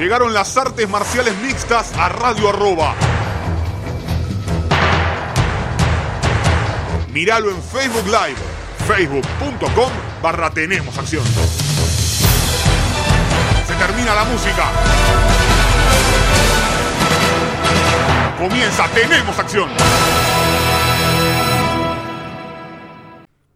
Llegaron 0.00 0.32
las 0.32 0.56
artes 0.56 0.88
marciales 0.88 1.36
mixtas 1.42 1.92
a 1.94 2.08
Radio 2.08 2.48
Arroba. 2.48 2.94
Míralo 7.12 7.50
en 7.50 7.62
Facebook 7.62 8.06
Live, 8.06 8.38
facebook.com 8.88 9.92
barra 10.22 10.48
Tenemos 10.48 10.96
Acción. 10.96 11.22
Se 13.66 13.74
termina 13.74 14.14
la 14.14 14.24
música. 14.24 14.70
Comienza 18.38 18.88
Tenemos 18.94 19.38
Acción. 19.38 19.68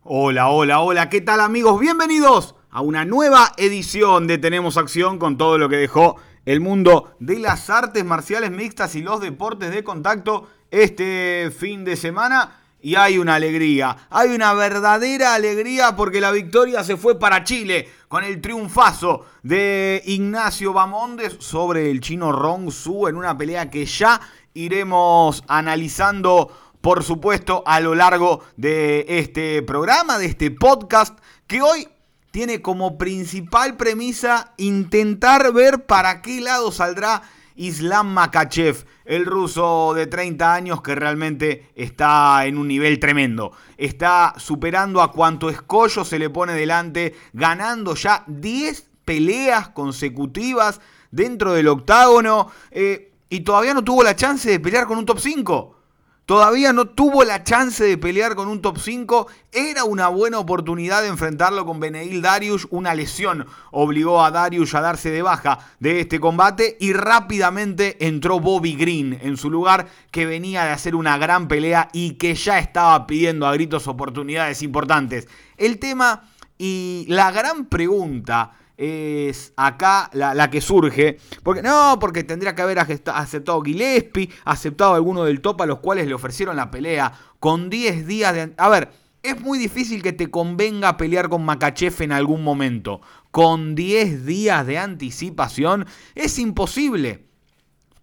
Hola, 0.02 0.48
hola, 0.48 0.80
hola, 0.80 1.08
¿qué 1.08 1.22
tal 1.22 1.40
amigos? 1.40 1.80
Bienvenidos 1.80 2.54
a 2.70 2.82
una 2.82 3.06
nueva 3.06 3.52
edición 3.56 4.26
de 4.26 4.36
Tenemos 4.36 4.76
Acción 4.76 5.18
con 5.18 5.38
todo 5.38 5.56
lo 5.56 5.70
que 5.70 5.76
dejó 5.76 6.18
el 6.44 6.60
mundo 6.60 7.14
de 7.20 7.38
las 7.38 7.70
artes 7.70 8.04
marciales 8.04 8.50
mixtas 8.50 8.94
y 8.94 9.02
los 9.02 9.20
deportes 9.20 9.70
de 9.70 9.84
contacto 9.84 10.48
este 10.70 11.50
fin 11.56 11.84
de 11.84 11.96
semana. 11.96 12.60
Y 12.80 12.96
hay 12.96 13.16
una 13.16 13.36
alegría, 13.36 14.08
hay 14.10 14.34
una 14.34 14.52
verdadera 14.52 15.34
alegría 15.34 15.96
porque 15.96 16.20
la 16.20 16.30
victoria 16.32 16.84
se 16.84 16.98
fue 16.98 17.18
para 17.18 17.42
Chile 17.42 17.88
con 18.08 18.24
el 18.24 18.42
triunfazo 18.42 19.24
de 19.42 20.02
Ignacio 20.04 20.74
Bamondes 20.74 21.36
sobre 21.38 21.90
el 21.90 22.00
chino 22.00 22.30
Rong 22.30 22.70
Su 22.70 23.08
en 23.08 23.16
una 23.16 23.38
pelea 23.38 23.70
que 23.70 23.86
ya 23.86 24.20
iremos 24.52 25.42
analizando, 25.48 26.52
por 26.82 27.02
supuesto, 27.02 27.62
a 27.64 27.80
lo 27.80 27.94
largo 27.94 28.44
de 28.58 29.06
este 29.08 29.62
programa, 29.62 30.18
de 30.18 30.26
este 30.26 30.50
podcast, 30.50 31.18
que 31.46 31.62
hoy 31.62 31.88
tiene 32.34 32.60
como 32.62 32.98
principal 32.98 33.76
premisa 33.76 34.54
intentar 34.56 35.52
ver 35.52 35.86
para 35.86 36.20
qué 36.20 36.40
lado 36.40 36.72
saldrá 36.72 37.22
Islam 37.54 38.08
Makachev, 38.12 38.86
el 39.04 39.24
ruso 39.24 39.94
de 39.94 40.08
30 40.08 40.52
años 40.52 40.82
que 40.82 40.96
realmente 40.96 41.70
está 41.76 42.44
en 42.46 42.58
un 42.58 42.66
nivel 42.66 42.98
tremendo. 42.98 43.52
Está 43.76 44.34
superando 44.36 45.00
a 45.00 45.12
cuanto 45.12 45.48
escollo 45.48 46.04
se 46.04 46.18
le 46.18 46.28
pone 46.28 46.54
delante, 46.54 47.14
ganando 47.32 47.94
ya 47.94 48.24
10 48.26 48.90
peleas 49.04 49.68
consecutivas 49.68 50.80
dentro 51.12 51.52
del 51.52 51.68
octágono 51.68 52.50
eh, 52.72 53.12
y 53.28 53.42
todavía 53.42 53.74
no 53.74 53.84
tuvo 53.84 54.02
la 54.02 54.16
chance 54.16 54.50
de 54.50 54.58
pelear 54.58 54.88
con 54.88 54.98
un 54.98 55.06
top 55.06 55.20
5. 55.20 55.83
Todavía 56.26 56.72
no 56.72 56.86
tuvo 56.86 57.22
la 57.22 57.44
chance 57.44 57.84
de 57.84 57.98
pelear 57.98 58.34
con 58.34 58.48
un 58.48 58.62
top 58.62 58.78
5. 58.78 59.26
Era 59.52 59.84
una 59.84 60.08
buena 60.08 60.38
oportunidad 60.38 61.02
de 61.02 61.08
enfrentarlo 61.08 61.66
con 61.66 61.80
Beneil 61.80 62.22
Darius. 62.22 62.66
Una 62.70 62.94
lesión 62.94 63.46
obligó 63.72 64.24
a 64.24 64.30
Darius 64.30 64.74
a 64.74 64.80
darse 64.80 65.10
de 65.10 65.20
baja 65.20 65.58
de 65.80 66.00
este 66.00 66.20
combate. 66.20 66.78
Y 66.80 66.94
rápidamente 66.94 68.06
entró 68.06 68.40
Bobby 68.40 68.74
Green 68.74 69.18
en 69.20 69.36
su 69.36 69.50
lugar, 69.50 69.86
que 70.10 70.24
venía 70.24 70.64
de 70.64 70.70
hacer 70.70 70.94
una 70.94 71.18
gran 71.18 71.46
pelea 71.46 71.90
y 71.92 72.12
que 72.12 72.34
ya 72.34 72.58
estaba 72.58 73.06
pidiendo 73.06 73.46
a 73.46 73.52
gritos 73.52 73.86
oportunidades 73.86 74.62
importantes. 74.62 75.28
El 75.58 75.78
tema 75.78 76.22
y 76.56 77.04
la 77.08 77.32
gran 77.32 77.66
pregunta 77.66 78.52
es 78.76 79.52
acá 79.56 80.10
la, 80.12 80.50
que 80.50 80.60
surge. 80.60 81.18
Porque 81.42 81.62
no, 81.62 81.98
porque 82.00 82.24
tendría 82.24 82.54
que 82.54 82.62
haber 82.62 82.78
aceptado 82.78 83.62
Gillespie, 83.62 84.30
aceptado 84.44 84.94
alguno 84.94 85.24
del 85.24 85.40
top 85.40 85.62
a 85.62 85.66
los 85.66 85.78
cuales 85.78 86.06
le 86.06 86.14
ofrecieron 86.14 86.56
la 86.56 86.70
pelea 86.70 87.12
con 87.38 87.70
10 87.70 88.06
días 88.06 88.34
de... 88.34 88.54
A 88.56 88.68
ver, 88.68 88.90
es 89.22 89.40
muy 89.40 89.58
difícil 89.58 90.02
que 90.02 90.12
te 90.12 90.30
convenga 90.30 90.96
pelear 90.96 91.28
con 91.28 91.44
Makachev 91.44 92.02
en 92.02 92.12
algún 92.12 92.42
momento. 92.42 93.00
Con 93.30 93.74
10 93.74 94.26
días 94.26 94.66
de 94.66 94.78
anticipación 94.78 95.86
es 96.14 96.38
imposible. 96.38 97.26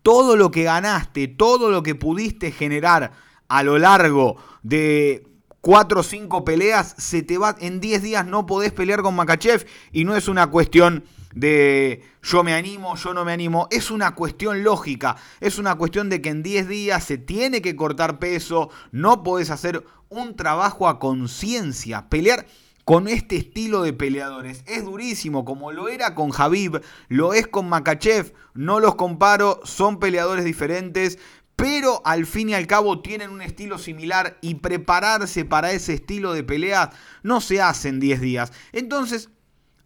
Todo 0.02 0.36
lo 0.36 0.50
que 0.50 0.64
ganaste, 0.64 1.28
todo 1.28 1.70
lo 1.70 1.84
que 1.84 1.94
pudiste 1.94 2.52
generar 2.52 3.12
a 3.48 3.64
lo 3.64 3.78
largo 3.78 4.38
de 4.64 5.31
4 5.62 6.00
o 6.00 6.04
5 6.04 6.44
peleas, 6.44 6.96
se 6.98 7.22
te 7.22 7.38
va, 7.38 7.56
en 7.60 7.80
10 7.80 8.02
días 8.02 8.26
no 8.26 8.46
podés 8.46 8.72
pelear 8.72 9.02
con 9.02 9.16
Makachev 9.16 9.66
y 9.92 10.04
no 10.04 10.16
es 10.16 10.28
una 10.28 10.48
cuestión 10.48 11.04
de 11.36 12.04
yo 12.24 12.44
me 12.44 12.54
animo, 12.54 12.96
yo 12.96 13.14
no 13.14 13.24
me 13.24 13.32
animo, 13.32 13.68
es 13.72 13.92
una 13.92 14.16
cuestión 14.16 14.64
lógica, 14.64 15.16
es 15.40 15.60
una 15.60 15.76
cuestión 15.76 16.10
de 16.10 16.22
que 16.22 16.30
en 16.30 16.44
10 16.44 16.68
días 16.68 17.04
se 17.04 17.18
tiene 17.18 17.62
que 17.62 17.76
cortar 17.76 18.20
peso, 18.20 18.70
no 18.92 19.24
podés 19.24 19.50
hacer 19.50 19.86
un 20.10 20.36
trabajo 20.36 20.88
a 20.88 21.00
conciencia, 21.00 22.10
pelear 22.10 22.46
con 22.84 23.08
este 23.08 23.38
estilo 23.38 23.84
de 23.84 23.94
peleadores. 23.94 24.64
Es 24.68 24.84
durísimo, 24.84 25.46
como 25.46 25.72
lo 25.72 25.88
era 25.88 26.16
con 26.16 26.32
Javib, 26.32 26.82
lo 27.08 27.34
es 27.34 27.48
con 27.48 27.70
Makachev, 27.70 28.34
no 28.54 28.80
los 28.80 28.96
comparo, 28.96 29.62
son 29.64 30.00
peleadores 30.00 30.44
diferentes, 30.44 31.20
pero 31.56 32.02
al 32.06 32.26
fin 32.26 32.50
y 32.50 32.54
al 32.54 32.68
cabo 32.68 33.02
tienen 33.02 33.30
un 33.30 33.42
estilo 33.42 33.78
similar 33.78 34.38
y 34.42 34.56
prepararse 34.56 35.46
para 35.46 35.72
ese 35.72 35.94
estilo 35.94 36.34
de 36.34 36.44
pelea 36.44 36.92
no 37.24 37.40
se 37.42 37.62
hace 37.62 37.90
en 37.90 38.00
10 38.00 38.22
días. 38.22 38.54
Entonces 38.72 39.30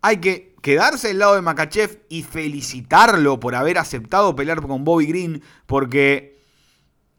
hay 0.01 0.17
que 0.17 0.55
quedarse 0.61 1.11
al 1.11 1.19
lado 1.19 1.35
de 1.35 1.41
Makachev 1.41 2.05
y 2.09 2.23
felicitarlo 2.23 3.39
por 3.39 3.55
haber 3.55 3.77
aceptado 3.77 4.35
pelear 4.35 4.61
con 4.61 4.83
Bobby 4.83 5.07
Green 5.07 5.43
porque 5.65 6.39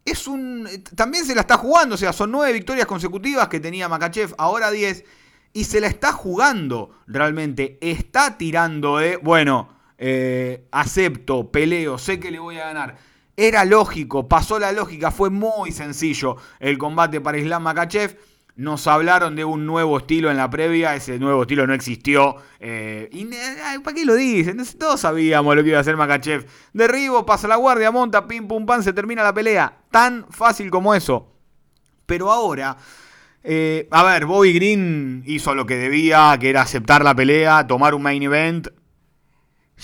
es 0.04 0.26
un 0.26 0.68
también 0.94 1.24
se 1.24 1.34
la 1.34 1.42
está 1.42 1.56
jugando, 1.56 1.96
o 1.96 1.98
sea, 1.98 2.12
son 2.12 2.30
9 2.30 2.52
victorias 2.52 2.86
consecutivas 2.86 3.48
que 3.48 3.60
tenía 3.60 3.88
Makachev, 3.88 4.34
ahora 4.38 4.70
10 4.70 5.04
y 5.52 5.64
se 5.64 5.80
la 5.80 5.86
está 5.86 6.12
jugando 6.12 6.90
realmente, 7.06 7.78
está 7.80 8.38
tirando 8.38 8.98
de, 8.98 9.16
bueno, 9.16 9.68
eh, 9.98 10.66
acepto, 10.70 11.50
peleo, 11.50 11.98
sé 11.98 12.20
que 12.20 12.30
le 12.30 12.38
voy 12.38 12.58
a 12.58 12.66
ganar 12.66 12.96
era 13.36 13.64
lógico, 13.64 14.28
pasó 14.28 14.58
la 14.58 14.72
lógica, 14.72 15.10
fue 15.10 15.30
muy 15.30 15.70
sencillo 15.72 16.36
el 16.58 16.78
combate 16.78 17.20
para 17.20 17.38
Islam 17.38 17.62
Makachev. 17.62 18.16
Nos 18.56 18.86
hablaron 18.86 19.36
de 19.36 19.44
un 19.44 19.66
nuevo 19.66 19.98
estilo 19.98 20.30
en 20.30 20.38
la 20.38 20.48
previa, 20.48 20.94
ese 20.94 21.18
nuevo 21.18 21.42
estilo 21.42 21.66
no 21.66 21.74
existió. 21.74 22.36
Eh, 22.58 23.10
y 23.12 23.26
¿Para 23.84 23.94
qué 23.94 24.06
lo 24.06 24.14
dicen? 24.14 24.62
Todos 24.78 25.00
sabíamos 25.00 25.54
lo 25.54 25.62
que 25.62 25.68
iba 25.68 25.78
a 25.78 25.82
hacer 25.82 25.98
Makachev. 25.98 26.46
Derribo, 26.72 27.26
pasa 27.26 27.46
la 27.48 27.56
guardia, 27.56 27.90
monta, 27.90 28.26
pim 28.26 28.48
pum 28.48 28.64
pam, 28.64 28.82
se 28.82 28.94
termina 28.94 29.22
la 29.22 29.34
pelea. 29.34 29.80
Tan 29.90 30.24
fácil 30.30 30.70
como 30.70 30.94
eso. 30.94 31.34
Pero 32.06 32.32
ahora, 32.32 32.78
eh, 33.44 33.86
a 33.90 34.02
ver, 34.04 34.24
Bobby 34.24 34.54
Green 34.54 35.22
hizo 35.26 35.54
lo 35.54 35.66
que 35.66 35.76
debía, 35.76 36.34
que 36.40 36.48
era 36.48 36.62
aceptar 36.62 37.04
la 37.04 37.14
pelea, 37.14 37.66
tomar 37.66 37.94
un 37.94 38.02
main 38.02 38.22
event 38.22 38.68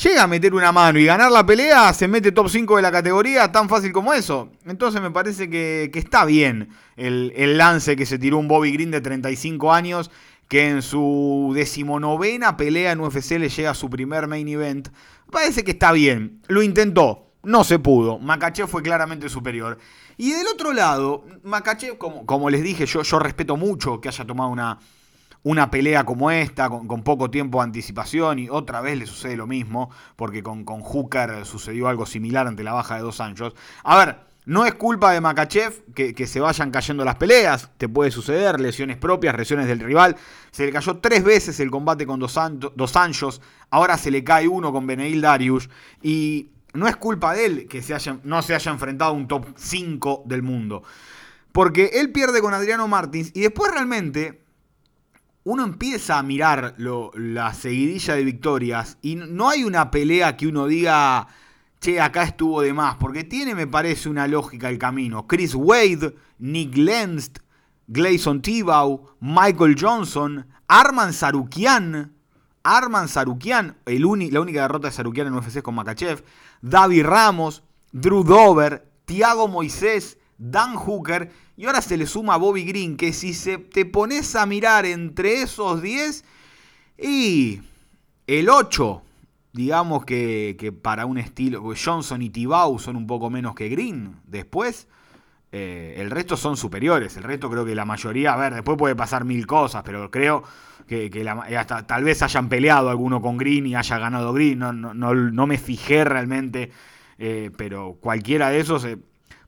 llega 0.00 0.22
a 0.22 0.26
meter 0.26 0.54
una 0.54 0.72
mano 0.72 0.98
y 0.98 1.04
ganar 1.04 1.30
la 1.30 1.44
pelea, 1.44 1.92
se 1.92 2.08
mete 2.08 2.32
top 2.32 2.48
5 2.48 2.76
de 2.76 2.82
la 2.82 2.90
categoría, 2.90 3.52
tan 3.52 3.68
fácil 3.68 3.92
como 3.92 4.12
eso. 4.14 4.50
Entonces 4.64 5.00
me 5.00 5.10
parece 5.10 5.50
que, 5.50 5.90
está 5.94 6.24
bien 6.24 6.70
el, 6.96 7.58
lance 7.58 7.96
que 7.96 8.06
se 8.06 8.18
tiró 8.18 8.38
un 8.38 8.48
Bobby 8.48 8.72
Green 8.72 8.90
de 8.90 9.00
35 9.00 9.72
años, 9.72 10.10
que 10.48 10.68
en 10.68 10.82
su 10.82 11.52
decimonovena 11.54 12.56
pelea 12.56 12.92
en 12.92 13.00
UFC 13.00 13.32
le 13.32 13.48
llega 13.48 13.70
a 13.70 13.74
su 13.74 13.88
primer 13.88 14.26
main 14.26 14.48
event. 14.48 14.88
Parece 15.30 15.64
que 15.64 15.72
está 15.72 15.92
bien, 15.92 16.42
lo 16.48 16.62
intentó, 16.62 17.32
no 17.42 17.64
se 17.64 17.78
pudo. 17.78 18.18
Makachev 18.18 18.68
fue 18.68 18.82
claramente 18.82 19.28
superior. 19.28 19.78
Y 20.18 20.32
del 20.32 20.46
otro 20.46 20.72
lado, 20.72 21.24
Makachev, 21.42 21.96
como, 21.96 22.26
como 22.26 22.50
les 22.50 22.62
dije, 22.62 22.84
yo, 22.84 23.02
yo 23.02 23.18
respeto 23.18 23.56
mucho 23.56 24.00
que 24.00 24.08
haya 24.08 24.26
tomado 24.26 24.50
una 24.50 24.78
una 25.44 25.70
pelea 25.70 26.04
como 26.04 26.30
esta, 26.30 26.68
con, 26.68 27.02
poco 27.02 27.30
tiempo 27.30 27.58
de 27.58 27.64
anticipación, 27.64 28.38
y 28.38 28.48
otra 28.48 28.80
vez 28.80 28.98
le 28.98 29.06
sucede 29.06 29.36
lo 29.36 29.46
mismo, 29.46 29.90
porque 30.16 30.42
con, 30.42 30.64
con 30.64 30.80
Hooker 30.80 31.44
sucedió 31.44 31.88
algo 31.88 32.06
similar 32.06 32.46
ante 32.46 32.62
la 32.62 32.72
baja 32.72 32.96
de 32.96 33.02
dos 33.02 33.20
años. 33.20 33.54
A 33.82 33.96
ver, 33.96 34.18
no 34.44 34.66
es 34.66 34.74
culpa 34.74 35.12
de 35.12 35.20
Makachev 35.20 35.84
que, 35.94 36.26
se 36.26 36.40
vayan 36.40 36.72
cayendo 36.72 37.04
las 37.04 37.14
peleas, 37.14 37.70
te 37.76 37.88
puede 37.88 38.10
suceder, 38.10 38.58
lesiones 38.60 38.96
propias, 38.96 39.36
lesiones 39.36 39.68
del 39.68 39.78
rival. 39.78 40.16
Se 40.50 40.66
le 40.66 40.72
cayó 40.72 40.96
tres 40.96 41.22
veces 41.22 41.60
el 41.60 41.70
combate 41.70 42.06
con 42.06 42.18
dos, 42.18 42.36
dos 42.74 42.96
Anjos, 42.96 43.40
ahora 43.70 43.96
se 43.96 44.10
le 44.10 44.24
cae 44.24 44.48
uno 44.48 44.72
con 44.72 44.84
Beneil 44.84 45.20
Darius, 45.20 45.70
y 46.02 46.50
no 46.74 46.88
es 46.88 46.96
culpa 46.96 47.34
de 47.34 47.46
él 47.46 47.68
que 47.68 47.82
se 47.82 47.94
no 48.24 48.42
se 48.42 48.54
haya 48.54 48.72
enfrentado 48.72 49.12
a 49.12 49.14
un 49.14 49.28
top 49.28 49.46
5 49.56 50.24
del 50.26 50.42
mundo. 50.42 50.82
Porque 51.52 51.90
él 51.94 52.10
pierde 52.10 52.40
con 52.40 52.54
Adriano 52.54 52.88
Martins 52.88 53.30
y 53.34 53.42
después 53.42 53.70
realmente 53.70 54.41
uno 55.44 55.64
empieza 55.64 56.18
a 56.18 56.22
mirar 56.22 56.74
la 56.78 57.54
seguidilla 57.54 58.14
de 58.14 58.24
victorias 58.24 58.98
y 59.02 59.16
no 59.16 59.48
hay 59.48 59.64
una 59.64 59.90
pelea 59.90 60.36
que 60.36 60.46
uno 60.46 60.66
diga, 60.66 61.26
che, 61.80 62.00
acá 62.00 62.22
estuvo 62.22 62.60
de 62.62 62.72
más, 62.72 62.96
porque 62.96 63.24
tiene, 63.24 63.54
me 63.54 63.66
parece, 63.66 64.08
una 64.08 64.28
lógica 64.28 64.68
el 64.68 64.78
camino. 64.78 65.26
Chris 65.26 65.54
Wade, 65.54 66.14
Nick 66.38 66.76
Lenz, 66.76 67.32
Gleison 67.88 68.40
Tibau, 68.40 69.08
Michael 69.20 69.76
Johnson, 69.78 70.46
Arman 70.68 71.12
Sarukian, 71.12 72.12
Arman 72.62 73.08
Sarukian, 73.08 73.76
la 73.84 74.40
única 74.40 74.62
derrota 74.62 74.88
de 74.88 74.94
Sarukian 74.94 75.26
en 75.26 75.34
UFC 75.34 75.60
con 75.60 75.74
Makachev, 75.74 76.22
David 76.60 77.04
Ramos, 77.04 77.64
Drew 77.90 78.22
Dover, 78.22 78.88
Tiago 79.04 79.48
Moisés, 79.48 80.18
Dan 80.50 80.74
Hooker 80.74 81.30
y 81.56 81.66
ahora 81.66 81.80
se 81.80 81.96
le 81.96 82.06
suma 82.06 82.36
Bobby 82.36 82.64
Green, 82.64 82.96
que 82.96 83.12
si 83.12 83.32
se 83.34 83.58
te 83.58 83.84
pones 83.84 84.34
a 84.34 84.44
mirar 84.46 84.86
entre 84.86 85.42
esos 85.42 85.80
10 85.82 86.24
y 86.98 87.60
el 88.26 88.48
8 88.48 89.02
digamos 89.52 90.04
que, 90.04 90.74
para 90.82 91.06
un 91.06 91.18
estilo, 91.18 91.62
Johnson 91.62 92.22
y 92.22 92.30
Tibau 92.30 92.78
son 92.78 92.96
un 92.96 93.06
poco 93.06 93.30
menos 93.30 93.54
que 93.54 93.68
Green. 93.68 94.16
Después, 94.24 94.88
eh, 95.52 95.96
el 95.98 96.10
resto 96.10 96.36
son 96.36 96.56
superiores. 96.56 97.16
El 97.16 97.24
resto 97.24 97.50
creo 97.50 97.64
que 97.64 97.74
la 97.74 97.84
mayoría, 97.84 98.32
a 98.32 98.36
ver, 98.36 98.54
después 98.54 98.78
puede 98.78 98.96
pasar 98.96 99.24
mil 99.24 99.46
cosas, 99.46 99.82
pero 99.84 100.10
creo 100.10 100.42
que, 100.86 101.10
hasta, 101.56 101.86
tal 101.86 102.04
vez 102.04 102.22
hayan 102.22 102.48
peleado 102.48 102.90
alguno 102.90 103.20
con 103.20 103.36
Green 103.36 103.66
y 103.66 103.74
haya 103.74 103.98
ganado 103.98 104.32
Green. 104.32 104.58
No, 104.58 104.72
no, 104.72 104.94
no, 104.94 105.46
me 105.46 105.58
fijé 105.58 106.04
realmente, 106.04 106.70
eh, 107.18 107.50
pero 107.56 107.98
cualquiera 108.00 108.50
de 108.50 108.60
esos... 108.60 108.84
Eh, 108.84 108.98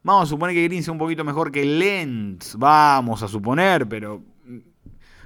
vamos 0.05 0.23
a 0.23 0.29
suponer 0.29 0.55
que 0.55 0.63
Green 0.63 0.87
un 0.91 0.99
poquito 0.99 1.23
mejor 1.23 1.51
que 1.51 1.65
Lenz, 1.65 2.55
vamos 2.57 3.23
a 3.23 3.27
suponer, 3.27 3.89
pero 3.89 4.21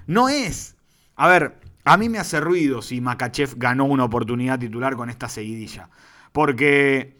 no 0.07 0.29
es. 0.29 0.77
A 1.17 1.27
ver, 1.27 1.59
a 1.83 1.97
mí 1.97 2.07
me 2.07 2.17
hace 2.17 2.39
ruido 2.39 2.81
si 2.81 3.01
Makachev 3.01 3.55
ganó 3.57 3.83
una 3.83 4.05
oportunidad 4.05 4.57
titular 4.57 4.95
con 4.95 5.09
esta 5.09 5.27
seguidilla. 5.27 5.89
Porque 6.31 7.17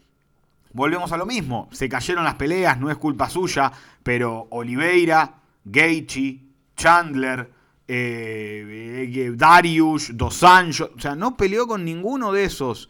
volvemos 0.72 1.12
a 1.12 1.18
lo 1.18 1.26
mismo. 1.26 1.68
Se 1.74 1.90
cayeron 1.90 2.24
las 2.24 2.36
peleas, 2.36 2.80
no 2.80 2.90
es 2.90 2.98
culpa 2.98 3.30
suya, 3.30 3.74
pero 4.04 4.48
Oliveira, 4.52 5.42
Gaethje, 5.66 6.40
Chandler, 6.78 7.52
eh, 7.90 9.12
eh, 9.14 9.34
Darius, 9.36 10.12
Dos 10.16 10.44
Anjos, 10.44 10.92
o 10.96 11.00
sea, 11.00 11.14
no 11.14 11.36
peleó 11.36 11.68
con 11.68 11.84
ninguno 11.84 12.32
de 12.32 12.46
esos. 12.46 12.90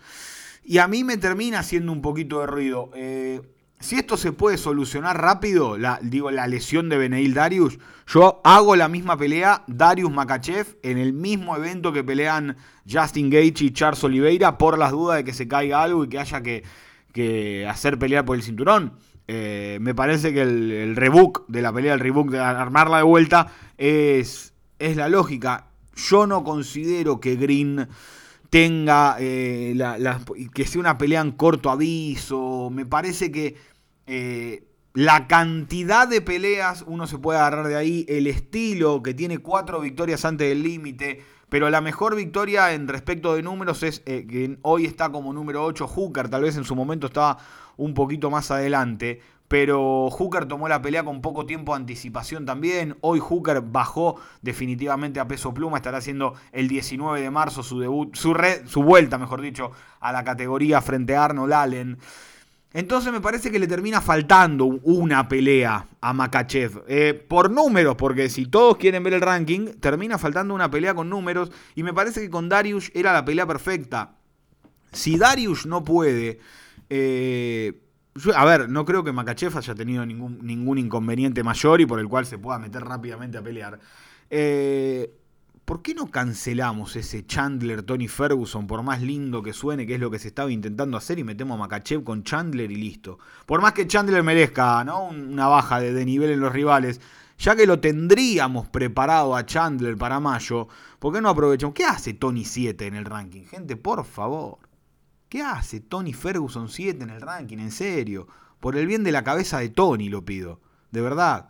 Y 0.63 0.77
a 0.77 0.87
mí 0.87 1.03
me 1.03 1.17
termina 1.17 1.59
haciendo 1.59 1.91
un 1.91 2.03
poquito 2.03 2.41
de 2.41 2.45
ruido. 2.45 2.91
Eh, 2.93 3.41
si 3.79 3.95
esto 3.95 4.17
se 4.17 4.33
puede 4.33 4.57
solucionar 4.57 5.21
rápido, 5.21 5.77
la, 5.77 5.99
digo, 6.01 6.31
la 6.31 6.47
lesión 6.47 6.89
de 6.89 6.97
Beneil 6.97 7.33
Darius, 7.33 7.79
yo 8.07 8.41
hago 8.43 8.75
la 8.75 8.89
misma 8.89 9.15
pelea, 9.17 9.63
Darius 9.67 10.11
Makachev, 10.11 10.77
en 10.83 10.97
el 10.97 11.13
mismo 11.13 11.55
evento 11.55 11.93
que 11.93 12.03
pelean 12.03 12.57
Justin 12.89 13.29
Gage 13.29 13.63
y 13.63 13.71
Charles 13.71 14.03
Oliveira, 14.03 14.57
por 14.57 14.77
las 14.77 14.91
dudas 14.91 15.17
de 15.17 15.23
que 15.23 15.33
se 15.33 15.47
caiga 15.47 15.81
algo 15.81 16.03
y 16.03 16.09
que 16.09 16.19
haya 16.19 16.41
que, 16.41 16.63
hacer 17.69 17.97
pelear 17.97 18.25
por 18.25 18.35
el 18.35 18.43
cinturón. 18.43 18.93
Eh, 19.27 19.77
me 19.81 19.95
parece 19.95 20.33
que 20.33 20.41
el, 20.41 20.95
rebook 20.95 21.45
de 21.47 21.61
la 21.61 21.71
pelea, 21.71 21.93
el 21.93 21.99
rebook 21.99 22.31
de 22.31 22.39
armarla 22.39 22.97
de 22.97 23.03
vuelta, 23.03 23.47
es, 23.77 24.53
es 24.79 24.97
la 24.97 25.07
lógica. 25.07 25.67
Yo 25.95 26.27
no 26.27 26.43
considero 26.43 27.19
que 27.19 27.35
Green 27.35 27.87
tenga 28.49 29.17
eh, 29.19 29.77
que 30.53 30.65
sea 30.65 30.81
una 30.81 30.97
pelea 30.97 31.21
en 31.21 31.31
corto 31.31 31.69
aviso. 31.69 32.69
Me 32.71 32.85
parece 32.85 33.31
que 33.31 33.55
eh, 34.09 34.63
la 34.93 35.27
cantidad 35.27 36.07
de 36.07 36.19
peleas 36.19 36.83
uno 36.87 37.05
se 37.05 37.19
puede 37.19 37.37
agarrar 37.37 37.67
de 37.67 37.75
ahí, 37.75 38.05
el 38.09 38.25
estilo 38.25 39.03
que 39.03 39.13
tiene 39.13 39.37
cuatro 39.37 39.79
victorias 39.79 40.25
antes 40.25 40.49
del 40.49 40.63
límite. 40.63 41.23
Pero 41.47 41.69
la 41.69 41.79
mejor 41.81 42.15
victoria 42.15 42.73
en 42.73 42.87
respecto 42.87 43.35
de 43.35 43.43
números 43.43 43.83
es 43.83 44.01
eh, 44.05 44.25
que 44.27 44.57
hoy 44.63 44.85
está 44.85 45.11
como 45.11 45.31
número 45.31 45.63
8 45.63 45.87
Hooker, 45.87 46.29
tal 46.29 46.41
vez 46.41 46.57
en 46.57 46.63
su 46.63 46.75
momento 46.75 47.07
estaba 47.07 47.37
un 47.77 47.93
poquito 47.93 48.29
más 48.29 48.51
adelante 48.51 49.21
pero 49.49 50.11
Hooker 50.11 50.45
tomó 50.45 50.69
la 50.69 50.81
pelea 50.81 51.03
con 51.03 51.21
poco 51.21 51.45
tiempo 51.45 51.73
de 51.73 51.77
anticipación 51.77 52.45
también. 52.45 52.97
Hoy 53.01 53.19
Hooker 53.19 53.61
bajó 53.61 54.17
definitivamente 54.43 55.19
a 55.19 55.27
peso 55.27 55.53
pluma, 55.55 55.77
estará 55.77 55.97
haciendo 55.97 56.35
el 56.51 56.67
19 56.67 57.19
de 57.19 57.31
marzo 57.31 57.63
su 57.63 57.79
debut, 57.79 58.15
su, 58.15 58.37
su 58.67 58.83
vuelta, 58.83 59.17
mejor 59.17 59.41
dicho, 59.41 59.71
a 59.99 60.11
la 60.11 60.23
categoría 60.23 60.81
frente 60.81 61.15
a 61.15 61.25
Arnold 61.25 61.51
Allen. 61.51 61.97
Entonces 62.71 63.11
me 63.11 63.19
parece 63.19 63.49
que 63.49 63.57
le 63.57 63.67
termina 63.67 63.99
faltando 63.99 64.65
una 64.65 65.27
pelea 65.27 65.87
a 66.01 66.13
Makachev. 66.13 66.83
Eh, 66.87 67.13
por 67.27 67.49
números, 67.49 67.95
porque 67.95 68.29
si 68.29 68.45
todos 68.45 68.77
quieren 68.77 69.03
ver 69.03 69.13
el 69.13 69.21
ranking, 69.21 69.73
termina 69.79 70.19
faltando 70.19 70.53
una 70.53 70.69
pelea 70.69 70.93
con 70.93 71.09
números. 71.09 71.51
Y 71.73 71.81
me 71.81 71.93
parece 71.93 72.21
que 72.21 72.29
con 72.29 72.47
Darius 72.47 72.91
era 72.93 73.11
la 73.11 73.25
pelea 73.25 73.47
perfecta. 73.47 74.15
Si 74.91 75.17
Darius 75.17 75.65
no 75.65 75.83
puede... 75.83 76.39
Eh, 76.91 77.81
a 78.35 78.45
ver, 78.45 78.69
no 78.69 78.85
creo 78.85 79.03
que 79.03 79.11
Makachev 79.11 79.57
haya 79.57 79.75
tenido 79.75 80.05
ningún, 80.05 80.39
ningún 80.41 80.77
inconveniente 80.77 81.43
mayor 81.43 81.81
y 81.81 81.85
por 81.85 81.99
el 81.99 82.07
cual 82.07 82.25
se 82.25 82.37
pueda 82.37 82.59
meter 82.59 82.83
rápidamente 82.83 83.37
a 83.37 83.41
pelear. 83.41 83.79
Eh, 84.29 85.18
¿Por 85.69 85.83
qué 85.83 85.93
no 85.93 86.09
cancelamos 86.09 86.95
ese 86.95 87.27
Chandler 87.27 87.83
Tony 87.83 88.07
Ferguson, 88.07 88.65
por 88.65 88.81
más 88.81 89.03
lindo 89.03 89.43
que 89.43 89.53
suene, 89.53 89.85
que 89.85 89.93
es 89.93 89.99
lo 89.99 90.09
que 90.09 90.17
se 90.17 90.29
estaba 90.29 90.51
intentando 90.51 90.97
hacer, 90.97 91.19
y 91.19 91.23
metemos 91.23 91.53
a 91.53 91.59
Makachev 91.59 92.03
con 92.03 92.23
Chandler 92.23 92.71
y 92.71 92.75
listo? 92.75 93.19
Por 93.45 93.61
más 93.61 93.73
que 93.73 93.85
Chandler 93.85 94.23
merezca 94.23 94.83
¿no? 94.83 95.09
una 95.09 95.47
baja 95.47 95.79
de, 95.79 95.93
de 95.93 96.05
nivel 96.05 96.31
en 96.31 96.39
los 96.39 96.51
rivales, 96.51 96.99
ya 97.37 97.55
que 97.55 97.67
lo 97.67 97.79
tendríamos 97.79 98.67
preparado 98.67 99.35
a 99.35 99.45
Chandler 99.45 99.95
para 99.95 100.19
mayo, 100.19 100.67
¿por 100.97 101.13
qué 101.13 101.21
no 101.21 101.29
aprovechamos? 101.29 101.75
¿Qué 101.75 101.85
hace 101.85 102.15
Tony 102.15 102.45
7 102.45 102.87
en 102.87 102.95
el 102.95 103.05
ranking? 103.05 103.43
Gente, 103.43 103.75
por 103.75 104.03
favor. 104.05 104.57
¿Qué 105.29 105.43
hace 105.43 105.81
Tony 105.81 106.13
Ferguson 106.13 106.67
7 106.67 107.03
en 107.03 107.11
el 107.11 107.21
ranking? 107.21 107.59
En 107.59 107.71
serio. 107.71 108.27
Por 108.59 108.75
el 108.75 108.87
bien 108.87 109.03
de 109.03 109.11
la 109.11 109.23
cabeza 109.23 109.59
de 109.59 109.69
Tony 109.69 110.09
lo 110.09 110.25
pido. 110.25 110.61
De 110.89 111.01
verdad. 111.01 111.49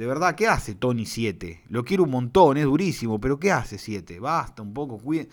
De 0.00 0.06
verdad, 0.06 0.34
¿qué 0.34 0.48
hace 0.48 0.76
Tony 0.76 1.04
7? 1.04 1.64
Lo 1.68 1.84
quiero 1.84 2.04
un 2.04 2.10
montón, 2.10 2.56
es 2.56 2.64
durísimo, 2.64 3.20
pero 3.20 3.38
¿qué 3.38 3.52
hace 3.52 3.76
7? 3.76 4.18
Basta 4.18 4.62
un 4.62 4.72
poco, 4.72 4.96
cuide. 4.96 5.28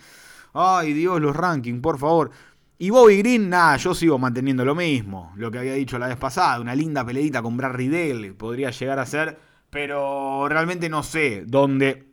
Ay, 0.52 0.92
Dios, 0.92 1.22
los 1.22 1.34
rankings, 1.34 1.80
por 1.80 1.98
favor. 1.98 2.30
Y 2.76 2.90
Bobby 2.90 3.16
Green, 3.16 3.48
nada, 3.48 3.78
yo 3.78 3.94
sigo 3.94 4.18
manteniendo 4.18 4.66
lo 4.66 4.74
mismo. 4.74 5.32
Lo 5.36 5.50
que 5.50 5.58
había 5.60 5.72
dicho 5.72 5.98
la 5.98 6.08
vez 6.08 6.18
pasada, 6.18 6.60
una 6.60 6.74
linda 6.74 7.02
peleita 7.02 7.40
con 7.40 7.56
Brad 7.56 7.72
Riddell 7.72 8.34
podría 8.34 8.68
llegar 8.68 8.98
a 8.98 9.06
ser, 9.06 9.38
pero 9.70 10.46
realmente 10.50 10.90
no 10.90 11.02
sé 11.02 11.44
dónde 11.46 12.06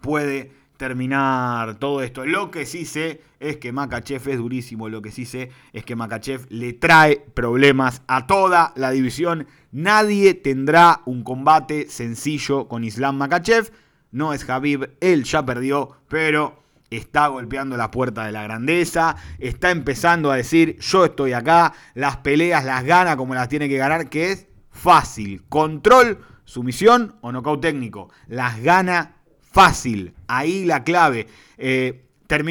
puede 0.00 0.50
terminar 0.78 1.74
todo 1.74 2.00
esto. 2.02 2.24
Lo 2.24 2.50
que 2.50 2.64
sí 2.64 2.86
sé 2.86 3.20
es 3.40 3.58
que 3.58 3.72
Makachev 3.72 4.26
es 4.28 4.38
durísimo. 4.38 4.88
Lo 4.88 5.02
que 5.02 5.10
sí 5.10 5.26
sé 5.26 5.50
es 5.74 5.84
que 5.84 5.96
Makachev 5.96 6.46
le 6.48 6.72
trae 6.72 7.22
problemas 7.34 8.02
a 8.06 8.26
toda 8.26 8.72
la 8.76 8.90
división. 8.90 9.46
Nadie 9.72 10.32
tendrá 10.32 11.02
un 11.04 11.22
combate 11.22 11.90
sencillo 11.90 12.68
con 12.68 12.84
Islam 12.84 13.18
Makachev. 13.18 13.70
No 14.10 14.32
es 14.32 14.48
Habib, 14.48 14.90
él 15.00 15.24
ya 15.24 15.44
perdió, 15.44 15.96
pero 16.08 16.62
está 16.88 17.26
golpeando 17.26 17.76
la 17.76 17.90
puerta 17.90 18.24
de 18.24 18.32
la 18.32 18.42
grandeza, 18.42 19.16
está 19.38 19.70
empezando 19.70 20.30
a 20.30 20.36
decir, 20.36 20.78
yo 20.78 21.04
estoy 21.04 21.34
acá, 21.34 21.74
las 21.92 22.16
peleas 22.18 22.64
las 22.64 22.84
gana 22.84 23.18
como 23.18 23.34
las 23.34 23.50
tiene 23.50 23.68
que 23.68 23.76
ganar, 23.76 24.08
que 24.08 24.32
es 24.32 24.46
fácil. 24.70 25.44
Control, 25.50 26.24
sumisión 26.44 27.16
o 27.20 27.32
nocaut 27.32 27.60
técnico. 27.60 28.10
Las 28.26 28.62
gana 28.62 29.17
fácil. 29.58 30.14
Ahí 30.28 30.64
la 30.64 30.84
clave. 30.84 31.26
Eh, 31.56 32.04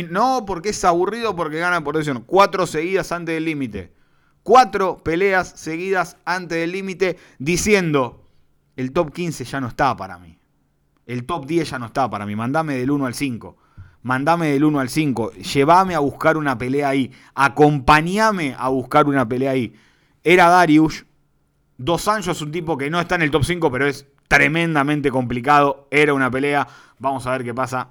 no 0.10 0.44
porque 0.46 0.70
es 0.70 0.84
aburrido, 0.84 1.38
porque 1.38 1.58
gana 1.58 1.82
por 1.82 1.96
decisión. 1.96 2.24
Cuatro 2.26 2.68
seguidas 2.68 3.14
antes 3.14 3.34
del 3.34 3.46
límite. 3.46 3.94
Cuatro 4.44 4.98
peleas 4.98 5.54
seguidas 5.56 6.18
antes 6.26 6.58
del 6.58 6.74
límite 6.74 7.18
diciendo, 7.40 8.26
el 8.76 8.92
top 8.92 9.14
15 9.14 9.46
ya 9.46 9.62
no 9.62 9.68
está 9.68 9.96
para 9.96 10.18
mí. 10.18 10.38
El 11.06 11.26
top 11.26 11.46
10 11.46 11.70
ya 11.70 11.80
no 11.80 11.86
está 11.86 12.10
para 12.10 12.26
mí. 12.26 12.36
Mandame 12.36 12.76
del 12.76 12.92
1 12.92 13.06
al 13.06 13.14
5. 13.14 13.58
Mandame 14.04 14.52
del 14.52 14.66
1 14.66 14.80
al 14.82 14.90
5. 14.90 15.32
Llévame 15.32 15.96
a 15.96 16.00
buscar 16.00 16.36
una 16.36 16.58
pelea 16.58 16.90
ahí. 16.90 17.14
Acompañame 17.34 18.54
a 18.60 18.68
buscar 18.68 19.08
una 19.08 19.26
pelea 19.26 19.52
ahí. 19.52 19.74
Era 20.26 20.50
Darius. 20.50 21.06
Dos 21.78 22.10
años 22.10 22.28
es 22.28 22.42
un 22.42 22.52
tipo 22.52 22.78
que 22.78 22.90
no 22.90 23.00
está 23.00 23.16
en 23.16 23.22
el 23.22 23.32
top 23.32 23.46
5, 23.46 23.72
pero 23.72 23.88
es 23.88 24.06
tremendamente 24.28 25.12
complicado. 25.12 25.88
Era 25.92 26.14
una 26.14 26.32
pelea. 26.32 26.68
Vamos 27.00 27.26
a 27.26 27.32
ver 27.32 27.44
qué 27.44 27.54
pasa 27.54 27.90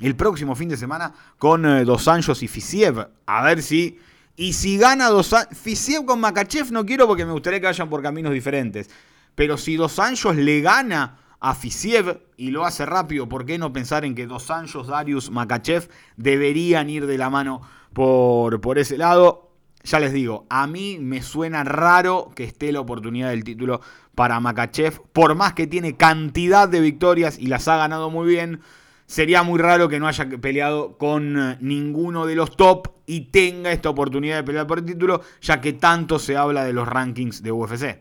el 0.00 0.14
próximo 0.14 0.54
fin 0.54 0.68
de 0.68 0.76
semana 0.76 1.12
con 1.38 1.64
eh, 1.64 1.84
Dos 1.84 2.08
Anjos 2.08 2.42
y 2.42 2.48
Fisiev. 2.48 3.08
A 3.26 3.42
ver 3.42 3.62
si. 3.62 3.98
Y 4.36 4.52
si 4.52 4.76
gana 4.76 5.08
Dos 5.08 5.34
Fisiev 5.52 6.04
con 6.04 6.20
Makachev 6.20 6.70
no 6.70 6.84
quiero 6.84 7.06
porque 7.06 7.24
me 7.24 7.32
gustaría 7.32 7.60
que 7.60 7.66
vayan 7.66 7.88
por 7.88 8.02
caminos 8.02 8.32
diferentes. 8.32 8.90
Pero 9.34 9.56
si 9.56 9.76
Dos 9.76 9.98
Anjos 9.98 10.36
le 10.36 10.60
gana 10.60 11.18
a 11.40 11.54
Fisiev 11.54 12.22
y 12.36 12.50
lo 12.50 12.64
hace 12.64 12.84
rápido, 12.84 13.28
¿por 13.28 13.46
qué 13.46 13.58
no 13.58 13.72
pensar 13.72 14.04
en 14.04 14.14
que 14.14 14.26
Dos 14.26 14.50
Anjos, 14.50 14.88
Darius, 14.88 15.30
Makachev 15.30 15.88
deberían 16.16 16.90
ir 16.90 17.06
de 17.06 17.18
la 17.18 17.30
mano 17.30 17.62
por, 17.92 18.60
por 18.60 18.78
ese 18.78 18.98
lado? 18.98 19.50
Ya 19.84 20.00
les 20.00 20.12
digo, 20.12 20.46
a 20.50 20.66
mí 20.66 20.98
me 21.00 21.22
suena 21.22 21.62
raro 21.62 22.32
que 22.34 22.42
esté 22.44 22.72
la 22.72 22.80
oportunidad 22.80 23.30
del 23.30 23.44
título 23.44 23.80
para 24.16 24.40
Makachev, 24.40 25.02
por 25.12 25.34
más 25.34 25.52
que 25.52 25.66
tiene 25.66 25.96
cantidad 25.96 26.68
de 26.68 26.80
victorias 26.80 27.38
y 27.38 27.46
las 27.46 27.68
ha 27.68 27.76
ganado 27.76 28.10
muy 28.10 28.26
bien. 28.26 28.60
Sería 29.04 29.44
muy 29.44 29.60
raro 29.60 29.88
que 29.88 30.00
no 30.00 30.08
haya 30.08 30.26
peleado 30.40 30.96
con 30.96 31.38
eh, 31.38 31.58
ninguno 31.60 32.26
de 32.26 32.34
los 32.34 32.56
top 32.56 32.88
y 33.04 33.30
tenga 33.30 33.70
esta 33.70 33.90
oportunidad 33.90 34.36
de 34.36 34.42
pelear 34.42 34.66
por 34.66 34.78
el 34.78 34.86
título, 34.86 35.20
ya 35.42 35.60
que 35.60 35.74
tanto 35.74 36.18
se 36.18 36.36
habla 36.36 36.64
de 36.64 36.72
los 36.72 36.88
rankings 36.88 37.42
de 37.42 37.52
UFC. 37.52 38.00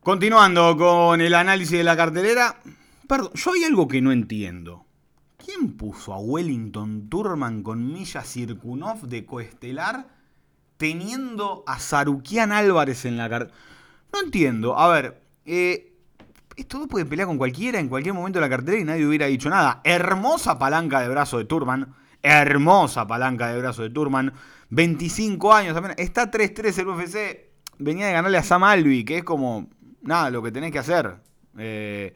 Continuando 0.00 0.76
con 0.76 1.20
el 1.20 1.34
análisis 1.34 1.78
de 1.78 1.84
la 1.84 1.96
cartelera. 1.96 2.60
Perdón, 3.08 3.32
yo 3.34 3.52
hay 3.52 3.64
algo 3.64 3.88
que 3.88 4.00
no 4.00 4.12
entiendo. 4.12 4.86
¿Quién 5.36 5.76
puso 5.76 6.14
a 6.14 6.18
Wellington 6.20 7.08
Turman 7.08 7.64
con 7.64 7.92
Milla 7.92 8.22
Circunov 8.22 9.08
de 9.08 9.26
coestelar 9.26 10.06
teniendo 10.76 11.64
a 11.66 11.78
Sarukian 11.78 12.52
Álvarez 12.52 13.04
en 13.04 13.16
la 13.16 13.28
carta? 13.28 13.54
No 14.12 14.20
entiendo. 14.20 14.78
A 14.78 14.88
ver, 14.88 15.20
eh, 15.44 15.92
estos 16.56 16.86
puede 16.88 17.04
pelear 17.04 17.28
con 17.28 17.38
cualquiera 17.38 17.78
en 17.78 17.88
cualquier 17.88 18.14
momento 18.14 18.38
de 18.38 18.46
la 18.46 18.50
cartera 18.50 18.78
y 18.78 18.84
nadie 18.84 19.06
hubiera 19.06 19.26
dicho 19.26 19.50
nada. 19.50 19.80
Hermosa 19.84 20.58
palanca 20.58 21.00
de 21.00 21.08
brazo 21.08 21.38
de 21.38 21.44
Turman. 21.44 21.94
Hermosa 22.22 23.06
palanca 23.06 23.48
de 23.48 23.58
brazo 23.58 23.82
de 23.82 23.90
Turman. 23.90 24.32
25 24.70 25.52
años. 25.52 25.76
Está 25.96 26.30
3-3 26.30 26.78
el 26.78 26.88
UFC. 26.88 27.50
Venía 27.78 28.06
de 28.06 28.12
ganarle 28.14 28.38
a 28.38 28.42
Sam 28.42 28.64
Alvi, 28.64 29.04
que 29.04 29.18
es 29.18 29.24
como, 29.24 29.68
nada, 30.02 30.30
lo 30.30 30.42
que 30.42 30.50
tenés 30.50 30.72
que 30.72 30.78
hacer. 30.78 31.16
Eh, 31.58 32.14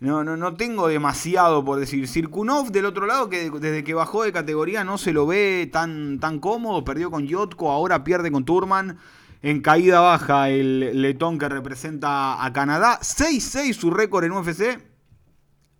no, 0.00 0.24
no, 0.24 0.36
no 0.36 0.54
tengo 0.54 0.88
demasiado 0.88 1.64
por 1.64 1.78
decir. 1.78 2.08
Sirkunov 2.08 2.70
del 2.70 2.86
otro 2.86 3.06
lado, 3.06 3.28
que 3.28 3.50
desde 3.50 3.84
que 3.84 3.94
bajó 3.94 4.24
de 4.24 4.32
categoría 4.32 4.84
no 4.84 4.98
se 4.98 5.12
lo 5.12 5.26
ve 5.26 5.68
tan, 5.72 6.18
tan 6.20 6.40
cómodo. 6.40 6.84
Perdió 6.84 7.10
con 7.10 7.26
Yotko, 7.26 7.70
ahora 7.70 8.04
pierde 8.04 8.30
con 8.30 8.44
Turman. 8.44 8.98
En 9.40 9.60
caída 9.60 10.00
baja 10.00 10.48
el 10.48 11.02
letón 11.02 11.38
que 11.38 11.48
representa 11.48 12.44
a 12.44 12.52
Canadá. 12.52 12.98
6-6 13.00 13.72
su 13.74 13.90
récord 13.90 14.24
en 14.24 14.32
UFC. 14.32 14.80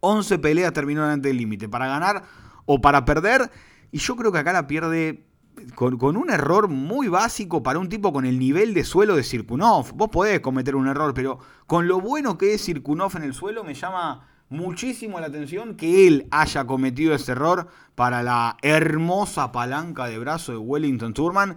11 0.00 0.38
peleas 0.38 0.73
terminó 0.73 1.02
delante 1.02 1.28
del 1.28 1.38
límite. 1.38 1.68
Para 1.68 1.87
ganar 1.87 2.25
o 2.66 2.80
para 2.80 3.04
perder. 3.04 3.50
Y 3.90 3.99
yo 3.99 4.16
creo 4.16 4.33
que 4.33 4.38
acá 4.38 4.52
la 4.52 4.66
pierde 4.66 5.26
con, 5.75 6.16
un 6.16 6.30
error 6.30 6.68
muy 6.68 7.08
básico 7.08 7.62
para 7.62 7.78
un 7.78 7.88
tipo 7.88 8.12
con 8.12 8.25
el 8.25 8.38
nivel 8.38 8.75
de 8.75 8.84
suelo 8.84 9.16
de 9.16 9.23
Sirkunov. 9.23 9.92
Vos 9.94 10.08
podés 10.11 10.40
cometer 10.40 10.76
un 10.76 10.88
error, 10.88 11.14
pero 11.14 11.38
con 11.66 11.88
lo 11.88 12.00
bueno 12.00 12.38
que 12.38 12.54
es 12.54 12.62
Sirkunov 12.62 13.16
en 13.16 13.25
el 13.25 13.34
suelo 13.34 13.64
me 13.64 13.75
llama 13.75 14.28
muchísimo 14.49 15.20
la 15.20 15.26
atención 15.26 15.76
que 15.76 16.06
él 16.06 16.28
haya 16.30 16.66
cometido 16.66 17.14
ese 17.14 17.32
error 17.32 17.68
para 17.94 18.23
la 18.23 18.56
hermosa 18.62 19.52
palanca 19.52 20.06
de 20.06 20.18
brazo 20.18 20.52
de 20.52 20.58
Wellington 20.58 21.14
Turman 21.14 21.56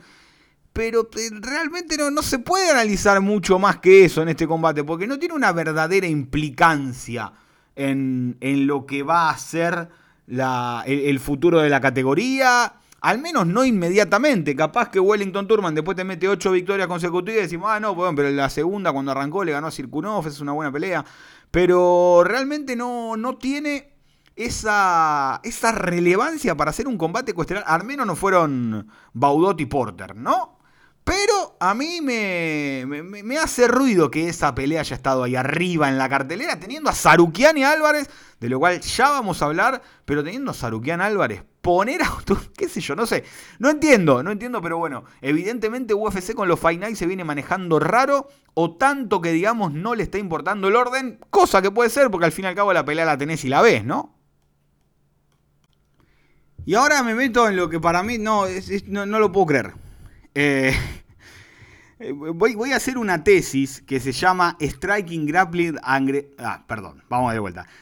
pero 0.74 1.10
eh, 1.18 1.30
realmente 1.42 1.98
no, 1.98 2.12
no, 2.12 2.22
se 2.22 2.38
puede 2.38 2.70
analizar 2.70 3.20
mucho 3.20 3.58
más 3.58 3.80
que 3.80 4.06
eso 4.06 4.22
en 4.22 4.30
este 4.30 4.46
combate, 4.46 4.84
porque 4.84 5.08
no 5.08 5.18
tiene 5.18 5.34
una 5.34 5.52
verdadera 5.52 6.06
implicancia 6.06 7.34
en, 7.78 8.68
lo 8.68 8.86
que 8.86 9.04
va 9.04 9.30
a 9.30 9.38
ser 9.38 9.90
el, 10.28 11.20
futuro 11.20 11.62
de 11.62 11.70
la 11.70 11.80
categoría. 11.80 12.74
Al 13.02 13.20
menos 13.20 13.46
no 13.46 13.64
inmediatamente. 13.64 14.56
Capaz 14.56 14.90
que 14.90 15.00
Wellington 15.00 15.48
Turman 15.48 15.76
después 15.76 15.96
te 15.96 16.04
mete 16.04 16.28
ocho 16.28 16.52
victorias 16.52 16.88
consecutivas 16.88 17.40
y 17.40 17.44
decimos, 17.44 17.70
ah, 17.72 17.80
no, 17.80 17.96
pero 18.16 18.30
la 18.30 18.50
segunda 18.50 18.92
cuando 18.92 19.12
arrancó 19.12 19.44
le 19.44 19.52
ganó 19.52 19.68
a 19.68 19.72
Sirkunov, 19.72 20.28
es 20.28 20.40
una 20.40 20.54
buena 20.54 20.72
pelea. 20.72 21.06
Pero 21.52 22.24
realmente 22.26 22.76
no, 22.76 23.16
no 23.16 23.38
tiene 23.38 23.94
esa, 24.36 25.40
esa 25.44 25.72
relevancia 25.72 26.56
para 26.56 26.72
hacer 26.72 26.88
un 26.88 26.98
combate 26.98 27.34
cuestionar. 27.34 27.64
Al 27.68 27.84
menos 27.84 28.06
no 28.08 28.16
fueron 28.16 28.90
Baudot 29.14 29.60
y 29.62 29.66
Porter, 29.66 30.16
¿no? 30.16 30.57
Pero 31.08 31.56
a 31.62 31.74
mí 31.74 32.02
me, 32.02 33.38
hace 33.42 33.70
ruido 33.70 34.12
que 34.12 34.28
esa 34.28 34.54
pelea 34.54 34.82
haya 34.82 34.94
estado 34.94 35.24
ahí 35.24 35.38
arriba 35.38 35.88
en 35.88 35.98
la 35.98 36.10
cartelera, 36.10 36.60
teniendo 36.60 36.90
a 36.90 36.94
Sarukian 36.94 37.58
y 37.58 37.64
Álvarez, 37.64 38.10
de 38.42 38.50
lo 38.50 38.60
cual 38.60 38.82
ya 38.82 39.12
vamos 39.12 39.42
a 39.42 39.46
hablar, 39.46 39.82
pero 40.04 40.22
teniendo 40.22 40.52
a 40.52 40.54
Sarukian 40.54 41.00
Álvarez, 41.00 41.46
poner 41.62 42.02
a... 42.04 42.12
qué 42.58 42.68
sé 42.68 42.82
yo, 42.82 42.94
no 42.98 43.06
sé, 43.06 43.24
no 43.58 43.70
entiendo, 43.70 44.22
no 44.22 44.32
entiendo, 44.32 44.62
pero 44.62 44.80
bueno, 44.80 45.06
evidentemente 45.22 45.94
UFC 45.94 46.34
con 46.34 46.50
los 46.50 46.60
Fight 46.60 46.84
se 46.96 47.06
viene 47.06 47.24
manejando 47.24 47.80
raro, 47.80 48.28
o 48.54 48.76
tanto 48.76 49.22
que 49.22 49.32
digamos 49.32 49.72
no 49.72 49.96
le 49.96 50.04
está 50.04 50.18
importando 50.18 50.68
el 50.68 50.76
orden, 50.76 51.22
cosa 51.30 51.62
que 51.62 51.72
puede 51.72 51.90
ser, 51.90 52.12
porque 52.12 52.26
al 52.26 52.34
fin 52.34 52.44
y 52.44 52.48
al 52.50 52.56
cabo 52.56 52.74
la 52.74 52.84
pelea 52.84 53.06
la 53.06 53.18
tenés 53.18 53.46
y 53.46 53.48
la 53.48 53.62
ves, 53.62 53.86
¿no? 53.86 54.14
Y 56.66 56.76
ahora 56.76 57.02
me 57.02 57.16
meto 57.16 57.48
en 57.48 57.56
lo 57.56 57.70
que 57.70 57.80
para 57.80 58.04
mí 58.04 58.18
no, 58.18 58.44
no, 58.88 59.06
no 59.06 59.20
lo 59.20 59.32
puedo 59.32 59.46
creer. 59.46 59.87
Eh, 60.40 60.72
voy, 62.14 62.54
voy, 62.54 62.72
a 62.72 62.76
hacer 62.76 63.00
una 63.00 63.24
tesis 63.24 63.82
que 63.82 64.00
se 64.00 64.12
llama 64.12 64.56
Striking 64.62 65.26
Grappling 65.26 65.80
Ah. 65.82 66.64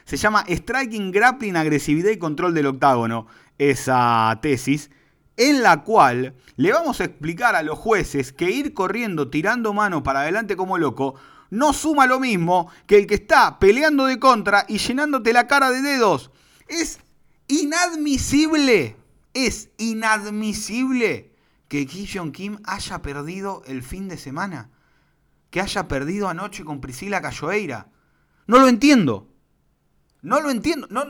Se 0.06 0.16
llama 0.16 0.46
Striking 0.48 1.12
Grappling 1.12 1.58
Agresividad 1.58 2.12
y 2.12 2.18
Control 2.18 2.54
del 2.54 2.68
Octágono. 2.68 3.28
Esa 3.58 4.40
tesis. 4.42 4.90
En 5.36 5.64
la 5.64 5.84
cual 5.84 6.34
le 6.56 6.72
vamos 6.72 7.02
a 7.02 7.04
explicar 7.04 7.58
a 7.58 7.62
los 7.62 7.78
jueces 7.78 8.32
que 8.32 8.50
ir 8.50 8.74
corriendo, 8.74 9.30
tirando 9.30 9.74
mano 9.74 10.02
para 10.02 10.22
adelante 10.22 10.56
como 10.56 10.78
loco, 10.78 11.16
no 11.50 11.74
suma 11.74 12.08
lo 12.08 12.22
mismo 12.22 12.72
que 12.88 12.98
el 13.00 13.06
que 13.06 13.16
está 13.16 13.60
peleando 13.60 14.06
de 14.06 14.18
contra 14.18 14.64
y 14.70 14.78
llenándote 14.78 15.34
la 15.34 15.48
cara 15.48 15.72
de 15.72 15.82
dedos. 15.82 16.32
Es 16.70 17.00
inadmisible. 17.50 18.96
Es 19.34 19.68
inadmisible 19.78 21.35
que 21.76 21.86
Ki 21.88 22.32
Kim 22.32 22.60
haya 22.64 23.02
perdido 23.02 23.62
el 23.66 23.84
fin 23.84 24.08
de 24.08 24.18
semana, 24.18 24.70
que 25.50 25.60
haya 25.60 25.90
perdido 25.90 26.30
anoche 26.30 26.64
con 26.64 26.80
Priscila 26.80 27.22
Cayoeira. 27.22 27.90
No 28.48 28.60
lo 28.60 28.70
entiendo. 28.70 29.28
No 30.22 30.40
lo 30.40 30.52
entiendo. 30.52 30.88
No, 30.90 31.04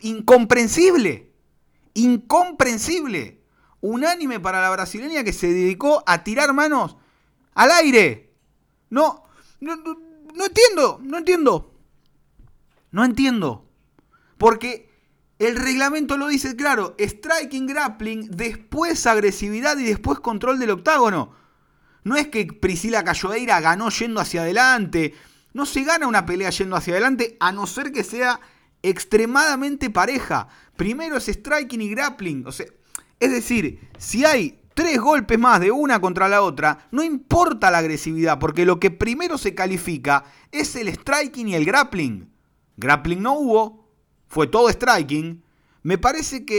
incomprensible. 0.00 1.32
Incomprensible. 1.94 3.44
Unánime 3.80 4.40
para 4.40 4.60
la 4.60 4.70
brasileña 4.70 5.22
que 5.22 5.32
se 5.32 5.46
dedicó 5.46 6.02
a 6.06 6.24
tirar 6.24 6.52
manos 6.52 6.96
al 7.54 7.70
aire. 7.70 8.34
No, 8.90 9.22
no, 9.60 9.76
no 9.76 10.44
entiendo, 10.44 10.98
no 11.02 11.18
entiendo. 11.18 11.74
No 12.90 13.04
entiendo. 13.04 13.68
Porque 14.38 14.89
el 15.40 15.56
reglamento 15.56 16.18
lo 16.18 16.28
dice 16.28 16.54
claro, 16.54 16.94
striking, 16.98 17.66
grappling, 17.66 18.30
después 18.30 19.06
agresividad 19.06 19.78
y 19.78 19.84
después 19.84 20.20
control 20.20 20.58
del 20.58 20.70
octágono. 20.70 21.34
No 22.04 22.16
es 22.16 22.28
que 22.28 22.46
Priscila 22.46 23.04
Cayoeira 23.04 23.58
ganó 23.60 23.88
yendo 23.88 24.20
hacia 24.20 24.42
adelante. 24.42 25.14
No 25.54 25.64
se 25.64 25.82
gana 25.82 26.06
una 26.06 26.26
pelea 26.26 26.50
yendo 26.50 26.76
hacia 26.76 26.92
adelante 26.92 27.38
a 27.40 27.52
no 27.52 27.66
ser 27.66 27.90
que 27.90 28.04
sea 28.04 28.38
extremadamente 28.82 29.88
pareja. 29.88 30.48
Primero 30.76 31.16
es 31.16 31.26
striking 31.26 31.80
y 31.80 31.88
grappling. 31.88 32.46
O 32.46 32.52
sea, 32.52 32.66
es 33.18 33.30
decir, 33.30 33.88
si 33.96 34.26
hay 34.26 34.60
tres 34.74 35.00
golpes 35.00 35.38
más 35.38 35.58
de 35.60 35.70
una 35.70 36.02
contra 36.02 36.28
la 36.28 36.42
otra, 36.42 36.86
no 36.90 37.02
importa 37.02 37.70
la 37.70 37.78
agresividad, 37.78 38.38
porque 38.38 38.66
lo 38.66 38.78
que 38.78 38.90
primero 38.90 39.38
se 39.38 39.54
califica 39.54 40.24
es 40.52 40.76
el 40.76 40.88
striking 40.88 41.48
y 41.48 41.54
el 41.54 41.64
grappling. 41.64 42.30
Grappling 42.76 43.22
no 43.22 43.38
hubo, 43.38 43.79
fue 44.30 44.46
todo 44.46 44.70
striking, 44.70 45.42
me 45.82 45.98
parece 45.98 46.46
que 46.46 46.54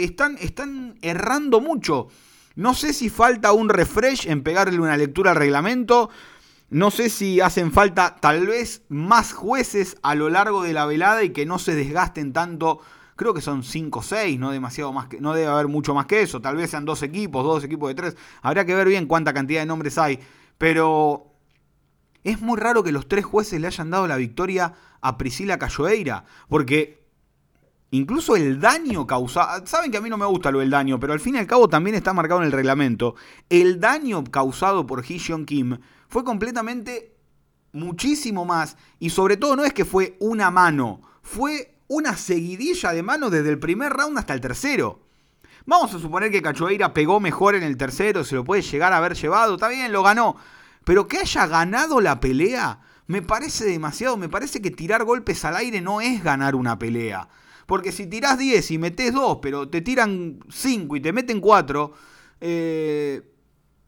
eh, 0.00 0.04
están, 0.04 0.38
están 0.40 0.96
errando 1.02 1.60
mucho. 1.60 2.06
No 2.54 2.72
sé 2.72 2.92
si 2.92 3.10
falta 3.10 3.52
un 3.52 3.68
refresh 3.68 4.28
en 4.28 4.44
pegarle 4.44 4.78
una 4.78 4.96
lectura 4.96 5.32
al 5.32 5.36
reglamento. 5.36 6.08
No 6.70 6.92
sé 6.92 7.10
si 7.10 7.40
hacen 7.40 7.72
falta 7.72 8.16
tal 8.20 8.46
vez 8.46 8.82
más 8.88 9.32
jueces 9.32 9.96
a 10.02 10.14
lo 10.14 10.30
largo 10.30 10.62
de 10.62 10.72
la 10.72 10.86
velada 10.86 11.24
y 11.24 11.30
que 11.30 11.46
no 11.46 11.58
se 11.58 11.74
desgasten 11.74 12.32
tanto. 12.32 12.80
Creo 13.16 13.34
que 13.34 13.40
son 13.40 13.64
5 13.64 13.98
o 13.98 14.02
6, 14.02 14.38
no 14.38 14.52
demasiado 14.52 14.92
más 14.92 15.08
que, 15.08 15.20
no 15.20 15.34
debe 15.34 15.48
haber 15.48 15.66
mucho 15.66 15.94
más 15.94 16.06
que 16.06 16.22
eso. 16.22 16.40
Tal 16.40 16.54
vez 16.54 16.70
sean 16.70 16.84
dos 16.84 17.02
equipos, 17.02 17.44
dos 17.44 17.64
equipos 17.64 17.88
de 17.88 17.94
tres. 17.96 18.16
Habría 18.40 18.64
que 18.64 18.74
ver 18.74 18.86
bien 18.86 19.06
cuánta 19.06 19.34
cantidad 19.34 19.60
de 19.60 19.66
nombres 19.66 19.98
hay. 19.98 20.20
Pero 20.58 21.32
es 22.22 22.40
muy 22.40 22.56
raro 22.56 22.84
que 22.84 22.92
los 22.92 23.08
tres 23.08 23.24
jueces 23.24 23.60
le 23.60 23.66
hayan 23.66 23.90
dado 23.90 24.06
la 24.06 24.16
victoria 24.16 24.74
a 25.00 25.18
Priscila 25.18 25.58
Cayoeira. 25.58 26.24
Porque 26.48 27.05
Incluso 27.96 28.36
el 28.36 28.60
daño 28.60 29.06
causado, 29.06 29.66
saben 29.66 29.90
que 29.90 29.96
a 29.96 30.00
mí 30.02 30.10
no 30.10 30.18
me 30.18 30.26
gusta 30.26 30.50
lo 30.50 30.58
del 30.58 30.68
daño, 30.68 31.00
pero 31.00 31.14
al 31.14 31.20
fin 31.20 31.36
y 31.36 31.38
al 31.38 31.46
cabo 31.46 31.66
también 31.66 31.96
está 31.96 32.12
marcado 32.12 32.40
en 32.40 32.46
el 32.46 32.52
reglamento. 32.52 33.14
El 33.48 33.80
daño 33.80 34.22
causado 34.24 34.86
por 34.86 35.02
Hee 35.02 35.18
Kim 35.46 35.78
fue 36.08 36.22
completamente 36.22 37.14
muchísimo 37.72 38.44
más 38.44 38.76
y 38.98 39.10
sobre 39.10 39.38
todo 39.38 39.56
no 39.56 39.64
es 39.64 39.72
que 39.72 39.86
fue 39.86 40.16
una 40.20 40.50
mano, 40.50 41.00
fue 41.22 41.78
una 41.88 42.16
seguidilla 42.16 42.92
de 42.92 43.02
manos 43.02 43.30
desde 43.30 43.48
el 43.48 43.58
primer 43.58 43.92
round 43.94 44.18
hasta 44.18 44.34
el 44.34 44.42
tercero. 44.42 45.00
Vamos 45.64 45.94
a 45.94 45.98
suponer 45.98 46.30
que 46.30 46.42
Cachoeira 46.42 46.92
pegó 46.92 47.18
mejor 47.18 47.54
en 47.54 47.62
el 47.62 47.78
tercero, 47.78 48.24
se 48.24 48.34
lo 48.34 48.44
puede 48.44 48.60
llegar 48.60 48.92
a 48.92 48.98
haber 48.98 49.14
llevado, 49.14 49.54
está 49.54 49.68
bien, 49.68 49.90
lo 49.90 50.02
ganó. 50.02 50.36
Pero 50.84 51.08
que 51.08 51.18
haya 51.18 51.46
ganado 51.46 52.02
la 52.02 52.20
pelea, 52.20 52.80
me 53.06 53.22
parece 53.22 53.64
demasiado, 53.64 54.18
me 54.18 54.28
parece 54.28 54.60
que 54.60 54.70
tirar 54.70 55.04
golpes 55.04 55.44
al 55.46 55.56
aire 55.56 55.80
no 55.80 56.02
es 56.02 56.22
ganar 56.22 56.54
una 56.54 56.78
pelea. 56.78 57.28
Porque 57.66 57.92
si 57.92 58.06
tirás 58.06 58.38
10 58.38 58.70
y 58.70 58.78
metés 58.78 59.12
2, 59.12 59.38
pero 59.42 59.68
te 59.68 59.80
tiran 59.80 60.38
5 60.48 60.96
y 60.96 61.00
te 61.00 61.12
meten 61.12 61.40
4, 61.40 61.92
eh, 62.40 63.22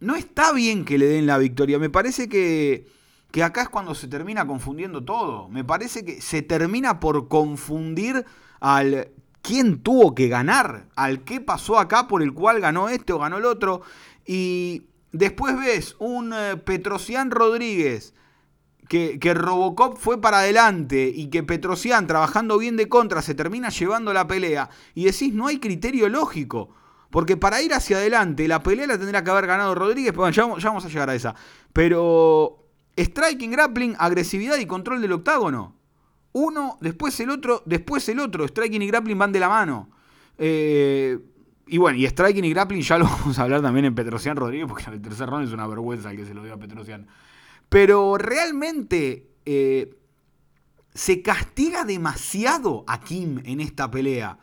no 0.00 0.16
está 0.16 0.52
bien 0.52 0.84
que 0.84 0.98
le 0.98 1.06
den 1.06 1.26
la 1.26 1.38
victoria. 1.38 1.78
Me 1.78 1.90
parece 1.90 2.28
que, 2.28 2.86
que 3.30 3.42
acá 3.42 3.62
es 3.62 3.68
cuando 3.68 3.94
se 3.94 4.08
termina 4.08 4.46
confundiendo 4.46 5.04
todo. 5.04 5.48
Me 5.48 5.64
parece 5.64 6.04
que 6.04 6.20
se 6.20 6.42
termina 6.42 6.98
por 6.98 7.28
confundir 7.28 8.24
al 8.60 9.08
quién 9.42 9.78
tuvo 9.78 10.14
que 10.14 10.28
ganar, 10.28 10.88
al 10.96 11.24
qué 11.24 11.40
pasó 11.40 11.78
acá 11.78 12.08
por 12.08 12.22
el 12.22 12.34
cual 12.34 12.60
ganó 12.60 12.88
este 12.88 13.12
o 13.12 13.18
ganó 13.18 13.38
el 13.38 13.44
otro. 13.44 13.82
Y 14.26 14.82
después 15.12 15.56
ves 15.58 15.96
un 16.00 16.32
eh, 16.32 16.56
Petrosian 16.56 17.30
Rodríguez 17.30 18.12
que, 18.88 19.34
Robocop 19.34 19.98
fue 19.98 20.20
para 20.20 20.38
adelante 20.38 21.12
y 21.14 21.28
que 21.28 21.42
Petrosian, 21.42 22.06
trabajando 22.06 22.58
bien 22.58 22.76
de 22.76 22.88
contra, 22.88 23.22
se 23.22 23.34
termina 23.34 23.68
llevando 23.68 24.12
la 24.12 24.26
pelea, 24.26 24.70
y 24.94 25.04
decís, 25.04 25.34
no 25.34 25.46
hay 25.46 25.58
criterio 25.58 26.08
lógico. 26.08 26.70
Porque 27.10 27.36
para 27.36 27.62
ir 27.62 27.72
hacia 27.72 27.98
adelante, 27.98 28.48
la 28.48 28.62
pelea 28.62 28.86
la 28.86 28.98
tendrá 28.98 29.22
que 29.24 29.30
haber 29.30 29.46
ganado 29.46 29.74
Rodríguez, 29.74 30.12
pero 30.12 30.28
ya, 30.30 30.44
vamos 30.44 30.84
a 30.84 30.88
llegar 30.88 31.08
a 31.08 31.14
esa. 31.14 31.34
Pero 31.72 32.66
striking, 32.96 33.50
grappling, 33.50 33.94
agresividad 33.98 34.58
y 34.58 34.66
control 34.66 35.00
del 35.00 35.12
octágono. 35.12 35.74
Uno, 36.32 36.76
después 36.80 37.18
el 37.20 37.30
otro, 37.30 37.62
después 37.64 38.06
el 38.10 38.18
otro. 38.20 38.46
Striking 38.46 38.82
y 38.82 38.86
grappling 38.88 39.18
van 39.18 39.32
de 39.32 39.40
la 39.40 39.48
mano. 39.48 39.88
Eh, 40.36 41.18
y 41.66 41.78
bueno, 41.78 41.98
y 41.98 42.06
striking 42.06 42.44
y 42.44 42.50
grappling 42.50 42.82
ya 42.82 42.98
lo 42.98 43.04
vamos 43.06 43.38
a 43.38 43.42
hablar 43.42 43.62
también 43.62 43.86
en 43.86 43.94
Petrosian 43.94 44.36
Rodríguez, 44.36 44.66
porque 44.68 44.84
el 44.90 45.00
tercer 45.00 45.28
round 45.28 45.46
es 45.46 45.54
una 45.54 45.66
vergüenza 45.66 46.10
el 46.10 46.16
que 46.18 46.26
se 46.26 46.34
lo 46.34 46.44
dio 46.44 46.54
a 46.54 46.58
Petrosian. 46.58 47.06
Pero 47.68 48.16
realmente 48.16 49.30
eh, 49.44 49.94
se 50.94 51.22
castiga 51.22 51.84
demasiado 51.84 52.84
a 52.86 53.00
Kim 53.00 53.40
en 53.44 53.60
esta 53.60 53.90
pelea. 53.90 54.38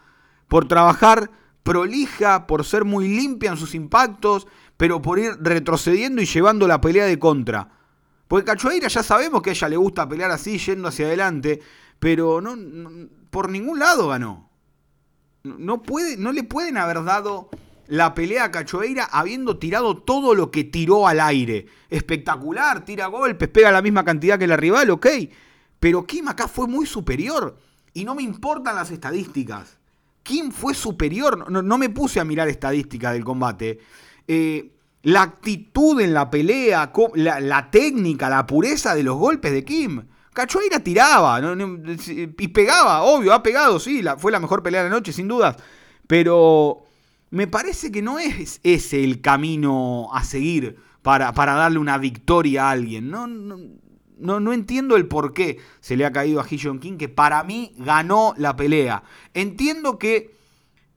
Por 0.47 0.67
trabajar 0.67 1.31
prolija, 1.63 2.45
por 2.45 2.63
ser 2.63 2.85
muy 2.85 3.07
limpia 3.07 3.51
en 3.51 3.57
sus 3.57 3.73
impactos, 3.73 4.47
pero 4.77 5.01
por 5.01 5.19
ir 5.19 5.35
retrocediendo 5.41 6.21
y 6.21 6.25
llevando 6.25 6.67
la 6.67 6.79
pelea 6.79 7.05
de 7.05 7.17
contra. 7.17 7.69
Porque 8.27 8.45
Cachoeira 8.45 8.87
ya 8.87 9.03
sabemos 9.03 9.41
que 9.41 9.49
a 9.49 9.53
ella 9.53 9.69
le 9.69 9.77
gusta 9.77 10.07
pelear 10.07 10.31
así, 10.31 10.57
yendo 10.57 10.87
hacia 10.87 11.07
adelante, 11.07 11.61
pero 11.99 12.41
no, 12.41 12.55
por 13.29 13.49
ningún 13.49 13.79
lado 13.79 14.09
ganó. 14.09 14.49
No, 15.43 15.81
puede, 15.81 16.17
no 16.17 16.31
le 16.31 16.43
pueden 16.43 16.77
haber 16.77 17.03
dado 17.03 17.49
la 17.87 18.13
pelea 18.13 18.51
Cachoeira 18.51 19.05
habiendo 19.05 19.57
tirado 19.57 19.97
todo 19.97 20.33
lo 20.33 20.51
que 20.51 20.63
tiró 20.63 21.07
al 21.07 21.19
aire. 21.19 21.67
Espectacular, 21.89 22.85
tira 22.85 23.07
golpes, 23.07 23.47
pega 23.49 23.71
la 23.71 23.81
misma 23.81 24.03
cantidad 24.03 24.39
que 24.39 24.47
la 24.47 24.57
rival, 24.57 24.89
ok. 24.89 25.07
Pero 25.79 26.05
Kim 26.05 26.27
acá 26.27 26.47
fue 26.47 26.67
muy 26.67 26.85
superior. 26.85 27.57
Y 27.93 28.05
no 28.05 28.15
me 28.15 28.23
importan 28.23 28.75
las 28.75 28.91
estadísticas. 28.91 29.77
Kim 30.23 30.51
fue 30.51 30.73
superior. 30.73 31.49
No, 31.51 31.77
me 31.77 31.89
puse 31.89 32.19
a 32.19 32.25
mirar 32.25 32.47
estadísticas 32.47 33.13
del 33.13 33.23
combate. 33.23 33.79
Eh, 34.27 34.71
la 35.03 35.21
actitud 35.21 36.01
en 36.01 36.13
la 36.13 36.31
pelea, 36.31 36.91
la, 37.13 37.69
técnica, 37.69 38.27
la 38.27 38.47
pureza 38.47 38.95
de 38.95 39.03
los 39.03 39.17
golpes 39.17 39.51
de 39.51 39.63
Kim. 39.63 40.03
Cachoeira 40.33 40.79
tiraba 40.79 41.39
y 42.05 42.47
pegaba, 42.49 43.03
obvio, 43.03 43.31
ha 43.33 43.43
pegado, 43.43 43.79
sí, 43.79 44.03
fue 44.17 44.31
la 44.31 44.39
mejor 44.39 44.63
pelea 44.63 44.83
de 44.83 44.89
la 44.89 44.95
noche, 44.95 45.13
sin 45.13 45.27
dudas. 45.27 45.55
Pero 46.07 46.84
me 47.29 47.47
parece 47.47 47.91
que 47.91 48.01
no 48.01 48.19
es 48.19 48.59
ese 48.63 49.03
el 49.03 49.21
camino 49.21 50.09
a 50.13 50.23
seguir 50.23 50.77
para, 51.01 51.33
para 51.33 51.53
darle 51.53 51.79
una 51.79 51.97
victoria 51.97 52.67
a 52.67 52.71
alguien. 52.71 53.09
No, 53.09 53.27
no, 53.27 54.39
no, 54.39 54.53
entiendo 54.53 54.95
el 54.95 55.07
por 55.07 55.33
qué 55.33 55.59
se 55.79 55.97
le 55.97 56.05
ha 56.05 56.11
caído 56.11 56.39
a 56.39 56.45
Hee 56.45 56.79
King, 56.79 56.97
que 56.97 57.09
para 57.09 57.43
mí 57.43 57.73
ganó 57.77 58.33
la 58.37 58.55
pelea. 58.55 59.03
Entiendo 59.33 59.99
que 59.99 60.35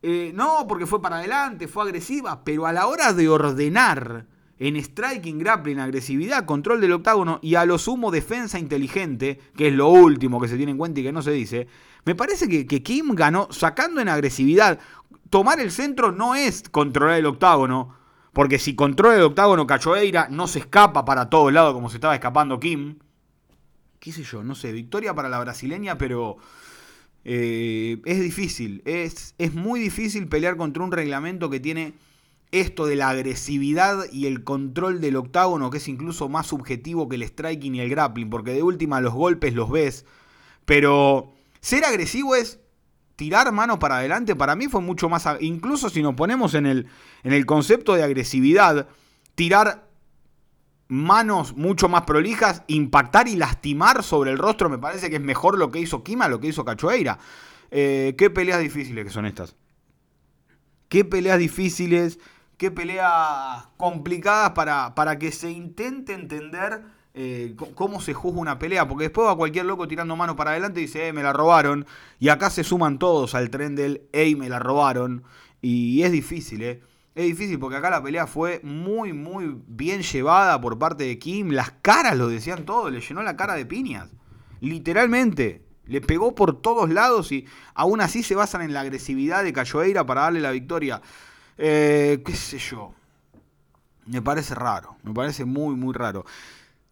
eh, 0.03 0.33
no, 0.35 0.67
porque 0.69 0.87
fue 0.87 1.03
para 1.03 1.19
adelante, 1.19 1.67
fue 1.67 1.83
agresiva, 1.85 2.45
pero 2.45 2.67
a 2.67 2.73
la 2.73 2.87
hora 2.87 3.13
de 3.13 3.29
ordenar 3.29 4.27
en 4.59 4.77
striking, 4.77 5.38
grappling, 5.38 5.79
agresividad, 5.79 6.45
control 6.45 6.81
del 6.81 6.93
octágono 6.93 7.38
y 7.43 7.55
a 7.55 7.65
lo 7.65 7.79
sumo 7.79 8.11
defensa 8.11 8.59
inteligente, 8.59 9.38
que 9.57 9.69
es 9.69 9.75
lo 9.75 9.88
último 9.88 10.41
que 10.41 10.49
se 10.49 10.57
tiene 10.57 10.73
en 10.73 10.79
cuenta 10.79 11.00
y 11.00 11.05
que 11.05 11.12
no 11.12 11.23
se 11.23 11.31
dice, 11.31 11.69
me 12.05 12.15
parece 12.15 12.49
que, 12.49 12.67
que 12.67 12.83
Kim 12.83 13.15
ganó 13.15 13.49
sacando 13.50 14.00
en 14.00 14.09
agresividad. 14.09 14.81
Tomar 15.31 15.61
el 15.61 15.71
centro 15.71 16.11
no 16.11 16.35
es 16.35 16.69
controlar 16.71 17.19
el 17.19 17.27
octágono, 17.27 17.95
porque 18.33 18.59
si 18.59 18.75
controla 18.75 19.17
el 19.17 19.23
octágono 19.23 19.67
Cachoeira 19.67 20.29
no 20.31 20.47
se 20.47 20.61
escapa 20.61 21.05
para 21.05 21.31
todos 21.31 21.53
lados 21.53 21.75
como 21.75 21.91
se 21.91 21.97
estaba 21.97 22.15
escapando 22.15 22.59
Kim. 22.59 22.99
¿Qué 24.00 24.12
sé 24.12 24.23
yo? 24.23 24.43
No 24.43 24.55
sé, 24.55 24.73
victoria 24.73 25.15
para 25.15 25.29
la 25.29 25.41
brasileña, 25.41 25.99
pero 25.99 26.37
eh, 27.25 28.00
es 28.05 28.21
difícil, 28.21 28.83
es, 28.85 29.35
es 29.38 29.55
muy 29.55 29.81
difícil 29.81 30.29
pelear 30.29 30.57
contra 30.57 30.83
un 30.83 30.93
reglamento 30.93 31.50
que 31.50 31.61
tiene 31.61 31.95
esto 32.50 32.87
de 32.87 32.97
la 32.97 33.11
agresividad 33.11 34.11
y 34.11 34.26
el 34.26 34.45
control 34.45 35.00
del 35.00 35.17
octágono, 35.17 35.71
que 35.71 35.78
es 35.78 35.88
incluso 35.88 36.28
más 36.28 36.47
subjetivo 36.47 37.09
que 37.09 37.16
el 37.16 37.23
striking 37.23 37.75
y 37.75 37.81
el 37.81 37.90
grappling, 37.90 38.31
porque 38.31 38.53
de 38.53 38.62
última 38.62 39.01
los 39.01 39.14
golpes 39.14 39.55
los 39.55 39.70
ves, 39.70 40.07
pero 40.64 41.33
ser 41.61 41.85
agresivo 41.85 42.35
es 42.35 42.61
tirar 43.16 43.51
mano 43.53 43.79
para 43.79 43.96
adelante, 43.96 44.37
para 44.37 44.57
mí 44.57 44.68
fue 44.68 44.81
mucho 44.81 45.09
más, 45.09 45.27
incluso 45.40 45.90
si 45.90 46.03
nos 46.03 46.14
ponemos 46.14 46.55
en 46.55 46.66
el, 46.66 46.87
en 47.23 47.33
el 47.33 47.46
concepto 47.46 47.94
de 47.94 48.03
agresividad, 48.03 48.88
tirar 49.35 49.88
manos 50.88 51.55
mucho 51.57 51.88
más 51.88 52.03
prolijas, 52.03 52.62
impactar 52.66 53.29
y 53.29 53.37
lastimar 53.37 54.03
sobre 54.03 54.31
el 54.31 54.38
rostro, 54.38 54.70
me 54.70 54.79
parece 54.79 55.11
que 55.11 55.16
es 55.16 55.23
mejor 55.23 55.59
lo 55.59 55.70
que 55.70 55.81
hizo 55.81 56.03
Kima, 56.03 56.29
lo 56.29 56.40
que 56.40 56.49
hizo 56.49 56.64
Cachoeira. 56.64 57.18
Eh, 57.70 58.14
qué 58.16 58.31
peleas 58.31 58.61
difíciles 58.61 59.05
que 59.05 59.11
son 59.11 59.27
estas. 59.27 59.55
Qué 60.88 61.05
peleas 61.05 61.38
difíciles, 61.38 62.18
qué 62.59 62.71
peleas 62.71 63.66
complicadas 63.77 64.51
para, 64.51 64.94
para 64.94 65.18
que 65.18 65.33
se 65.33 65.51
intente 65.51 66.12
entender 66.12 66.83
eh, 67.14 67.57
cómo 67.75 68.01
se 68.01 68.12
juzga 68.12 68.40
una 68.40 68.59
pelea, 68.59 68.87
porque 68.87 69.05
después 69.05 69.27
va 69.27 69.37
cualquier 69.37 69.64
loco 69.64 69.88
tirando 69.88 70.14
mano 70.14 70.37
para 70.37 70.51
adelante 70.51 70.81
y 70.81 70.85
dice, 70.85 71.09
eh, 71.09 71.12
me 71.12 71.23
la 71.23 71.33
robaron, 71.33 71.87
y 72.18 72.29
acá 72.29 72.51
se 72.51 72.64
suman 72.64 72.99
todos 72.99 73.35
al 73.35 73.51
tren 73.51 73.75
del, 73.75 74.03
ey, 74.12 74.37
me 74.37 74.49
la 74.49 74.59
robaron, 74.59 75.25
y 75.62 76.03
es 76.03 76.12
difícil, 76.12 76.62
¿eh? 76.62 76.83
Es 77.14 77.25
difícil 77.25 77.59
porque 77.59 77.77
acá 77.77 77.90
la 77.90 78.01
pelea 78.01 78.29
fue 78.29 78.61
muy, 78.62 79.12
muy 79.12 79.61
bien 79.66 80.03
llevada 80.03 80.61
por 80.61 80.79
parte 80.79 81.03
de 81.03 81.18
Kim. 81.18 81.51
Las 81.51 81.73
caras 81.83 82.16
lo 82.16 82.29
decían 82.29 82.64
todo, 82.64 82.90
le 82.90 83.01
llenó 83.01 83.25
la 83.25 83.37
cara 83.37 83.55
de 83.55 83.66
piñas. 83.66 84.09
Literalmente. 84.61 85.64
Le 85.85 86.01
pegó 86.01 86.37
por 86.37 86.61
todos 86.61 86.90
lados 86.90 87.33
y 87.33 87.47
aún 87.75 88.03
así 88.03 88.23
se 88.23 88.37
basan 88.37 88.62
en 88.62 88.73
la 88.73 88.83
agresividad 88.83 89.42
de 89.42 89.53
Cayoeira 89.53 90.07
para 90.07 90.21
darle 90.21 90.40
la 90.40 90.53
victoria. 90.53 91.01
Eh, 91.59 92.23
¿Qué 92.25 92.35
sé 92.35 92.59
yo? 92.59 92.94
Me 94.07 94.23
parece 94.23 94.55
raro. 94.55 94.97
Me 95.03 95.12
parece 95.12 95.44
muy, 95.44 95.75
muy 95.75 95.92
raro. 95.92 96.25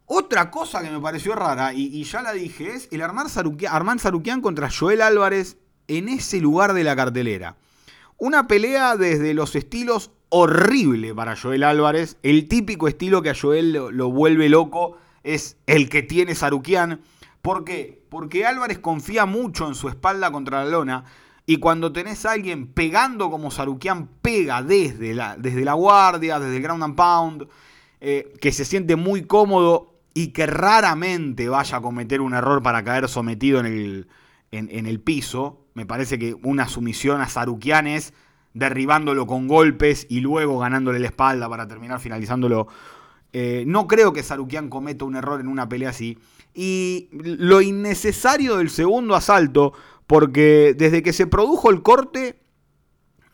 Otra 0.07 0.51
cosa 0.51 0.83
que 0.83 0.91
me 0.91 1.01
pareció 1.01 1.35
rara, 1.35 1.73
y, 1.75 2.05
ya 2.05 2.23
la 2.23 2.33
dije, 2.33 2.75
es 2.75 2.89
el 2.93 3.03
Armán 3.03 3.29
Sarukian 3.29 4.41
contra 4.41 4.71
Joel 4.71 5.03
Álvarez 5.03 5.57
en 5.89 6.09
ese 6.09 6.41
lugar 6.41 6.75
de 6.75 6.85
la 6.85 6.95
cartelera. 6.95 7.57
Una 8.17 8.47
pelea 8.47 8.97
desde 8.97 9.35
los 9.35 9.57
estilos 9.57 10.13
horrible 10.29 11.13
para 11.13 11.37
Joel 11.37 11.65
Álvarez. 11.65 12.19
El 12.23 12.47
típico 12.47 12.87
estilo 12.87 13.21
que 13.21 13.31
a 13.31 13.35
Joel 13.41 13.73
lo, 13.73 14.11
vuelve 14.11 14.49
loco 14.49 14.97
es 15.25 15.57
el 15.67 15.89
que 15.89 16.03
tiene 16.03 16.37
Sarukian. 16.37 17.01
¿Por 17.43 17.65
qué? 17.65 18.03
Porque 18.09 18.47
Álvarez 18.47 18.79
confía 18.79 19.27
mucho 19.27 19.67
en 19.67 19.75
su 19.75 19.89
espalda 19.89 20.31
contra 20.31 20.65
la 20.65 20.71
lona. 20.71 21.05
Y 21.47 21.59
cuando 21.59 21.93
tenés 21.93 22.27
a 22.27 22.33
alguien 22.33 22.67
pegando 22.67 23.31
como 23.31 23.51
Sarukian 23.51 24.09
pega 24.21 24.63
desde 24.63 25.15
la, 25.15 25.37
desde 25.37 25.65
la 25.65 25.75
guardia, 25.75 26.41
desde 26.41 26.57
el 26.57 26.63
ground 26.63 26.83
and 26.83 26.97
pound, 26.97 27.49
eh, 28.01 28.35
que 28.41 28.53
se 28.53 28.65
siente 28.65 28.97
muy 28.97 29.23
cómodo 29.23 29.95
y 30.13 30.29
que 30.29 30.47
raramente 30.47 31.49
vaya 31.49 31.79
a 31.79 31.81
cometer 31.81 32.21
un 32.21 32.35
error 32.35 32.63
para 32.63 32.83
caer 32.83 33.09
sometido 33.09 33.61
en 33.61 33.67
el, 33.67 34.09
en 34.51 34.87
el 34.87 35.01
piso, 35.01 35.67
me 35.75 35.85
parece 35.85 36.19
que 36.19 36.35
una 36.43 36.69
sumisión 36.69 37.21
a 37.21 37.29
Sarukian 37.29 37.87
es 37.87 38.15
derribándolo 38.55 39.27
con 39.27 39.47
golpes 39.47 40.07
y 40.09 40.21
luego 40.21 40.59
ganándole 40.59 40.99
la 40.99 41.09
espalda 41.09 41.47
para 41.51 41.69
terminar 41.69 42.01
finalizándolo. 42.01 42.69
Eh, 43.35 43.65
no 43.67 43.87
creo 43.87 44.15
que 44.15 44.23
Sarukian 44.23 44.71
cometa 44.71 45.05
un 45.05 45.15
error 45.15 45.39
en 45.39 45.49
una 45.49 45.69
pelea 45.69 45.91
así. 45.91 46.19
Y 46.55 47.11
lo 47.13 47.61
innecesario 47.61 48.57
del 48.57 48.71
segundo 48.71 49.15
asalto, 49.15 49.75
porque 50.07 50.75
desde 50.77 51.03
que 51.03 51.13
se 51.13 51.27
produjo 51.27 51.71
el 51.71 51.83
corte, 51.83 52.39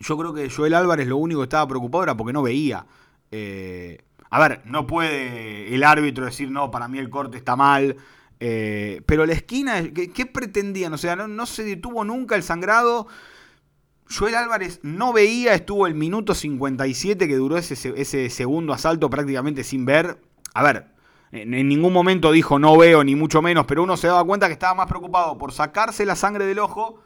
yo 0.01 0.17
creo 0.17 0.33
que 0.33 0.51
Joel 0.51 0.75
Álvarez 0.75 1.07
lo 1.07 1.17
único 1.17 1.41
que 1.41 1.45
estaba 1.45 1.69
preocupado 1.69 2.05
era 2.05 2.17
porque 2.17 2.33
no 2.33 2.43
veía. 2.43 2.87
Eh, 3.31 3.99
a 4.31 4.41
ver, 4.41 4.63
no 4.65 4.87
puede 4.87 5.75
el 5.75 5.85
árbitro 5.85 6.25
decir, 6.25 6.51
no, 6.51 6.71
para 6.71 6.89
mí 6.89 6.99
el 6.99 7.11
corte 7.11 7.37
está 7.37 7.57
mal. 7.57 7.97
Eh, 8.41 9.03
pero 9.07 9.27
la 9.27 9.35
esquina, 9.35 9.83
¿qué, 9.93 10.27
pretendían? 10.27 10.93
O 10.93 10.99
sea, 10.99 11.15
no, 11.15 11.47
se 11.47 11.65
detuvo 11.65 12.05
nunca 12.05 12.35
el 12.35 12.43
sangrado. 12.43 13.07
Joel 14.11 14.35
Álvarez 14.35 14.81
no 14.83 15.13
veía, 15.13 15.55
estuvo 15.55 15.87
el 15.87 15.95
minuto 15.95 16.35
57 16.35 17.29
que 17.29 17.37
duró 17.37 17.57
ese 17.57 18.31
segundo 18.31 18.73
asalto 18.73 19.09
prácticamente 19.11 19.65
sin 19.65 19.85
ver. 19.85 20.19
A 20.55 20.63
ver, 20.63 20.92
en, 21.33 21.51
ningún 21.51 21.93
momento 21.93 22.31
dijo 22.31 22.59
no 22.59 22.77
veo, 22.77 23.03
ni 23.03 23.17
mucho 23.17 23.43
menos, 23.43 23.67
pero 23.67 23.83
uno 23.83 23.97
se 23.97 24.07
daba 24.07 24.25
cuenta 24.25 24.47
que 24.47 24.53
estaba 24.53 24.75
más 24.75 24.87
preocupado 24.87 25.37
por 25.39 25.53
sacarse 25.53 26.07
la 26.07 26.17
sangre 26.17 26.47
del 26.47 26.59
ojo 26.59 27.01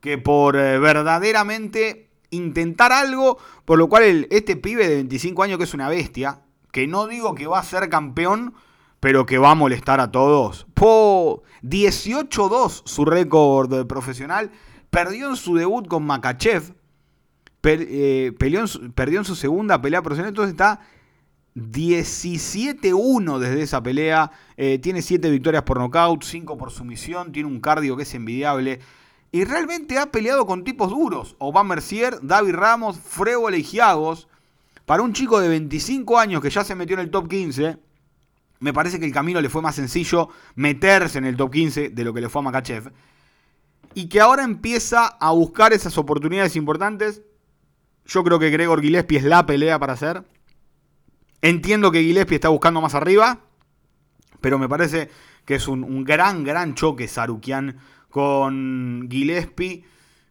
que 0.00 0.18
por 0.18 0.56
eh, 0.56 0.78
verdaderamente 0.78 2.10
intentar 2.30 2.92
algo, 2.92 3.38
por 3.64 3.78
lo 3.78 3.88
cual 3.88 4.26
este 4.30 4.56
pibe 4.56 4.88
de 4.88 4.96
25 4.96 5.42
años 5.42 5.58
que 5.58 5.64
es 5.64 5.74
una 5.74 5.88
bestia, 5.88 6.40
que 6.72 6.86
no 6.86 7.06
digo 7.06 7.34
que 7.34 7.46
va 7.46 7.58
a 7.58 7.64
ser 7.64 7.88
campeón, 7.88 8.54
pero 9.00 9.26
que 9.26 9.38
va 9.38 9.52
a 9.52 9.54
molestar 9.54 10.00
a 10.00 10.10
todos. 10.10 10.66
Po, 10.74 11.42
18-2 11.62 12.82
su 12.84 13.04
récord 13.04 13.86
profesional 13.86 14.50
Perdió 14.90 15.28
en 15.28 15.36
su 15.36 15.54
debut 15.54 15.86
con 15.86 16.04
Makachev. 16.04 16.74
Eh, 17.64 18.32
perdió 18.38 18.60
en 19.18 19.24
su 19.24 19.36
segunda 19.36 19.80
pelea 19.80 20.02
profesional. 20.02 20.30
Entonces 20.30 20.52
está 20.52 20.80
17-1 21.60 23.38
desde 23.38 23.62
esa 23.62 23.82
pelea. 23.82 24.30
Eh, 24.56 24.78
tiene 24.78 25.02
7 25.02 25.30
victorias 25.30 25.62
por 25.62 25.78
nocaut, 25.78 26.22
5 26.22 26.56
por 26.56 26.70
sumisión. 26.70 27.32
Tiene 27.32 27.48
un 27.48 27.60
cardio 27.60 27.96
que 27.96 28.02
es 28.04 28.14
envidiable. 28.14 28.80
Y 29.30 29.44
realmente 29.44 29.98
ha 29.98 30.10
peleado 30.10 30.46
con 30.46 30.64
tipos 30.64 30.90
duros. 30.90 31.36
Obama 31.38 31.74
Mercier, 31.74 32.18
David 32.22 32.54
Ramos, 32.54 32.98
Frego 32.98 33.50
y 33.50 33.66
Para 34.86 35.02
un 35.02 35.12
chico 35.12 35.40
de 35.40 35.48
25 35.48 36.18
años 36.18 36.40
que 36.40 36.50
ya 36.50 36.64
se 36.64 36.74
metió 36.74 36.94
en 36.94 37.00
el 37.00 37.10
top 37.10 37.28
15, 37.28 37.78
Me 38.60 38.72
parece 38.72 38.98
que 38.98 39.06
el 39.06 39.12
camino 39.12 39.40
le 39.40 39.48
fue 39.48 39.62
más 39.62 39.76
sencillo 39.76 40.30
meterse 40.56 41.18
en 41.18 41.26
el 41.26 41.36
top 41.36 41.52
15 41.52 41.90
de 41.90 42.04
lo 42.04 42.12
que 42.12 42.20
le 42.20 42.28
fue 42.28 42.40
a 42.40 42.44
Makachev. 42.44 42.92
Y 43.94 44.08
que 44.08 44.20
ahora 44.20 44.44
empieza 44.44 45.06
a 45.06 45.30
buscar 45.32 45.72
esas 45.72 45.96
oportunidades 45.98 46.56
importantes. 46.56 47.22
Yo 48.06 48.24
creo 48.24 48.38
que 48.38 48.50
Gregor 48.50 48.80
Gillespie 48.80 49.18
es 49.18 49.24
la 49.24 49.46
pelea 49.46 49.78
para 49.78 49.92
hacer. 49.92 50.24
Entiendo 51.42 51.92
que 51.92 52.02
Gillespie 52.02 52.36
está 52.36 52.48
buscando 52.48 52.80
más 52.80 52.94
arriba. 52.94 53.40
Pero 54.40 54.58
me 54.58 54.68
parece 54.68 55.08
que 55.44 55.56
es 55.56 55.68
un, 55.68 56.04
gran, 56.04 56.44
gran 56.44 56.74
choque 56.74 57.08
Sarukian 57.08 57.78
con 58.10 59.08
Gillespie. 59.10 59.84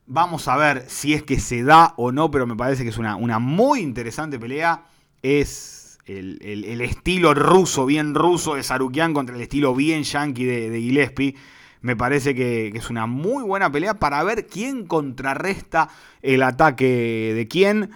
Vamos 0.06 0.48
a 0.48 0.56
ver 0.56 0.86
si 0.88 1.14
es 1.14 1.24
que 1.24 1.40
se 1.40 1.64
da 1.64 1.94
o 1.98 2.12
no, 2.12 2.32
pero 2.32 2.48
me 2.48 2.56
parece 2.56 2.84
que 2.84 2.90
es 2.90 2.98
una, 2.98 3.40
muy 3.40 3.82
interesante 3.82 4.40
pelea. 4.40 4.86
Es 5.22 5.98
el, 6.06 6.82
estilo 6.82 7.34
ruso, 7.34 7.86
bien 7.86 8.16
ruso 8.16 8.56
de 8.56 8.64
Sarukian 8.64 9.14
contra 9.14 9.36
el 9.36 9.42
estilo 9.42 9.76
bien 9.76 10.04
yankee 10.04 10.46
de, 10.46 10.80
Gillespie. 10.80 11.36
Me 11.82 11.96
parece 11.96 12.34
que, 12.34 12.68
es 12.68 12.90
una 12.90 13.06
muy 13.06 13.44
buena 13.44 13.72
pelea 13.72 13.96
para 13.96 14.24
ver 14.24 14.48
quién 14.48 14.86
contrarresta 14.86 15.90
el 16.22 16.44
ataque 16.44 17.34
de 17.36 17.48
quién. 17.48 17.92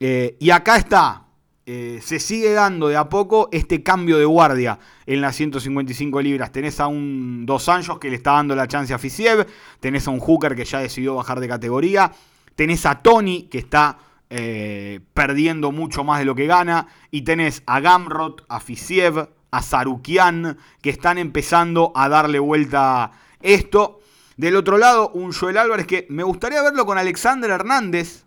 Eh, 0.00 0.36
y 0.38 0.50
acá 0.50 0.76
está, 0.76 1.23
eh, 1.66 2.00
se 2.02 2.20
sigue 2.20 2.52
dando 2.52 2.88
de 2.88 2.96
a 2.96 3.08
poco 3.08 3.48
este 3.50 3.82
cambio 3.82 4.18
de 4.18 4.26
guardia 4.26 4.78
en 5.06 5.22
las 5.22 5.34
155 5.36 6.20
libras. 6.20 6.52
Tenés 6.52 6.78
a 6.78 6.88
un 6.88 7.46
Dos 7.46 7.70
Anjos 7.70 7.98
que 7.98 8.10
le 8.10 8.16
está 8.16 8.32
dando 8.32 8.54
la 8.54 8.68
chance 8.68 8.92
a 8.92 8.98
Fisiev, 8.98 9.46
tenés 9.80 10.06
a 10.06 10.10
un 10.10 10.20
Hooker 10.20 10.54
que 10.54 10.66
ya 10.66 10.80
decidió 10.80 11.14
bajar 11.14 11.40
de 11.40 11.48
categoría, 11.48 12.12
tenés 12.54 12.84
a 12.84 13.02
Tony 13.02 13.44
que 13.44 13.58
está 13.58 13.98
eh, 14.28 15.00
perdiendo 15.14 15.72
mucho 15.72 16.04
más 16.04 16.18
de 16.18 16.26
lo 16.26 16.34
que 16.34 16.46
gana, 16.46 16.88
y 17.10 17.22
tenés 17.22 17.62
a 17.66 17.80
Gamrot, 17.80 18.44
a 18.48 18.60
Fisiev, 18.60 19.28
a 19.50 19.62
Sarukian 19.62 20.58
que 20.82 20.90
están 20.90 21.16
empezando 21.16 21.92
a 21.94 22.08
darle 22.08 22.40
vuelta 22.40 23.12
esto. 23.40 24.00
Del 24.36 24.56
otro 24.56 24.76
lado, 24.76 25.10
un 25.10 25.32
Joel 25.32 25.56
Álvarez 25.56 25.86
que 25.86 26.06
me 26.10 26.24
gustaría 26.24 26.60
verlo 26.62 26.84
con 26.84 26.98
Alexander 26.98 27.50
Hernández, 27.50 28.23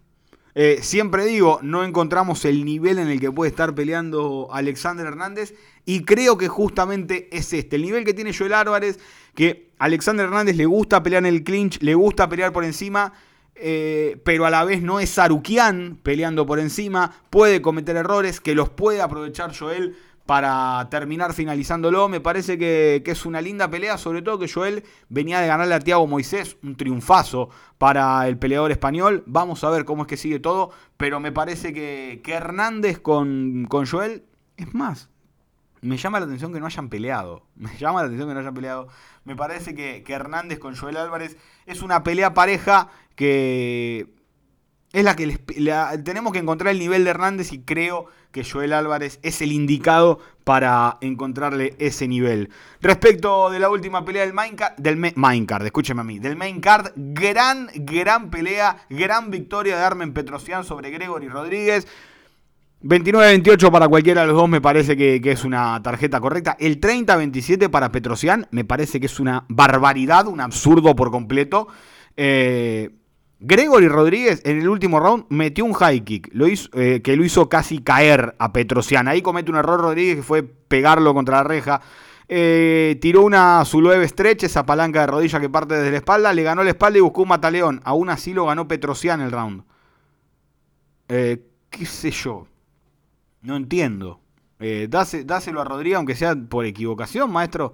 eh, 0.60 0.80
siempre 0.82 1.24
digo, 1.24 1.60
no 1.62 1.84
encontramos 1.84 2.44
el 2.44 2.66
nivel 2.66 2.98
en 2.98 3.10
el 3.10 3.20
que 3.20 3.32
puede 3.32 3.52
estar 3.52 3.76
peleando 3.76 4.48
Alexander 4.52 5.06
Hernández 5.06 5.54
y 5.86 6.04
creo 6.04 6.36
que 6.36 6.48
justamente 6.48 7.30
es 7.32 7.54
este, 7.54 7.76
el 7.76 7.84
nivel 7.84 8.04
que 8.04 8.16
tiene 8.16 8.34
Joel 8.34 8.54
Álvarez, 8.54 9.00
que 9.36 9.70
Alexander 9.78 10.26
Hernández 10.26 10.56
le 10.56 10.66
gusta 10.66 11.04
pelear 11.04 11.28
en 11.28 11.32
el 11.36 11.44
clinch, 11.44 11.80
le 11.84 11.94
gusta 11.94 12.28
pelear 12.28 12.54
por 12.54 12.64
encima, 12.64 13.14
eh, 13.54 14.20
pero 14.24 14.48
a 14.48 14.50
la 14.50 14.64
vez 14.64 14.82
no 14.82 15.00
es 15.00 15.12
Sarukian 15.12 16.00
peleando 16.02 16.48
por 16.48 16.58
encima, 16.58 17.22
puede 17.30 17.62
cometer 17.62 17.96
errores 17.96 18.42
que 18.42 18.56
los 18.56 18.68
puede 18.68 19.00
aprovechar 19.00 19.56
Joel 19.56 19.96
para 20.28 20.88
terminar 20.92 21.34
finalizándolo. 21.34 22.08
Me 22.10 22.22
parece 22.22 22.60
que, 22.60 23.02
es 23.04 23.26
una 23.26 23.42
linda 23.42 23.72
pelea, 23.72 23.98
sobre 23.98 24.22
todo 24.22 24.38
que 24.38 24.48
Joel 24.48 24.84
venía 25.10 25.40
de 25.40 25.48
ganarle 25.48 25.74
a 25.74 25.80
Tiago 25.80 26.06
Moisés, 26.06 26.58
un 26.62 26.76
triunfazo 26.76 27.50
para 27.80 28.28
el 28.28 28.38
peleador 28.38 28.72
español. 28.72 29.24
Vamos 29.26 29.64
a 29.64 29.72
ver 29.72 29.86
cómo 29.86 30.04
es 30.04 30.08
que 30.08 30.18
sigue 30.18 30.40
todo, 30.40 30.70
pero 30.98 31.20
me 31.20 31.32
parece 31.32 31.74
que, 31.74 32.22
Hernández 32.28 33.00
con, 33.00 33.66
con 33.68 33.88
Joel, 33.88 34.26
es 34.58 34.76
más, 34.76 35.10
me 35.82 35.98
llama 35.98 36.20
la 36.20 36.26
atención 36.26 36.54
que 36.54 36.60
no 36.60 36.66
hayan 36.66 36.90
peleado. 36.90 37.44
Me 37.56 37.76
llama 37.78 38.02
la 38.02 38.08
atención 38.08 38.28
que 38.28 38.34
no 38.34 38.40
hayan 38.42 38.54
peleado. 38.54 38.88
Me 39.24 39.36
parece 39.36 39.74
que, 39.74 40.04
que 40.04 40.14
Hernández 40.14 40.60
con 40.60 40.76
Joel 40.76 40.98
Álvarez 40.98 41.38
es 41.66 41.82
una 41.82 42.04
pelea 42.04 42.34
pareja 42.34 42.90
que 43.16 44.17
es 44.94 45.04
la 45.04 45.16
que 45.16 45.38
tenemos 46.04 46.32
que 46.32 46.40
encontrar 46.40 46.72
el 46.72 46.80
nivel 46.80 47.04
de 47.04 47.10
Hernández 47.10 47.52
y 47.52 47.60
creo 47.60 48.08
que 48.32 48.44
Joel 48.44 48.74
Álvarez 48.74 49.20
es 49.22 49.42
el 49.42 49.52
indicado 49.52 50.20
para 50.44 50.98
encontrarle 51.02 51.76
ese 51.78 52.08
nivel. 52.08 52.50
Respecto 52.82 53.50
de 53.50 53.60
la 53.60 53.70
última 53.70 54.06
pelea 54.06 54.24
del 54.24 54.34
main 54.34 54.56
card, 54.56 54.76
del 54.78 55.66
escúcheme 55.66 56.02
a 56.02 56.04
mí, 56.04 56.20
del 56.20 56.38
main 56.38 56.62
card, 56.62 56.92
gran, 56.96 57.70
gran 57.76 58.30
pelea, 58.30 58.86
gran 58.90 59.30
victoria 59.30 59.76
de 59.76 59.84
Armen 59.84 60.14
Petrosian 60.14 60.64
sobre 60.64 60.90
Gregory 60.90 61.28
Rodríguez. 61.28 61.88
29-28 62.84 63.72
para 63.72 63.88
cualquiera 63.88 64.22
de 64.22 64.28
los 64.28 64.38
dos 64.38 64.48
me 64.48 64.62
parece 64.62 64.96
que, 64.96 65.20
que 65.20 65.32
es 65.32 65.44
una 65.44 65.82
tarjeta 65.82 66.22
correcta. 66.22 66.56
El 66.60 66.80
30-27 66.80 67.70
para 67.70 67.92
Petrosian 67.92 68.48
me 68.52 68.64
parece 68.64 69.00
que 69.00 69.08
es 69.08 69.20
una 69.20 69.46
barbaridad, 69.50 70.28
un 70.28 70.40
absurdo 70.40 70.96
por 70.96 71.12
completo. 71.12 71.68
Eh, 72.16 72.92
Gregory 73.40 73.88
Rodríguez 73.88 74.42
en 74.46 74.60
el 74.60 74.68
último 74.68 75.00
round 75.00 75.26
metió 75.30 75.64
un 75.64 75.74
high 75.74 76.04
kick 76.04 76.32
eh, 76.74 77.02
que 77.04 77.16
lo 77.16 77.24
hizo 77.24 77.50
casi 77.50 77.80
caer 77.80 78.36
a 78.40 78.52
Petrosian. 78.52 79.08
Ahí 79.08 79.22
comete 79.22 79.52
un 79.52 79.58
error 79.58 79.80
Rodríguez 79.80 80.16
que 80.18 80.24
fue 80.24 80.44
pegarlo 80.44 81.14
contra 81.14 81.38
la 81.38 81.44
reja. 81.44 81.82
Eh, 82.30 82.98
tiró 83.00 83.22
una 83.22 83.64
Zulueve 83.64 84.06
estrecha, 84.06 84.48
esa 84.48 84.66
palanca 84.66 85.02
de 85.02 85.08
rodilla 85.08 85.40
que 85.40 85.50
parte 85.50 85.76
desde 85.76 85.92
la 85.92 85.98
espalda, 85.98 86.34
le 86.34 86.44
ganó 86.44 86.64
la 86.64 86.72
espalda 86.72 86.98
y 86.98 87.02
buscó 87.02 87.22
un 87.22 87.30
mataleón. 87.30 87.82
Aún 87.84 88.10
así 88.10 88.34
lo 88.34 88.48
ganó 88.48 88.68
Petrosian 88.68 89.22
el 89.22 89.32
round. 89.32 89.64
Eh, 91.08 91.46
¿Qué 91.70 91.86
sé 91.86 92.12
yo? 92.12 92.48
No 93.42 93.56
entiendo. 93.56 94.20
dáselo 94.90 95.62
a 95.62 95.64
Rodríguez, 95.64 95.98
aunque 95.98 96.16
sea 96.16 96.36
por 96.36 96.66
equivocación, 96.66 97.32
maestro. 97.32 97.74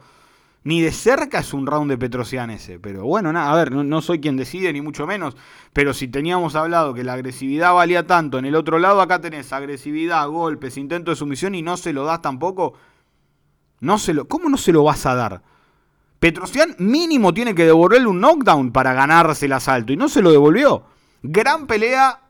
Ni 0.66 0.82
de 0.82 0.92
cerca 0.92 1.40
es 1.40 1.54
un 1.54 1.68
round 1.68 1.92
de 1.92 1.98
Petrosian 1.98 2.50
ese. 2.50 2.80
Pero 2.80 3.04
bueno, 3.06 3.34
nada, 3.34 3.52
a 3.52 3.56
ver, 3.56 3.72
no, 3.72 4.02
soy 4.02 4.22
quien 4.22 4.38
decide, 4.38 4.72
ni 4.72 4.82
mucho 4.82 5.06
menos. 5.06 5.36
Pero 5.74 5.94
si 5.94 6.08
teníamos 6.08 6.56
hablado 6.56 6.94
que 6.94 7.04
la 7.04 7.14
agresividad 7.14 7.74
valía 7.74 8.08
tanto, 8.08 8.38
en 8.38 8.46
el 8.46 8.56
otro 8.56 8.80
lado 8.80 9.02
acá 9.02 9.20
tenés 9.20 9.52
agresividad, 9.52 10.28
golpes, 10.30 10.78
intento 10.78 11.12
de 11.12 11.18
sumisión 11.18 11.54
y 11.56 11.62
no 11.62 11.76
se 11.76 11.92
lo 11.92 12.06
das 12.06 12.22
tampoco. 12.22 12.74
No 13.82 13.98
se 13.98 14.14
lo, 14.14 14.28
¿Cómo 14.28 14.48
no 14.48 14.58
se 14.58 14.72
lo 14.72 14.84
vas 14.84 15.06
a 15.06 15.16
dar? 15.16 15.42
Petrosian 16.20 16.76
mínimo 16.80 17.34
tiene 17.34 17.54
que 17.54 17.66
devolverle 17.66 18.08
un 18.08 18.22
knockdown 18.22 18.72
para 18.72 18.94
ganarse 18.94 19.48
el 19.48 19.52
asalto 19.52 19.92
y 19.92 19.98
no 19.98 20.08
se 20.08 20.22
lo 20.22 20.32
devolvió. 20.32 20.86
Gran 21.22 21.68
pelea. 21.68 22.22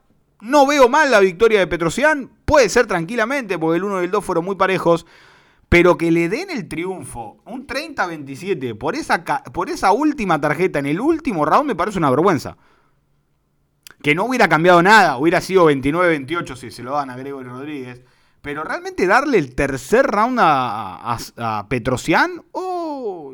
No 0.41 0.65
veo 0.65 0.89
mal 0.89 1.11
la 1.11 1.19
victoria 1.19 1.59
de 1.59 1.67
Petrosian. 1.67 2.31
Puede 2.43 2.67
ser 2.69 2.87
tranquilamente 2.87 3.59
porque 3.59 3.77
el 3.77 3.83
1 3.83 4.01
y 4.01 4.05
el 4.05 4.11
2 4.11 4.25
fueron 4.25 4.43
muy 4.45 4.55
parejos 4.55 5.05
pero 5.73 5.97
que 5.97 6.11
le 6.11 6.29
den 6.29 6.51
el 6.51 6.67
triunfo, 6.67 7.41
un 7.45 7.65
30-27, 7.65 8.77
por 8.77 8.93
esa, 8.93 9.23
por 9.23 9.71
esa 9.71 9.91
última 9.91 10.39
tarjeta 10.39 10.77
en 10.77 10.85
el 10.85 11.01
último 11.01 11.45
round 11.45 11.65
me 11.65 11.75
parece 11.75 11.97
una 11.97 12.11
vergüenza. 12.11 12.57
Que 14.03 14.13
no 14.13 14.25
hubiera 14.25 14.47
cambiado 14.47 14.83
nada, 14.83 15.17
hubiera 15.17 15.41
sido 15.41 15.71
29-28 15.71 16.55
si 16.57 16.69
se 16.69 16.83
lo 16.83 16.91
dan 16.91 17.09
a 17.09 17.17
Gregory 17.17 17.49
Rodríguez. 17.49 18.03
Pero 18.43 18.63
realmente 18.63 19.07
darle 19.07 19.39
el 19.39 19.55
tercer 19.55 20.05
round 20.05 20.37
a, 20.39 21.17
a, 21.37 21.67
Petrosian, 21.67 22.43
oh, 22.51 23.33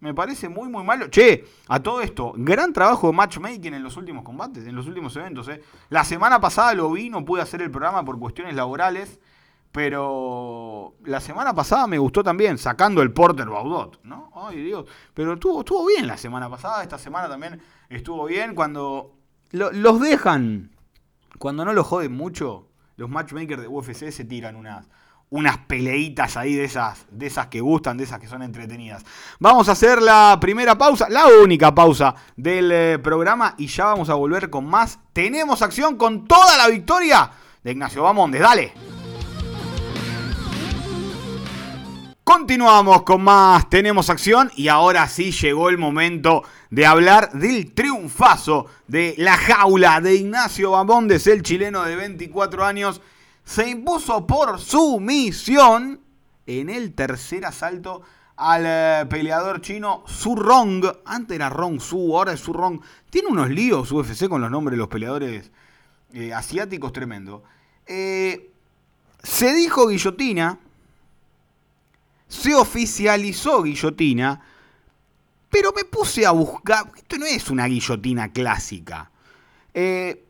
me 0.00 0.12
parece 0.12 0.50
muy, 0.50 0.68
muy 0.68 0.84
malo. 0.84 1.08
Che, 1.08 1.46
a 1.68 1.80
todo 1.82 2.02
esto, 2.02 2.34
gran 2.36 2.74
trabajo 2.74 3.06
de 3.06 3.14
matchmaking 3.14 3.72
en 3.72 3.82
los 3.82 3.96
últimos 3.96 4.24
combates, 4.24 4.66
en 4.66 4.76
los 4.76 4.86
últimos 4.86 5.16
eventos. 5.16 5.48
Eh. 5.48 5.62
La 5.88 6.04
semana 6.04 6.38
pasada 6.38 6.74
lo 6.74 6.92
vi, 6.92 7.08
no 7.08 7.24
pude 7.24 7.40
hacer 7.40 7.62
el 7.62 7.70
programa 7.70 8.04
por 8.04 8.18
cuestiones 8.18 8.54
laborales. 8.54 9.18
Pero 9.72 10.94
la 11.04 11.20
semana 11.20 11.54
pasada 11.54 11.86
me 11.86 11.98
gustó 11.98 12.24
también, 12.24 12.58
sacando 12.58 13.02
el 13.02 13.12
Porter 13.12 13.48
Baudot, 13.48 14.00
¿no? 14.02 14.30
Ay, 14.34 14.62
Dios. 14.62 14.86
Pero 15.14 15.34
estuvo, 15.34 15.60
estuvo 15.60 15.86
bien 15.86 16.06
la 16.06 16.16
semana 16.16 16.48
pasada, 16.48 16.82
esta 16.82 16.98
semana 16.98 17.28
también 17.28 17.60
estuvo 17.88 18.24
bien. 18.26 18.54
Cuando 18.54 19.14
los 19.50 20.00
dejan, 20.00 20.70
cuando 21.38 21.64
no 21.64 21.72
los 21.72 21.86
joden 21.86 22.12
mucho, 22.12 22.68
los 22.96 23.10
matchmakers 23.10 23.62
de 23.62 23.68
UFC 23.68 24.10
se 24.10 24.24
tiran 24.24 24.56
unas, 24.56 24.88
unas 25.30 25.58
peleitas 25.58 26.36
ahí 26.36 26.54
de 26.54 26.64
esas, 26.64 27.06
de 27.10 27.26
esas 27.26 27.48
que 27.48 27.60
gustan, 27.60 27.96
de 27.96 28.04
esas 28.04 28.18
que 28.18 28.26
son 28.26 28.42
entretenidas. 28.42 29.04
Vamos 29.38 29.68
a 29.68 29.72
hacer 29.72 30.00
la 30.00 30.38
primera 30.40 30.76
pausa, 30.76 31.08
la 31.08 31.26
única 31.26 31.74
pausa 31.74 32.14
del 32.36 32.72
eh, 32.72 32.98
programa 32.98 33.54
y 33.58 33.66
ya 33.66 33.86
vamos 33.86 34.08
a 34.08 34.14
volver 34.14 34.50
con 34.50 34.66
más. 34.66 34.98
Tenemos 35.12 35.62
acción 35.62 35.96
con 35.96 36.26
toda 36.26 36.56
la 36.56 36.68
victoria 36.68 37.30
de 37.62 37.72
Ignacio 37.72 38.02
Bamondes. 38.02 38.40
Dale. 38.40 38.97
Continuamos 42.28 43.04
con 43.04 43.22
más, 43.22 43.70
tenemos 43.70 44.10
acción 44.10 44.50
y 44.54 44.68
ahora 44.68 45.08
sí 45.08 45.30
llegó 45.32 45.70
el 45.70 45.78
momento 45.78 46.44
de 46.68 46.84
hablar 46.84 47.32
del 47.32 47.72
triunfazo 47.72 48.66
de 48.86 49.14
la 49.16 49.34
jaula 49.34 50.02
de 50.02 50.16
Ignacio 50.16 50.72
Bamondes, 50.72 51.26
el 51.26 51.42
chileno 51.42 51.84
de 51.84 51.96
24 51.96 52.66
años. 52.66 53.00
Se 53.44 53.70
impuso 53.70 54.26
por 54.26 54.60
sumisión 54.60 56.02
en 56.44 56.68
el 56.68 56.92
tercer 56.92 57.46
asalto 57.46 58.02
al 58.36 58.64
eh, 58.66 59.06
peleador 59.08 59.62
chino 59.62 60.04
Su 60.06 60.36
Rong. 60.36 60.84
Antes 61.06 61.34
era 61.34 61.48
Rong 61.48 61.80
Su, 61.80 62.14
ahora 62.14 62.34
es 62.34 62.40
Su 62.40 62.52
Rong. 62.52 62.78
Tiene 63.08 63.28
unos 63.28 63.48
líos 63.48 63.90
UFC 63.90 64.28
con 64.28 64.42
los 64.42 64.50
nombres 64.50 64.72
de 64.72 64.80
los 64.80 64.88
peleadores 64.88 65.50
eh, 66.12 66.34
asiáticos 66.34 66.92
tremendo. 66.92 67.42
Eh, 67.86 68.52
se 69.22 69.54
dijo 69.54 69.88
guillotina, 69.88 70.58
se 72.28 72.54
oficializó 72.54 73.62
guillotina, 73.62 74.40
pero 75.50 75.72
me 75.72 75.84
puse 75.84 76.26
a 76.26 76.30
buscar, 76.30 76.92
esto 76.96 77.16
no 77.18 77.26
es 77.26 77.50
una 77.50 77.66
guillotina 77.66 78.32
clásica. 78.32 79.10
Eh, 79.72 80.24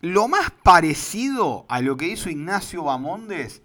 lo 0.00 0.28
más 0.28 0.50
parecido 0.62 1.66
a 1.68 1.80
lo 1.80 1.96
que 1.96 2.08
hizo 2.08 2.30
Ignacio 2.30 2.84
Bamondes 2.84 3.62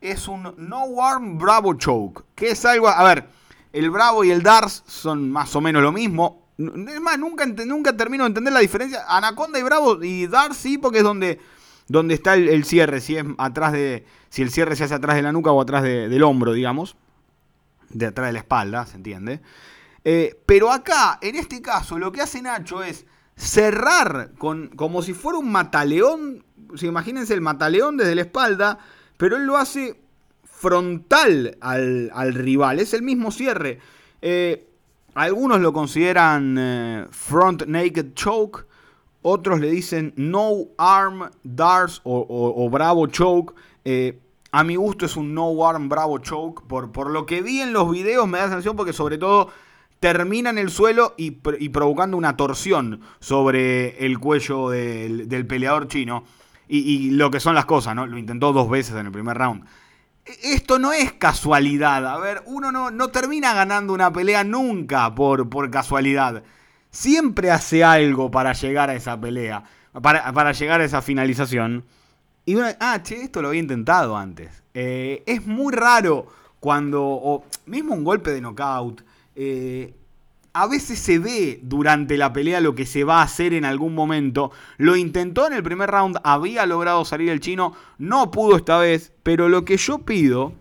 es 0.00 0.26
un 0.28 0.54
No 0.56 1.02
Arm 1.02 1.38
Bravo 1.38 1.74
Choke, 1.74 2.24
que 2.34 2.50
es 2.50 2.64
algo, 2.64 2.88
a 2.88 3.04
ver, 3.04 3.28
el 3.72 3.90
Bravo 3.90 4.24
y 4.24 4.30
el 4.30 4.42
Dars 4.42 4.82
son 4.86 5.30
más 5.30 5.54
o 5.54 5.60
menos 5.60 5.82
lo 5.82 5.92
mismo. 5.92 6.46
Es 6.58 7.00
más, 7.00 7.18
nunca, 7.18 7.44
nunca 7.46 7.94
termino 7.94 8.24
de 8.24 8.28
entender 8.28 8.52
la 8.52 8.60
diferencia. 8.60 9.04
Anaconda 9.06 9.58
y 9.58 9.62
Bravo 9.62 10.02
y 10.02 10.26
Dars 10.26 10.56
sí, 10.56 10.78
porque 10.78 10.98
es 10.98 11.04
donde, 11.04 11.38
donde 11.86 12.14
está 12.14 12.34
el, 12.34 12.64
cierre, 12.64 13.02
si 13.02 13.16
es 13.16 13.24
atrás 13.36 13.72
de, 13.72 14.06
si 14.30 14.40
el 14.40 14.50
cierre 14.50 14.74
se 14.74 14.84
hace 14.84 14.94
atrás 14.94 15.16
de 15.16 15.22
la 15.22 15.32
nuca 15.32 15.52
o 15.52 15.60
atrás 15.60 15.82
del 15.82 16.22
hombro, 16.22 16.54
digamos, 16.54 16.96
de 17.98 18.06
atrás 18.06 18.28
de 18.28 18.32
la 18.34 18.38
espalda, 18.40 18.86
¿se 18.86 18.96
entiende? 18.96 19.40
Eh, 20.04 20.40
pero 20.46 20.70
acá, 20.70 21.18
en 21.20 21.34
este 21.34 21.60
caso, 21.60 21.98
lo 21.98 22.12
que 22.12 22.20
hace 22.20 22.40
Nacho 22.40 22.82
es 22.82 23.06
cerrar 23.34 24.32
con, 24.38 24.68
como 24.68 25.02
si 25.02 25.12
fuera 25.14 25.38
un 25.38 25.50
mataleón. 25.50 26.44
imagínense 26.80 27.34
el 27.34 27.40
mataleón 27.40 27.96
desde 27.96 28.14
la 28.14 28.22
espalda, 28.22 28.78
pero 29.16 29.36
él 29.36 29.46
lo 29.46 29.56
hace 29.56 30.00
frontal 30.44 31.58
al, 31.60 32.34
rival. 32.34 32.78
Es 32.78 32.94
el 32.94 33.02
mismo 33.02 33.30
cierre. 33.30 33.80
Eh, 34.22 34.68
algunos 35.14 35.60
lo 35.60 35.72
consideran 35.72 36.56
eh, 36.58 37.06
front 37.10 37.66
naked 37.66 38.14
choke. 38.14 38.66
Otros 39.22 39.58
le 39.58 39.70
dicen 39.70 40.14
no 40.16 40.68
arm 40.78 41.30
darts 41.42 42.00
o, 42.04 42.68
bravo 42.70 43.08
choke. 43.08 43.54
A 44.56 44.64
mi 44.64 44.74
gusto 44.76 45.04
es 45.04 45.18
un 45.18 45.34
no 45.34 45.68
arm 45.68 45.90
bravo 45.90 46.16
choke. 46.16 46.62
Por, 46.66 46.90
por 46.90 47.10
lo 47.10 47.26
que 47.26 47.42
vi 47.42 47.60
en 47.60 47.74
los 47.74 47.90
videos 47.90 48.26
me 48.26 48.38
da 48.38 48.44
sensación 48.44 48.74
porque 48.74 48.94
sobre 48.94 49.18
todo 49.18 49.50
termina 50.00 50.48
en 50.48 50.56
el 50.56 50.70
suelo 50.70 51.14
y, 51.18 51.32
provocando 51.68 52.16
una 52.16 52.38
torsión 52.38 53.02
sobre 53.20 54.06
el 54.06 54.18
cuello 54.18 54.70
del, 54.70 55.46
peleador 55.46 55.88
chino. 55.88 56.24
Y, 56.68 57.10
lo 57.10 57.30
que 57.30 57.38
son 57.38 57.54
las 57.54 57.66
cosas, 57.66 57.94
¿no? 57.94 58.06
Lo 58.06 58.16
intentó 58.16 58.54
dos 58.54 58.70
veces 58.70 58.96
en 58.96 59.04
el 59.04 59.12
primer 59.12 59.36
round. 59.36 59.64
E, 60.24 60.54
esto 60.54 60.78
no 60.78 60.94
es 60.94 61.12
casualidad. 61.12 62.06
A 62.06 62.16
ver, 62.16 62.42
uno 62.46 62.72
no, 62.72 62.90
no 62.90 63.08
termina 63.08 63.52
ganando 63.52 63.92
una 63.92 64.10
pelea 64.10 64.42
nunca 64.42 65.14
por, 65.14 65.50
por, 65.50 65.70
casualidad. 65.70 66.42
Siempre 66.90 67.50
hace 67.50 67.84
algo 67.84 68.30
para 68.30 68.54
llegar 68.54 68.88
a 68.88 68.94
esa 68.94 69.20
pelea, 69.20 69.64
para, 70.00 70.52
llegar 70.52 70.80
a 70.80 70.84
esa 70.84 71.02
finalización. 71.02 71.84
Y 72.46 72.56
ah, 72.78 73.02
che, 73.02 73.22
esto 73.22 73.42
lo 73.42 73.48
había 73.48 73.60
intentado 73.60 74.16
antes. 74.16 74.62
Eh, 74.72 75.24
es 75.26 75.44
muy 75.44 75.74
raro 75.74 76.28
cuando, 76.60 77.44
mismo 77.66 77.92
un 77.92 78.04
golpe 78.04 78.30
de 78.30 78.40
knockout, 78.40 79.02
eh, 79.34 79.92
a 80.52 80.68
veces 80.68 81.00
se 81.00 81.18
ve 81.18 81.58
durante 81.62 82.16
la 82.16 82.32
pelea 82.32 82.60
lo 82.60 82.74
que 82.76 82.86
se 82.86 83.02
va 83.02 83.18
a 83.18 83.24
hacer 83.24 83.52
en 83.52 83.64
algún 83.64 83.96
momento. 83.96 84.52
Lo 84.78 84.94
intentó 84.96 85.46
en 85.48 85.54
el 85.54 85.62
primer 85.64 85.90
round, 85.90 86.18
había 86.22 86.64
logrado 86.66 87.04
salir 87.04 87.30
el 87.30 87.40
chino, 87.40 87.74
no 87.98 88.30
pudo 88.30 88.56
esta 88.56 88.78
vez, 88.78 89.12
pero 89.24 89.48
lo 89.48 89.64
que 89.64 89.76
yo 89.76 89.98
pido 89.98 90.54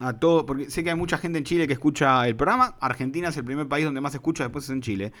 a 0.00 0.14
todo, 0.14 0.44
porque 0.44 0.70
sé 0.70 0.82
que 0.82 0.90
hay 0.90 0.96
mucha 0.96 1.18
gente 1.18 1.38
en 1.38 1.44
Chile 1.44 1.68
que 1.68 1.72
escucha 1.72 2.26
el 2.26 2.34
programa, 2.34 2.74
Argentina 2.80 3.28
es 3.28 3.36
el 3.36 3.44
primer 3.44 3.68
país 3.68 3.84
donde 3.84 4.00
más 4.00 4.14
escucha, 4.14 4.42
después 4.42 4.64
es 4.64 4.70
en 4.70 4.82
Chile. 4.82 5.12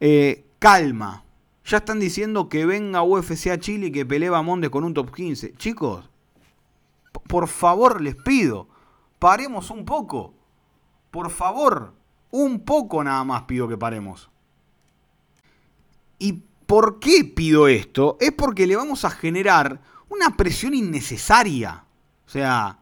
Eh, 0.00 0.46
calma. 0.58 1.22
Ya 1.64 1.78
están 1.78 2.00
diciendo 2.00 2.48
que 2.48 2.66
venga 2.66 3.02
UFC 3.02 3.48
a 3.48 3.58
Chile 3.58 3.86
y 3.86 3.92
que 3.92 4.06
pelee 4.06 4.30
Bamonde 4.30 4.70
con 4.70 4.84
un 4.84 4.94
top 4.94 5.14
15. 5.14 5.54
Chicos, 5.54 6.08
por 7.26 7.48
favor 7.48 8.00
les 8.00 8.16
pido, 8.16 8.68
paremos 9.18 9.70
un 9.70 9.84
poco. 9.84 10.34
Por 11.10 11.30
favor, 11.30 11.94
un 12.30 12.60
poco 12.60 13.02
nada 13.04 13.24
más 13.24 13.42
pido 13.42 13.68
que 13.68 13.76
paremos. 13.76 14.30
¿Y 16.18 16.44
por 16.66 17.00
qué 17.00 17.24
pido 17.24 17.68
esto? 17.68 18.16
Es 18.20 18.32
porque 18.32 18.66
le 18.66 18.76
vamos 18.76 19.04
a 19.04 19.10
generar 19.10 19.80
una 20.08 20.36
presión 20.36 20.74
innecesaria. 20.74 21.84
O 22.26 22.30
sea, 22.30 22.78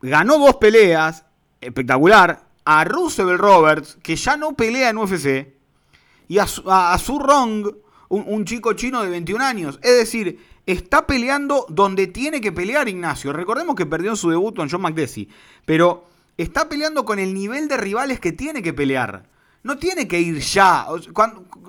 ganó 0.00 0.38
dos 0.38 0.56
peleas, 0.56 1.24
espectacular, 1.60 2.46
a 2.64 2.84
Roosevelt 2.84 3.40
Roberts, 3.40 3.98
que 4.02 4.16
ya 4.16 4.36
no 4.36 4.54
pelea 4.54 4.90
en 4.90 4.98
UFC, 4.98 5.54
y 6.30 6.38
a, 6.38 6.46
Su 6.46 7.18
Rong, 7.18 7.66
un, 8.08 8.44
chico 8.44 8.74
chino 8.74 9.02
de 9.02 9.10
21 9.10 9.44
años. 9.44 9.80
Es 9.82 9.96
decir, 9.96 10.38
está 10.64 11.04
peleando 11.04 11.66
donde 11.68 12.06
tiene 12.06 12.40
que 12.40 12.52
pelear 12.52 12.88
Ignacio. 12.88 13.32
Recordemos 13.32 13.74
que 13.74 13.84
perdió 13.84 14.10
en 14.10 14.16
su 14.16 14.30
debut 14.30 14.54
con 14.54 14.70
John 14.70 14.80
McDessie, 14.80 15.26
pero 15.64 16.04
está 16.36 16.68
peleando 16.68 17.04
con 17.04 17.18
el 17.18 17.34
nivel 17.34 17.66
de 17.66 17.76
rivales 17.78 18.20
que 18.20 18.30
tiene 18.30 18.62
que 18.62 18.72
pelear. 18.72 19.28
No 19.64 19.76
tiene 19.76 20.06
que 20.06 20.20
ir 20.20 20.38
ya. 20.38 20.86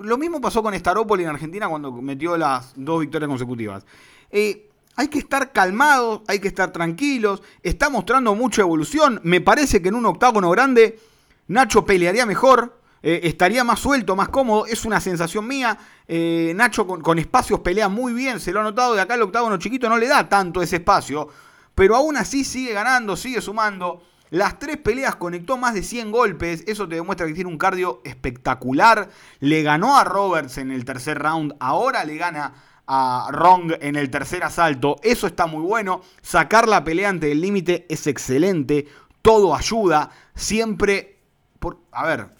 lo 0.00 0.16
mismo 0.16 0.40
pasó 0.40 0.62
con 0.62 0.78
Staropoli 0.78 1.24
en 1.24 1.30
Argentina 1.30 1.68
cuando 1.68 1.90
metió 1.90 2.36
las 2.36 2.72
dos 2.76 3.00
victorias 3.00 3.28
consecutivas. 3.28 3.84
Eh, 4.30 4.70
hay 4.94 5.08
que 5.08 5.18
estar 5.18 5.50
calmados, 5.50 6.20
hay 6.28 6.38
que 6.38 6.46
estar 6.46 6.70
tranquilos. 6.70 7.42
Está 7.64 7.90
mostrando 7.90 8.32
mucha 8.36 8.62
evolución. 8.62 9.20
Me 9.24 9.40
parece 9.40 9.82
que 9.82 9.88
en 9.88 9.96
un 9.96 10.06
octágono 10.06 10.50
grande 10.50 11.00
Nacho 11.48 11.84
pelearía 11.84 12.26
mejor. 12.26 12.80
Eh, 13.02 13.20
estaría 13.24 13.64
más 13.64 13.80
suelto, 13.80 14.14
más 14.14 14.28
cómodo. 14.28 14.66
Es 14.66 14.84
una 14.84 15.00
sensación 15.00 15.46
mía. 15.46 15.76
Eh, 16.06 16.52
Nacho 16.54 16.86
con, 16.86 17.18
espacios 17.18 17.60
pelea 17.60 17.88
muy 17.88 18.12
bien, 18.12 18.38
se 18.40 18.52
lo 18.52 18.60
ha 18.60 18.62
notado. 18.62 18.94
De 18.94 19.00
acá 19.00 19.14
el 19.14 19.22
octágono 19.22 19.56
chiquito 19.56 19.88
no 19.88 19.98
le 19.98 20.06
da 20.06 20.28
tanto 20.28 20.62
ese 20.62 20.76
espacio. 20.76 21.28
Pero 21.74 21.96
aún 21.96 22.16
así 22.16 22.44
sigue 22.44 22.72
ganando, 22.72 23.16
sigue 23.16 23.40
sumando. 23.40 24.02
Las 24.30 24.58
tres 24.58 24.78
peleas 24.78 25.16
conectó 25.16 25.58
más 25.58 25.74
de 25.74 25.82
100 25.82 26.10
golpes. 26.10 26.64
Eso 26.66 26.88
te 26.88 26.94
demuestra 26.94 27.26
que 27.26 27.34
tiene 27.34 27.50
un 27.50 27.58
cardio 27.58 28.00
espectacular. 28.04 29.10
Le 29.40 29.62
ganó 29.62 29.98
a 29.98 30.04
Roberts 30.04 30.58
en 30.58 30.70
el 30.70 30.84
tercer 30.84 31.18
round. 31.18 31.54
Ahora 31.60 32.04
le 32.04 32.16
gana 32.16 32.54
a 32.86 33.28
Rong 33.30 33.72
en 33.80 33.96
el 33.96 34.10
tercer 34.10 34.42
asalto. 34.42 34.96
Eso 35.02 35.26
está 35.26 35.46
muy 35.46 35.62
bueno. 35.62 36.00
Sacar 36.22 36.66
la 36.66 36.82
pelea 36.82 37.10
ante 37.10 37.30
el 37.30 37.40
límite 37.40 37.86
es 37.90 38.06
excelente. 38.06 38.86
Todo 39.20 39.54
ayuda. 39.54 40.10
Siempre. 40.34 41.20
Por, 41.58 41.80
a 41.92 42.06
ver, 42.06 42.30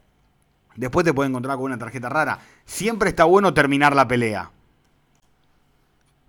Después 0.76 1.04
te 1.04 1.12
puede 1.12 1.28
encontrar 1.28 1.56
con 1.56 1.66
una 1.66 1.78
tarjeta 1.78 2.08
rara. 2.08 2.38
Siempre 2.64 3.10
está 3.10 3.24
bueno 3.24 3.54
terminar 3.54 3.94
la 3.94 4.08
pelea. 4.08 4.50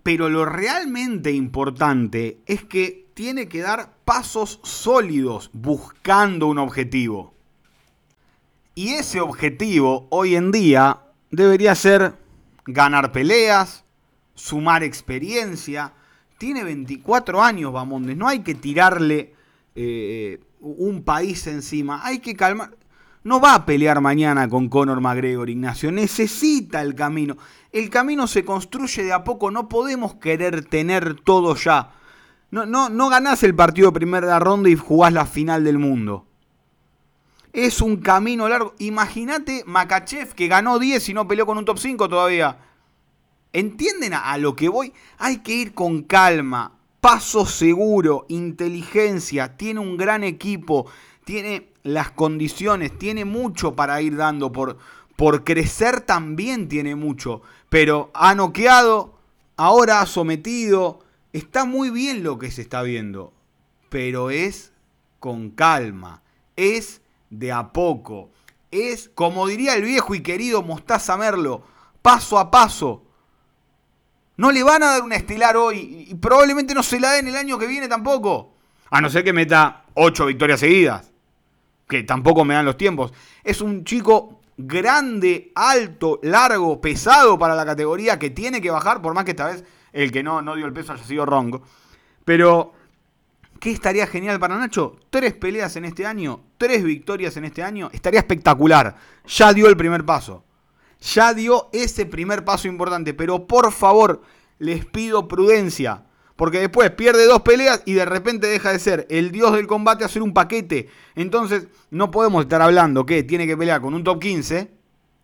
Pero 0.03 0.29
lo 0.29 0.45
realmente 0.45 1.32
importante 1.32 2.39
es 2.45 2.63
que 2.63 3.08
tiene 3.13 3.47
que 3.47 3.62
dar 3.62 3.93
pasos 4.06 4.60
sólidos 4.63 5.49
buscando 5.53 6.47
un 6.47 6.58
objetivo. 6.58 7.34
Y 8.75 8.89
ese 8.89 9.21
objetivo 9.21 10.08
hoy 10.10 10.36
en 10.36 10.51
día 10.51 10.99
debería 11.32 11.75
ser 11.75 12.15
ganar 12.65 13.12
peleas, 13.12 13.86
sumar 14.34 14.84
experiencia. 14.84 15.93
Tiene 16.38 16.63
24 16.63 17.41
años 17.41 17.71
Bamondes, 17.71 18.17
no 18.17 18.27
hay 18.27 18.39
que 18.39 18.56
tirarle 18.56 19.34
eh, 19.75 20.41
un 20.60 21.03
país 21.03 21.45
encima, 21.47 22.06
hay 22.06 22.19
que 22.19 22.36
calmar 22.36 22.75
no 23.23 23.39
va 23.39 23.55
a 23.55 23.65
pelear 23.65 24.01
mañana 24.01 24.49
con 24.49 24.67
Conor 24.67 24.99
McGregor, 24.99 25.49
Ignacio. 25.49 25.91
Necesita 25.91 26.81
el 26.81 26.93
camino. 26.93 27.38
El 27.71 27.89
camino 27.89 28.27
se 28.27 28.43
construye 28.43 29.03
de 29.03 29.13
a 29.13 29.23
poco. 29.23 29.49
No 29.49 29.69
podemos 29.69 30.15
querer 30.15 30.65
tener 30.65 31.15
todo 31.21 31.55
ya. 31.55 31.91
No, 32.51 32.65
no, 32.65 32.89
no 32.89 33.09
ganás 33.09 33.43
el 33.43 33.55
partido 33.55 33.89
de 33.89 33.99
primera 33.99 34.39
ronda 34.39 34.69
y 34.69 34.75
jugás 34.75 35.13
la 35.13 35.25
final 35.25 35.63
del 35.63 35.79
mundo. 35.79 36.27
Es 37.53 37.81
un 37.81 37.97
camino 37.97 38.49
largo. 38.49 38.73
Imagínate 38.79 39.63
Makachev 39.65 40.33
que 40.33 40.47
ganó 40.47 40.77
10 40.77 41.09
y 41.09 41.13
no 41.13 41.27
peleó 41.27 41.45
con 41.45 41.57
un 41.57 41.65
top 41.65 41.79
5 41.79 42.09
todavía. 42.09 42.57
¿Entienden 43.53 44.13
a, 44.13 44.31
a 44.31 44.38
lo 44.38 44.55
que 44.55 44.67
voy? 44.67 44.91
Hay 45.17 45.38
que 45.38 45.53
ir 45.53 45.73
con 45.73 46.03
calma, 46.03 46.73
paso 46.99 47.45
seguro, 47.45 48.25
inteligencia. 48.27 49.55
Tiene 49.55 49.79
un 49.79 49.95
gran 49.95 50.23
equipo. 50.23 50.88
Tiene 51.23 51.72
las 51.83 52.11
condiciones, 52.11 52.97
tiene 52.97 53.25
mucho 53.25 53.75
para 53.75 54.01
ir 54.01 54.15
dando, 54.15 54.51
por, 54.51 54.77
por 55.15 55.43
crecer 55.43 56.01
también 56.01 56.69
tiene 56.69 56.95
mucho, 56.95 57.41
pero 57.69 58.09
ha 58.13 58.33
noqueado, 58.35 59.19
ahora 59.57 60.01
ha 60.01 60.05
sometido, 60.05 60.99
está 61.33 61.65
muy 61.65 61.89
bien 61.89 62.23
lo 62.23 62.39
que 62.39 62.51
se 62.51 62.61
está 62.61 62.81
viendo, 62.81 63.33
pero 63.89 64.31
es 64.31 64.71
con 65.19 65.51
calma, 65.51 66.23
es 66.55 67.01
de 67.29 67.51
a 67.51 67.73
poco, 67.73 68.31
es, 68.71 69.09
como 69.13 69.47
diría 69.47 69.75
el 69.75 69.83
viejo 69.83 70.15
y 70.15 70.21
querido 70.21 70.63
Mostaza 70.63 71.17
Merlo, 71.17 71.63
paso 72.01 72.39
a 72.39 72.49
paso. 72.49 73.03
No 74.35 74.51
le 74.51 74.63
van 74.63 74.81
a 74.81 74.87
dar 74.87 75.03
una 75.03 75.15
estelar 75.15 75.55
hoy 75.55 76.07
y 76.09 76.15
probablemente 76.15 76.73
no 76.73 76.81
se 76.81 76.99
la 76.99 77.11
den 77.11 77.27
el 77.27 77.35
año 77.35 77.59
que 77.59 77.67
viene 77.67 77.87
tampoco. 77.87 78.55
A 78.89 78.99
no 78.99 79.11
ser 79.11 79.23
que 79.23 79.31
meta 79.31 79.85
ocho 79.93 80.25
victorias 80.25 80.59
seguidas 80.59 81.12
que 81.93 82.03
tampoco 82.03 82.43
me 82.43 82.56
dan 82.56 82.65
los 82.65 82.75
tiempos. 82.75 83.13
Es 83.43 83.62
un 83.62 83.84
chico 83.84 84.41
grande, 84.58 85.51
alto, 85.53 86.19
largo, 86.23 86.82
pesado 86.82 87.38
para 87.38 87.53
la 87.53 87.67
categoría 87.67 88.17
que 88.17 88.32
tiene 88.32 88.62
que 88.62 88.71
bajar, 88.71 88.99
por 88.99 89.13
más 89.13 89.25
que 89.25 89.32
esta 89.32 89.45
vez 89.45 89.63
el 89.91 90.12
que 90.12 90.23
no, 90.23 90.41
no 90.41 90.56
dio 90.56 90.65
el 90.65 90.73
peso 90.73 90.93
haya 90.93 91.03
sido 91.03 91.23
Rongo. 91.23 91.62
Pero, 92.25 92.73
¿qué 93.60 93.69
estaría 93.69 94.08
genial 94.08 94.39
para 94.39 94.58
Nacho? 94.58 94.95
Tres 95.12 95.36
peleas 95.36 95.75
en 95.75 95.86
este 95.86 96.08
año, 96.08 96.41
tres 96.58 96.84
victorias 96.84 97.38
en 97.38 97.45
este 97.45 97.62
año, 97.62 97.91
estaría 97.93 98.21
espectacular. 98.21 98.95
Ya 99.27 99.53
dio 99.53 99.67
el 99.67 99.77
primer 99.77 100.03
paso. 100.03 100.43
Ya 100.99 101.36
dio 101.36 101.69
ese 101.73 102.08
primer 102.08 102.43
paso 102.43 102.67
importante, 102.67 103.13
pero 103.13 103.45
por 103.45 103.71
favor, 103.71 104.23
les 104.58 104.84
pido 104.84 105.27
prudencia. 105.27 106.06
Porque 106.35 106.59
después 106.59 106.89
pierde 106.91 107.25
dos 107.25 107.41
peleas 107.41 107.83
y 107.85 107.93
de 107.93 108.05
repente 108.05 108.47
deja 108.47 108.71
de 108.71 108.79
ser 108.79 109.05
el 109.09 109.31
dios 109.31 109.53
del 109.53 109.67
combate 109.67 110.03
a 110.03 110.09
ser 110.09 110.23
un 110.23 110.33
paquete. 110.33 110.89
Entonces 111.15 111.67
no 111.91 112.09
podemos 112.09 112.43
estar 112.43 112.61
hablando 112.61 113.05
que 113.05 113.23
tiene 113.23 113.45
que 113.45 113.55
pelear 113.55 113.81
con 113.81 113.93
un 113.93 114.03
top 114.03 114.19
15. 114.19 114.71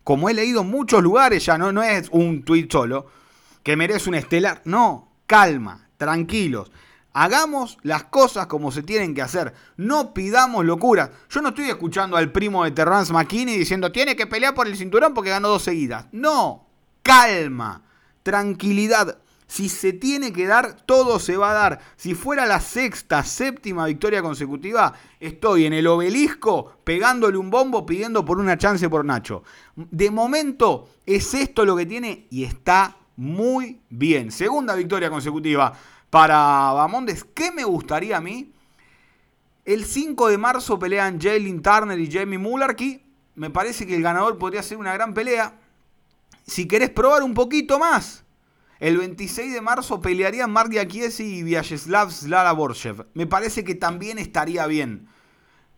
Como 0.04 0.30
he 0.30 0.34
leído 0.34 0.62
en 0.62 0.70
muchos 0.70 1.02
lugares 1.02 1.46
ya, 1.46 1.58
no, 1.58 1.72
no 1.72 1.82
es 1.82 2.10
un 2.12 2.44
tweet 2.44 2.68
solo. 2.72 3.08
Que 3.64 3.76
merece 3.76 4.10
un 4.10 4.16
estelar. 4.16 4.62
No, 4.66 5.12
calma, 5.26 5.90
tranquilos. 5.98 6.72
Hagamos 7.12 7.80
las 7.82 8.04
cosas 8.06 8.46
como 8.46 8.72
se 8.72 8.84
tienen 8.84 9.16
que 9.16 9.24
hacer. 9.24 9.54
No 9.78 10.14
pidamos 10.14 10.64
locuras. 10.64 11.10
Yo 11.30 11.42
no 11.42 11.50
estoy 11.50 11.70
escuchando 11.70 12.18
al 12.18 12.32
primo 12.32 12.64
de 12.64 12.72
Terrence 12.72 13.12
McKinney 13.12 13.58
diciendo 13.58 13.92
tiene 13.92 14.16
que 14.16 14.28
pelear 14.28 14.54
por 14.54 14.68
el 14.68 14.78
cinturón 14.78 15.14
porque 15.14 15.32
ganó 15.32 15.48
dos 15.48 15.64
seguidas. 15.64 16.06
No, 16.12 16.68
calma, 17.02 17.82
tranquilidad. 18.22 19.18
Si 19.50 19.68
se 19.68 19.94
tiene 19.94 20.32
que 20.32 20.46
dar, 20.46 20.76
todo 20.86 21.18
se 21.18 21.36
va 21.36 21.50
a 21.50 21.54
dar. 21.56 21.80
Si 21.96 22.14
fuera 22.14 22.46
la 22.46 22.60
sexta, 22.60 23.24
séptima 23.24 23.88
victoria 23.88 24.22
consecutiva, 24.22 24.94
estoy 25.20 25.66
en 25.66 25.74
el 25.74 25.88
obelisco 25.88 26.78
pegándole 26.84 27.36
un 27.36 27.50
bombo 27.50 27.84
pidiendo 27.84 28.24
por 28.24 28.38
una 28.38 28.60
chance 28.60 28.88
por 28.88 29.04
Nacho. 29.04 29.42
De 29.76 30.12
momento 30.12 30.90
es 31.04 31.34
esto 31.34 31.66
lo 31.66 31.76
que 31.76 31.88
tiene 31.88 32.28
y 32.30 32.44
está 32.44 32.96
muy 33.16 33.82
bien. 33.90 34.32
Segunda 34.32 34.76
victoria 34.76 35.10
consecutiva 35.10 35.74
para 36.12 36.36
Bamondes. 36.74 37.24
¿Qué 37.24 37.52
me 37.52 37.64
gustaría 37.64 38.18
a 38.18 38.22
mí? 38.22 38.54
El 39.66 39.84
5 39.84 40.30
de 40.30 40.38
marzo 40.38 40.78
pelean 40.78 41.20
Jalen 41.20 41.64
Turner 41.64 42.00
y 42.00 42.12
Jamie 42.12 42.38
Mullarkey. 42.38 43.04
Me 43.34 43.50
parece 43.50 43.88
que 43.88 43.96
el 43.96 44.04
ganador 44.04 44.38
podría 44.38 44.62
ser 44.62 44.78
una 44.78 44.94
gran 44.94 45.16
pelea. 45.16 45.60
Si 46.46 46.68
querés 46.68 46.92
probar 46.92 47.24
un 47.24 47.34
poquito 47.34 47.80
más, 47.80 48.24
el 48.80 48.98
26 48.98 49.54
de 49.54 49.62
marzo 49.62 50.00
pelearían 50.00 50.52
Mark 50.52 50.78
Akiesi 50.80 51.40
y 51.40 51.44
Vyacheslav 51.44 52.12
Zlara 52.12 52.54
Borshev. 52.54 53.08
Me 53.14 53.28
parece 53.28 53.66
que 53.66 53.76
también 53.76 54.18
estaría 54.18 54.66
bien. 54.68 55.10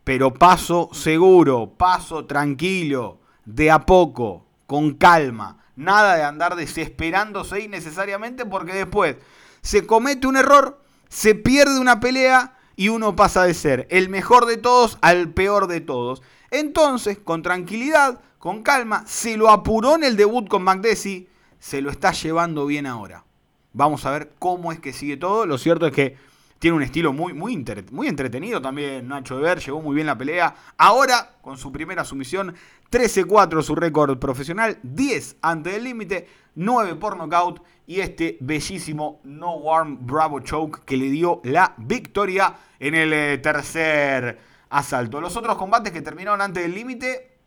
Pero 0.04 0.34
paso 0.34 0.90
seguro, 0.94 1.74
paso 1.78 2.26
tranquilo, 2.26 3.20
de 3.46 3.72
a 3.72 3.86
poco, 3.88 4.46
con 4.68 4.94
calma. 4.94 5.66
Nada 5.76 6.16
de 6.16 6.24
andar 6.24 6.56
desesperándose 6.56 7.62
innecesariamente 7.62 8.46
porque 8.46 8.74
después 8.74 9.16
se 9.62 9.88
comete 9.88 10.28
un 10.28 10.38
error, 10.38 10.80
se 11.10 11.34
pierde 11.34 11.80
una 11.80 12.00
pelea 12.00 12.58
y 12.76 12.90
uno 12.90 13.16
pasa 13.16 13.44
de 13.46 13.56
ser 13.56 13.88
el 13.90 14.10
mejor 14.10 14.46
de 14.46 14.58
todos 14.58 15.00
al 15.02 15.30
peor 15.30 15.66
de 15.66 15.82
todos. 15.82 16.22
Entonces, 16.52 17.18
con 17.18 17.42
tranquilidad, 17.42 18.22
con 18.38 18.62
calma, 18.62 19.04
se 19.08 19.38
lo 19.38 19.50
apuró 19.50 19.96
en 19.96 20.04
el 20.04 20.18
debut 20.18 20.48
con 20.48 20.64
McDessie 20.64 21.31
se 21.62 21.80
lo 21.82 21.92
está 21.92 22.12
llevando 22.12 22.66
bien 22.66 22.88
ahora. 22.88 23.24
Vamos 23.72 24.06
a 24.06 24.12
ver 24.12 24.34
cómo 24.40 24.72
es 24.72 24.80
que 24.80 24.92
sigue 24.92 25.16
todo. 25.16 25.46
Lo 25.46 25.60
cierto 25.60 25.86
es 25.86 25.94
que 25.94 26.18
tiene 26.58 26.76
un 26.76 26.84
estilo 26.84 27.14
muy, 27.14 27.34
muy, 27.34 27.56
muy 27.92 28.08
entretenido 28.08 28.62
también 28.62 29.08
Nacho 29.08 29.38
de 29.38 29.44
Ver, 29.44 29.60
llegó 29.60 29.80
muy 29.80 29.94
bien 29.94 30.08
la 30.08 30.18
pelea. 30.18 30.56
Ahora, 30.78 31.36
con 31.42 31.58
su 31.58 31.72
primera 31.72 32.04
sumisión, 32.04 32.56
13-4 32.92 33.62
su 33.62 33.76
récord 33.76 34.18
profesional, 34.18 34.80
10 34.82 35.38
ante 35.42 35.76
el 35.76 35.84
límite, 35.84 36.28
9 36.56 36.96
por 36.96 37.16
knockout 37.16 37.64
y 37.86 38.00
este 38.00 38.38
bellísimo 38.42 39.22
No 39.24 39.56
Warm 39.58 40.06
Bravo 40.06 40.40
Choke 40.40 40.84
que 40.84 40.98
le 40.98 41.12
dio 41.12 41.42
la 41.44 41.76
victoria 41.78 42.56
en 42.80 42.96
el 42.96 43.14
eh, 43.14 43.38
tercer 43.38 44.40
asalto. 44.72 45.22
Los 45.22 45.38
otros 45.38 45.58
combates 45.58 45.94
que 45.94 46.02
terminaron 46.02 46.42
antes 46.42 46.64
del 46.64 46.74
límite, 46.74 47.38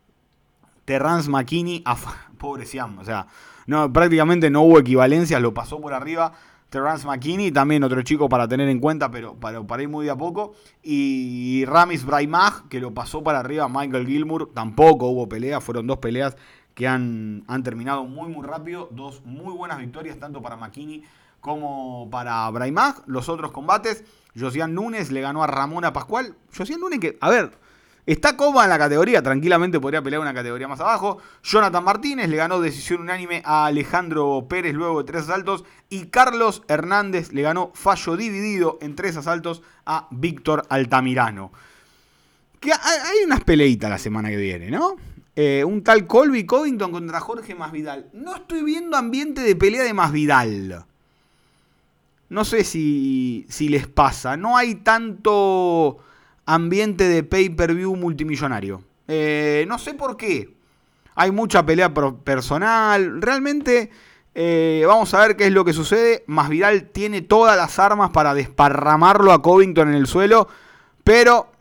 Terrance 0.85 1.29
McKinney, 1.29 1.83
pobre 2.37 2.65
Siam, 2.65 2.97
o 2.99 3.03
sea, 3.03 3.27
no, 3.67 3.91
prácticamente 3.91 4.49
no 4.49 4.61
hubo 4.61 4.79
equivalencias, 4.79 5.41
lo 5.41 5.53
pasó 5.53 5.79
por 5.79 5.93
arriba. 5.93 6.33
Terrence 6.69 7.07
McKinney, 7.07 7.51
también 7.51 7.83
otro 7.83 8.01
chico 8.01 8.27
para 8.27 8.47
tener 8.47 8.67
en 8.67 8.79
cuenta, 8.79 9.09
pero 9.09 9.35
para, 9.35 9.81
ir 9.81 9.89
muy 9.89 10.05
de 10.05 10.11
a 10.11 10.15
poco. 10.15 10.55
Y 10.83 11.63
Ramis 11.65 12.05
Braimag, 12.05 12.67
que 12.67 12.79
lo 12.79 12.93
pasó 12.93 13.23
para 13.23 13.39
arriba. 13.39 13.69
Michael 13.69 14.05
Gilmour, 14.05 14.51
tampoco 14.53 15.07
hubo 15.07 15.29
pelea, 15.29 15.61
fueron 15.61 15.87
dos 15.87 15.99
peleas 15.99 16.35
que 16.73 16.87
han, 16.87 17.43
han 17.47 17.63
terminado 17.63 18.03
muy, 18.03 18.27
muy 18.27 18.45
rápido. 18.45 18.89
Dos 18.91 19.23
muy 19.25 19.53
buenas 19.53 19.77
victorias, 19.77 20.17
tanto 20.19 20.41
para 20.41 20.57
McKinney 20.57 21.03
como 21.39 22.09
para 22.09 22.49
Braimag. 22.49 23.03
Los 23.05 23.29
otros 23.29 23.51
combates, 23.51 24.03
Josian 24.37 24.73
Núñez 24.73 25.11
le 25.11 25.21
ganó 25.21 25.43
a 25.43 25.47
Ramona 25.47 25.93
Pascual. 25.93 26.35
Josian 26.55 26.79
Núñez 26.79 26.99
que, 26.99 27.17
a 27.21 27.29
ver, 27.29 27.51
Está 28.05 28.37
cómoda 28.37 28.65
en 28.65 28.69
la 28.69 28.77
categoría, 28.77 29.23
tranquilamente 29.23 29.79
podría 29.79 30.01
pelear 30.01 30.21
una 30.21 30.33
categoría 30.33 30.67
más 30.67 30.79
abajo. 30.79 31.17
Jonathan 31.43 31.83
Martínez 31.83 32.29
le 32.29 32.37
ganó 32.37 32.61
decisión 32.61 33.01
unánime 33.01 33.41
a 33.43 33.65
Alejandro 33.65 34.45
Pérez 34.47 34.75
luego 34.75 34.99
de 35.01 35.11
tres 35.11 35.23
asaltos. 35.23 35.63
Y 35.89 36.05
Carlos 36.07 36.61
Hernández 36.67 37.33
le 37.33 37.41
ganó 37.41 37.71
fallo 37.73 38.15
dividido 38.15 38.77
en 38.81 38.95
tres 38.95 39.17
asaltos 39.17 39.63
a 39.87 40.07
Víctor 40.11 40.67
Altamirano. 40.69 41.51
Que 42.59 42.71
hay 42.71 43.23
unas 43.25 43.43
peleitas 43.43 43.89
la 43.89 43.97
semana 43.97 44.29
que 44.29 44.37
viene, 44.37 44.69
¿no? 44.69 44.97
Eh, 45.35 45.63
un 45.65 45.83
tal 45.83 46.05
Colby 46.05 46.45
Covington 46.45 46.91
contra 46.91 47.19
Jorge 47.19 47.55
Masvidal. 47.55 48.07
No 48.13 48.35
estoy 48.35 48.63
viendo 48.63 48.97
ambiente 48.97 49.41
de 49.41 49.55
pelea 49.55 49.83
de 49.83 49.93
Masvidal. 49.93 50.85
No 52.29 52.45
sé 52.45 52.63
si, 52.63 53.47
si 53.49 53.67
les 53.67 53.87
pasa. 53.87 54.37
No 54.37 54.57
hay 54.57 54.75
tanto 54.75 55.97
ambiente 56.45 57.07
de 57.07 57.23
pay-per-view 57.23 57.95
multimillonario. 57.95 58.81
Eh, 59.07 59.65
no 59.67 59.77
sé 59.79 59.93
por 59.93 60.17
qué. 60.17 60.55
Hay 61.15 61.31
mucha 61.31 61.65
pelea 61.65 61.93
personal. 61.93 63.21
Realmente 63.21 63.89
eh, 64.33 64.83
vamos 64.85 65.13
a 65.13 65.21
ver 65.21 65.35
qué 65.35 65.47
es 65.47 65.53
lo 65.53 65.63
que 65.63 65.73
sucede. 65.73 66.23
Masvidal 66.27 66.89
tiene 66.89 67.21
todas 67.21 67.55
las 67.55 67.79
armas 67.79 68.11
para 68.11 68.33
desparramarlo 68.33 69.31
a 69.31 69.41
Covington 69.41 69.89
en 69.89 69.95
el 69.95 70.07
suelo. 70.07 70.47
Pero 71.03 71.51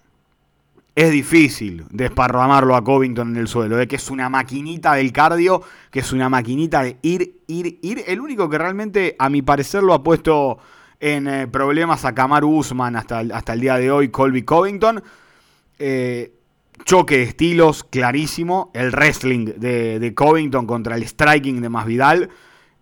es 0.96 1.10
difícil 1.10 1.84
desparramarlo 1.90 2.74
a 2.74 2.82
Covington 2.82 3.30
en 3.30 3.36
el 3.36 3.48
suelo. 3.48 3.76
De 3.76 3.86
que 3.86 3.96
es 3.96 4.10
una 4.10 4.28
maquinita 4.28 4.94
del 4.94 5.12
cardio. 5.12 5.62
Que 5.90 6.00
es 6.00 6.12
una 6.12 6.28
maquinita 6.28 6.82
de 6.82 6.98
ir, 7.02 7.42
ir, 7.46 7.78
ir. 7.80 8.04
El 8.08 8.20
único 8.20 8.50
que 8.50 8.58
realmente, 8.58 9.14
a 9.18 9.30
mi 9.30 9.42
parecer, 9.42 9.84
lo 9.84 9.94
ha 9.94 10.02
puesto 10.02 10.58
en 11.04 11.26
eh, 11.26 11.46
problemas 11.46 12.06
a 12.06 12.14
Kamaru 12.14 12.48
Usman 12.48 12.96
hasta, 12.96 13.18
hasta 13.18 13.52
el 13.52 13.60
día 13.60 13.76
de 13.76 13.90
hoy, 13.90 14.08
Colby 14.08 14.42
Covington. 14.42 15.04
Eh, 15.78 16.32
choque 16.86 17.18
de 17.18 17.24
estilos 17.24 17.84
clarísimo. 17.84 18.70
El 18.72 18.90
wrestling 18.90 19.44
de, 19.44 20.12
Covington 20.16 20.66
contra 20.66 20.96
el 20.96 21.06
striking 21.06 21.60
de 21.60 21.68
Masvidal. 21.68 22.30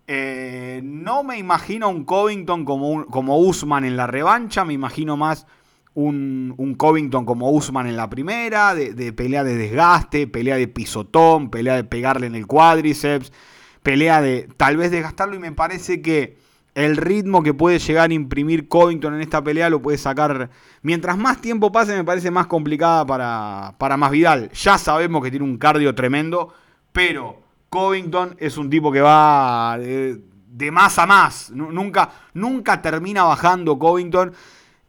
Eh, 0.07 0.79
no 0.85 1.25
me 1.25 1.37
imagino 1.37 1.89
un 1.89 2.05
Covington 2.05 2.63
como, 2.63 3.05
como 3.07 3.39
Usman 3.39 3.83
en 3.83 3.97
la 3.97 4.07
revancha. 4.07 4.63
Me 4.63 4.71
imagino 4.71 5.17
más 5.17 5.45
un, 5.93 6.75
Covington 6.77 7.25
como 7.25 7.51
Usman 7.51 7.87
en 7.87 7.97
la 7.97 8.09
primera. 8.09 8.73
De, 8.73 8.93
de, 8.93 9.11
pelea 9.11 9.43
de 9.43 9.57
desgaste, 9.57 10.27
pelea 10.27 10.55
de 10.55 10.69
pisotón, 10.69 11.49
pelea 11.49 11.75
de 11.75 11.83
pegarle 11.83 12.27
en 12.27 12.35
el 12.35 12.47
cuádriceps. 12.47 13.33
Pelea 13.81 14.21
de 14.21 14.47
tal 14.55 14.77
vez 14.77 14.91
desgastarlo. 14.91 15.35
Y 15.35 15.39
me 15.39 15.51
parece 15.51 16.01
que 16.01 16.41
el 16.75 16.97
ritmo 16.97 17.43
que 17.43 17.53
puede 17.53 17.79
llegar 17.79 18.09
a 18.09 18.13
imprimir 18.13 18.67
Covington 18.67 19.15
en 19.15 19.21
esta 19.21 19.43
pelea 19.43 19.69
lo 19.69 19.81
puede 19.81 19.97
sacar. 19.97 20.49
Mientras 20.81 21.17
más 21.17 21.39
tiempo 21.39 21.71
pase, 21.71 21.95
me 21.95 22.03
parece 22.03 22.31
más 22.31 22.47
complicada 22.47 23.05
para, 23.05 23.75
para 23.77 23.97
Masvidal. 23.97 24.49
Ya 24.51 24.77
sabemos 24.77 25.23
que 25.23 25.29
tiene 25.29 25.45
un 25.45 25.57
cardio 25.57 25.93
tremendo, 25.93 26.53
pero 26.91 27.41
Covington 27.69 28.35
es 28.39 28.57
un 28.57 28.69
tipo 28.69 28.91
que 28.91 29.01
va 29.01 29.77
de, 29.79 30.19
de 30.47 30.71
más 30.71 30.97
a 30.97 31.05
más. 31.05 31.51
Nunca, 31.51 32.09
nunca 32.33 32.81
termina 32.81 33.23
bajando 33.23 33.77
Covington. 33.77 34.33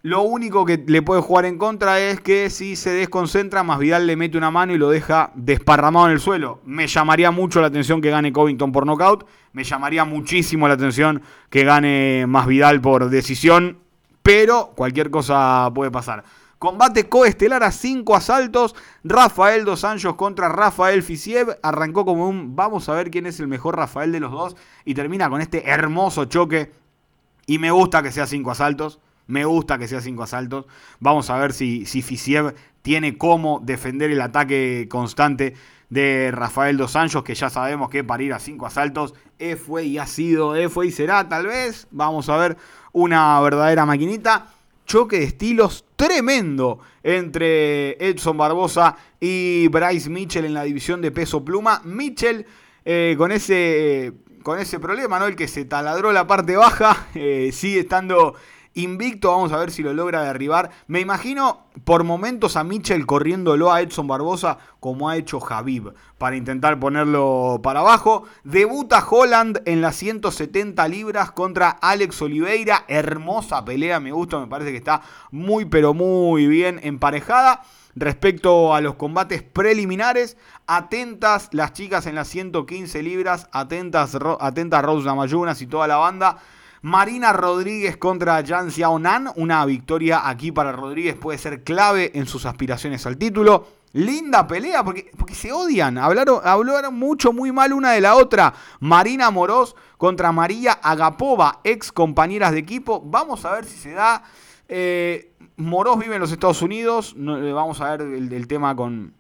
Lo 0.05 0.21
único 0.21 0.67
que 0.67 0.85
le 0.87 1.01
puede 1.01 1.23
jugar 1.23 1.47
en 1.47 1.57
contra 1.57 1.99
es 1.99 2.21
que 2.21 2.51
si 2.51 2.77
se 2.77 2.91
desconcentra, 2.91 3.63
Masvidal 3.63 4.07
le 4.07 4.17
mete 4.17 4.37
una 4.37 4.51
mano 4.51 4.75
y 4.75 4.77
lo 4.77 4.91
deja 4.91 5.33
desparramado 5.35 6.09
en 6.09 6.13
el 6.13 6.21
suelo. 6.21 6.61
Me 6.67 6.87
llamaría 6.87 7.31
mucho 7.31 7.63
la 7.63 7.69
atención 7.69 8.03
que 8.03 8.11
gane 8.11 8.31
Covington 8.31 8.71
por 8.71 8.85
nocaut. 8.85 9.27
Me 9.55 9.65
llamaría 9.65 10.05
muchísimo 10.05 10.69
la 10.69 10.75
atención 10.75 11.23
que 11.49 11.65
gane 11.65 12.27
Masvidal 12.29 12.83
por 12.83 13.09
decisión. 13.09 13.79
Pero 14.23 14.73
cualquier 14.77 15.11
cosa 15.11 15.71
puede 15.75 15.91
pasar. 15.91 16.23
Combate 16.59 17.09
coestelar 17.09 17.63
a 17.63 17.73
cinco 17.73 18.15
asaltos. 18.15 18.75
Rafael 19.05 19.65
Dos 19.65 19.85
Anjos 19.85 20.17
contra 20.17 20.51
Rafael 20.51 21.03
Fisiev. 21.03 21.59
Arrancó 21.63 22.05
como 22.05 22.29
un 22.29 22.55
vamos 22.55 22.91
a 22.91 22.93
ver 22.93 23.11
quién 23.11 23.25
es 23.25 23.41
el 23.41 23.47
mejor 23.47 23.79
Rafael 23.79 24.13
de 24.13 24.21
los 24.21 24.33
dos. 24.33 24.55
Y 24.85 24.93
termina 24.93 25.31
con 25.31 25.41
este 25.41 25.67
hermoso 25.67 26.27
choque. 26.27 26.73
Y 27.47 27.59
me 27.59 27.71
gusta 27.71 28.03
que 28.03 28.13
sea 28.13 28.27
cinco 28.27 28.51
asaltos. 28.51 29.01
Me 29.27 29.45
gusta 29.45 29.79
que 29.79 29.89
sea 29.89 30.01
cinco 30.01 30.23
asaltos. 30.23 30.67
Vamos 31.01 31.31
a 31.31 31.39
ver 31.39 31.53
si, 31.53 31.87
si 31.87 32.03
Fisiev 32.03 32.55
tiene 32.83 33.17
cómo 33.17 33.61
defender 33.65 34.11
el 34.11 34.21
ataque 34.21 34.87
constante 34.91 35.55
de 35.89 36.31
Rafael 36.33 36.77
Dos 36.77 36.97
Anjos, 36.97 37.23
que 37.23 37.35
ya 37.35 37.51
sabemos 37.51 37.89
que 37.89 38.05
para 38.05 38.23
ir 38.23 38.33
a 38.33 38.39
cinco 38.39 38.67
asaltos 38.67 39.15
E 39.39 39.57
fue 39.57 39.85
y 39.85 39.99
ha 39.99 40.07
sido, 40.07 40.57
E 40.57 40.69
fue 40.69 40.89
y 40.89 40.91
será 40.91 41.29
tal 41.29 41.47
vez. 41.47 41.87
Vamos 41.91 42.29
a 42.29 42.37
ver 42.37 42.57
una 42.93 43.41
verdadera 43.41 43.87
maquinita. 43.87 44.49
Choque 44.87 45.21
de 45.21 45.25
estilos 45.25 45.87
tremendo 45.97 46.79
entre 47.03 47.93
Edson 48.07 48.37
Barbosa 48.37 48.97
y 49.19 49.67
Bryce 49.69 50.11
Mitchell 50.11 50.45
en 50.45 50.53
la 50.53 50.65
división 50.65 51.01
de 51.01 51.11
peso 51.11 51.43
pluma. 51.43 51.81
Mitchell 51.85 52.45
eh, 52.85 53.15
con 53.17 53.33
ese 53.33 54.13
con 54.43 54.59
ese 54.59 54.79
problema, 54.79 55.19
¿no? 55.19 55.27
El 55.27 55.37
que 55.37 55.49
se 55.49 55.65
taladró 55.65 56.13
la 56.13 56.27
parte 56.27 56.55
baja, 56.55 57.07
eh, 57.15 57.51
sigue 57.51 57.81
estando 57.81 58.35
invicto. 58.75 59.31
Vamos 59.31 59.53
a 59.53 59.59
ver 59.59 59.71
si 59.71 59.83
lo 59.83 59.93
logra 59.93 60.23
derribar. 60.23 60.71
Me 60.87 61.01
imagino 61.01 61.67
por 61.85 62.05
momentos 62.05 62.57
a 62.57 62.65
Mitchell 62.65 63.07
corriéndolo 63.07 63.73
a 63.73 63.81
Edson 63.81 64.07
Barbosa 64.07 64.59
como 64.81 65.09
ha 65.09 65.17
hecho 65.17 65.41
Javib 65.41 65.95
para 66.19 66.37
intentar 66.37 66.79
ponerlo 66.79 67.61
para 67.63 67.81
abajo. 67.81 68.25
Debuta 68.45 69.05
Holland 69.09 69.63
en 69.65 69.81
las 69.81 69.97
170 69.97 70.87
libras 70.89 71.31
contra 71.33 71.71
Alex 71.71 72.21
Oliveira. 72.23 72.85
Hermosa 72.89 73.65
pelea, 73.65 74.01
me 74.01 74.13
gusta, 74.13 74.39
me 74.39 74.47
parece 74.47 74.71
que 74.71 74.79
está 74.79 75.03
muy 75.31 75.65
pero 75.65 75.95
muy 75.95 76.47
bien 76.47 76.81
emparejada. 76.83 77.63
Respecto 77.97 78.75
a 78.75 78.81
los 78.81 78.97
combates 78.97 79.45
preliminares, 79.45 80.37
atentas 80.67 81.49
las 81.53 81.73
chicas 81.75 82.07
en 82.07 82.17
las 82.17 82.27
115 82.27 83.03
libras, 83.05 83.49
atentas, 83.53 84.19
atentas 84.41 84.85
Rose 84.85 85.65
y 85.65 85.67
toda 85.69 85.87
la 85.87 85.97
banda. 85.97 86.39
Marina 86.85 87.33
Rodríguez 87.33 87.97
contra 87.97 88.45
Jan 88.45 88.71
Xiaonan. 88.71 89.31
Una 89.37 89.65
victoria 89.65 90.29
aquí 90.29 90.53
para 90.53 90.71
Rodríguez 90.71 91.17
puede 91.17 91.39
ser 91.39 91.65
clave 91.65 92.13
en 92.13 92.27
sus 92.27 92.45
aspiraciones 92.45 93.07
al 93.07 93.17
título. 93.17 93.67
Linda 93.95 94.47
pelea 94.47 94.85
porque, 94.85 95.11
porque 95.17 95.35
se 95.35 95.51
odian. 95.51 95.97
Hablaron, 95.97 96.41
hablaron 96.45 96.95
mucho, 96.95 97.33
muy 97.33 97.53
mal 97.53 97.73
una 97.73 97.93
de 97.93 98.03
la 98.03 98.17
otra. 98.17 98.53
Marina 98.81 99.31
Moroz 99.31 99.75
contra 99.97 100.31
María 100.31 100.73
Agapova, 100.73 101.61
ex 101.65 101.91
compañeras 101.91 102.53
de 102.53 102.59
equipo. 102.59 103.01
Vamos 103.03 103.47
a 103.47 103.53
ver 103.53 103.65
si 103.65 103.79
se 103.79 103.93
da. 103.93 104.23
Eh, 104.69 105.33
vive 105.57 106.15
en 106.17 106.21
los 106.21 106.33
Estados 106.33 106.61
Unidos. 106.61 107.17
Eh, 107.17 107.53
vamos 107.55 107.81
a 107.81 107.97
ver 107.97 108.03
el, 108.03 108.47
tema 108.47 108.77
con, 108.77 109.15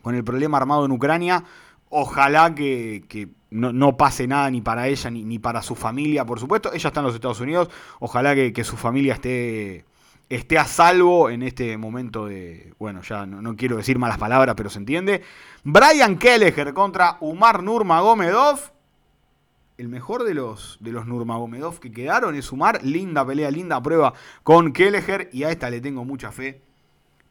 con, 0.00 0.14
el 0.14 0.24
problema 0.24 0.56
armado 0.56 0.86
en 0.86 0.92
Ucrania. 0.92 1.44
Ojalá 1.88 2.54
que, 2.54 3.28
no, 3.50 3.96
pase 3.96 4.26
nada 4.26 4.50
ni 4.50 4.60
para 4.60 4.88
ella 4.88 5.10
ni, 5.10 5.38
para 5.38 5.62
su 5.62 5.74
familia, 5.74 6.24
por 6.24 6.40
supuesto. 6.40 6.72
Ella 6.72 6.88
está 6.88 7.00
en 7.00 7.06
los 7.06 7.14
Estados 7.14 7.40
Unidos. 7.40 7.70
Ojalá 8.00 8.34
que, 8.34 8.64
su 8.64 8.76
familia 8.76 9.14
esté, 9.14 9.84
esté 10.28 10.58
a 10.58 10.64
salvo 10.64 11.30
en 11.30 11.42
este 11.42 11.76
momento 11.76 12.26
de. 12.26 12.74
Bueno, 12.78 13.02
ya 13.02 13.26
no, 13.26 13.56
quiero 13.56 13.76
decir 13.76 13.98
malas 13.98 14.18
palabras, 14.18 14.54
pero 14.56 14.70
se 14.70 14.78
entiende. 14.78 15.22
Brian 15.64 16.18
Kelleher 16.18 16.74
contra 16.74 17.18
Umar 17.20 17.62
Nurmagomedov 17.62 18.76
el 19.78 19.88
mejor 19.88 20.24
de 20.24 20.34
los, 20.34 20.78
de 20.80 20.90
los 20.90 21.06
Nurmagomedov 21.06 21.80
que 21.80 21.92
quedaron 21.92 22.34
es 22.34 22.46
sumar. 22.46 22.82
Linda 22.82 23.26
pelea, 23.26 23.50
linda 23.50 23.82
prueba 23.82 24.14
con 24.42 24.72
Kelleher. 24.72 25.28
Y 25.32 25.44
a 25.44 25.50
esta 25.50 25.70
le 25.70 25.80
tengo 25.80 26.04
mucha 26.04 26.32
fe. 26.32 26.62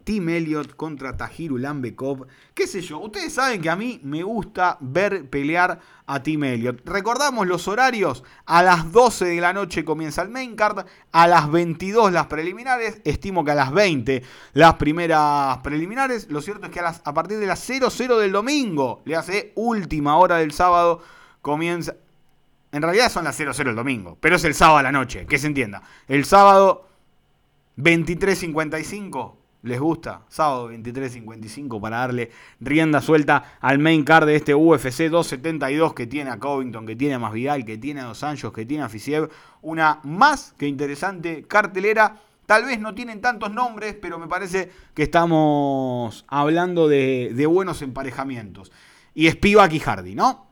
Tim 0.05 0.29
Elliott 0.29 0.75
contra 0.75 1.17
Tajiru 1.17 1.57
Lambekov. 1.57 2.27
¿Qué 2.53 2.67
sé 2.67 2.81
yo? 2.81 2.99
Ustedes 2.99 3.33
saben 3.33 3.59
que 3.59 3.69
a 3.69 3.75
mí 3.75 3.99
me 4.03 4.23
gusta 4.23 4.77
ver 4.79 5.29
pelear 5.29 5.79
a 6.05 6.23
Tim 6.23 6.43
Elliott. 6.43 6.87
Recordamos 6.87 7.47
los 7.47 7.67
horarios. 7.67 8.23
A 8.45 8.63
las 8.63 8.91
12 8.91 9.25
de 9.25 9.41
la 9.41 9.51
noche 9.51 9.83
comienza 9.83 10.21
el 10.21 10.29
main 10.29 10.55
card. 10.55 10.85
A 11.11 11.27
las 11.27 11.51
22 11.51 12.13
las 12.13 12.27
preliminares. 12.27 13.01
Estimo 13.03 13.43
que 13.43 13.51
a 13.51 13.55
las 13.55 13.73
20 13.73 14.23
las 14.53 14.75
primeras 14.75 15.57
preliminares. 15.57 16.29
Lo 16.29 16.41
cierto 16.41 16.67
es 16.67 16.71
que 16.71 16.79
a, 16.79 17.13
partir 17.13 17.39
de 17.39 17.47
las 17.47 17.59
00 17.59 18.19
del 18.19 18.31
domingo, 18.31 19.01
le 19.05 19.15
hace 19.15 19.51
última 19.55 20.17
hora 20.17 20.37
del 20.37 20.51
sábado, 20.51 21.01
comienza 21.41 21.95
en 22.71 22.81
realidad 22.81 23.09
son 23.09 23.23
las 23.23 23.37
00 23.37 23.69
el 23.69 23.75
domingo, 23.75 24.17
pero 24.19 24.35
es 24.35 24.43
el 24.43 24.53
sábado 24.53 24.79
a 24.79 24.83
la 24.83 24.91
noche, 24.91 25.25
que 25.25 25.39
se 25.39 25.47
entienda. 25.47 25.81
El 26.09 26.25
sábado 26.25 26.89
23.55, 27.77 29.33
¿les 29.65 29.79
gusta? 29.79 30.21
Sábado 30.29 30.71
23.55 30.71 31.81
para 31.81 31.97
darle 31.97 32.29
rienda 32.59 33.01
suelta 33.01 33.57
al 33.59 33.79
main 33.79 34.03
card 34.03 34.27
de 34.27 34.35
este 34.35 34.53
UFC 34.53 35.09
272 35.09 35.93
que 35.93 36.05
tiene 36.05 36.29
a 36.29 36.39
Covington, 36.39 36.85
que 36.85 36.95
tiene 36.95 37.15
a 37.15 37.19
Masvidal, 37.19 37.65
que 37.65 37.77
tiene 37.77 38.01
a 38.01 38.05
Dos 38.05 38.23
Anjos, 38.23 38.53
que 38.53 38.65
tiene 38.65 38.83
a 38.83 38.89
Fisiev. 38.89 39.29
Una 39.63 39.99
más 40.03 40.53
que 40.57 40.67
interesante 40.67 41.43
cartelera. 41.43 42.21
Tal 42.45 42.65
vez 42.65 42.79
no 42.79 42.93
tienen 42.93 43.21
tantos 43.21 43.51
nombres, 43.51 43.95
pero 43.99 44.19
me 44.19 44.27
parece 44.27 44.71
que 44.93 45.01
estamos 45.01 46.25
hablando 46.27 46.87
de, 46.87 47.45
buenos 47.49 47.81
emparejamientos. 47.81 48.71
Y 49.15 49.29
Spivak 49.31 49.73
y 49.73 49.79
Hardy, 49.79 50.13
¿no? 50.13 50.45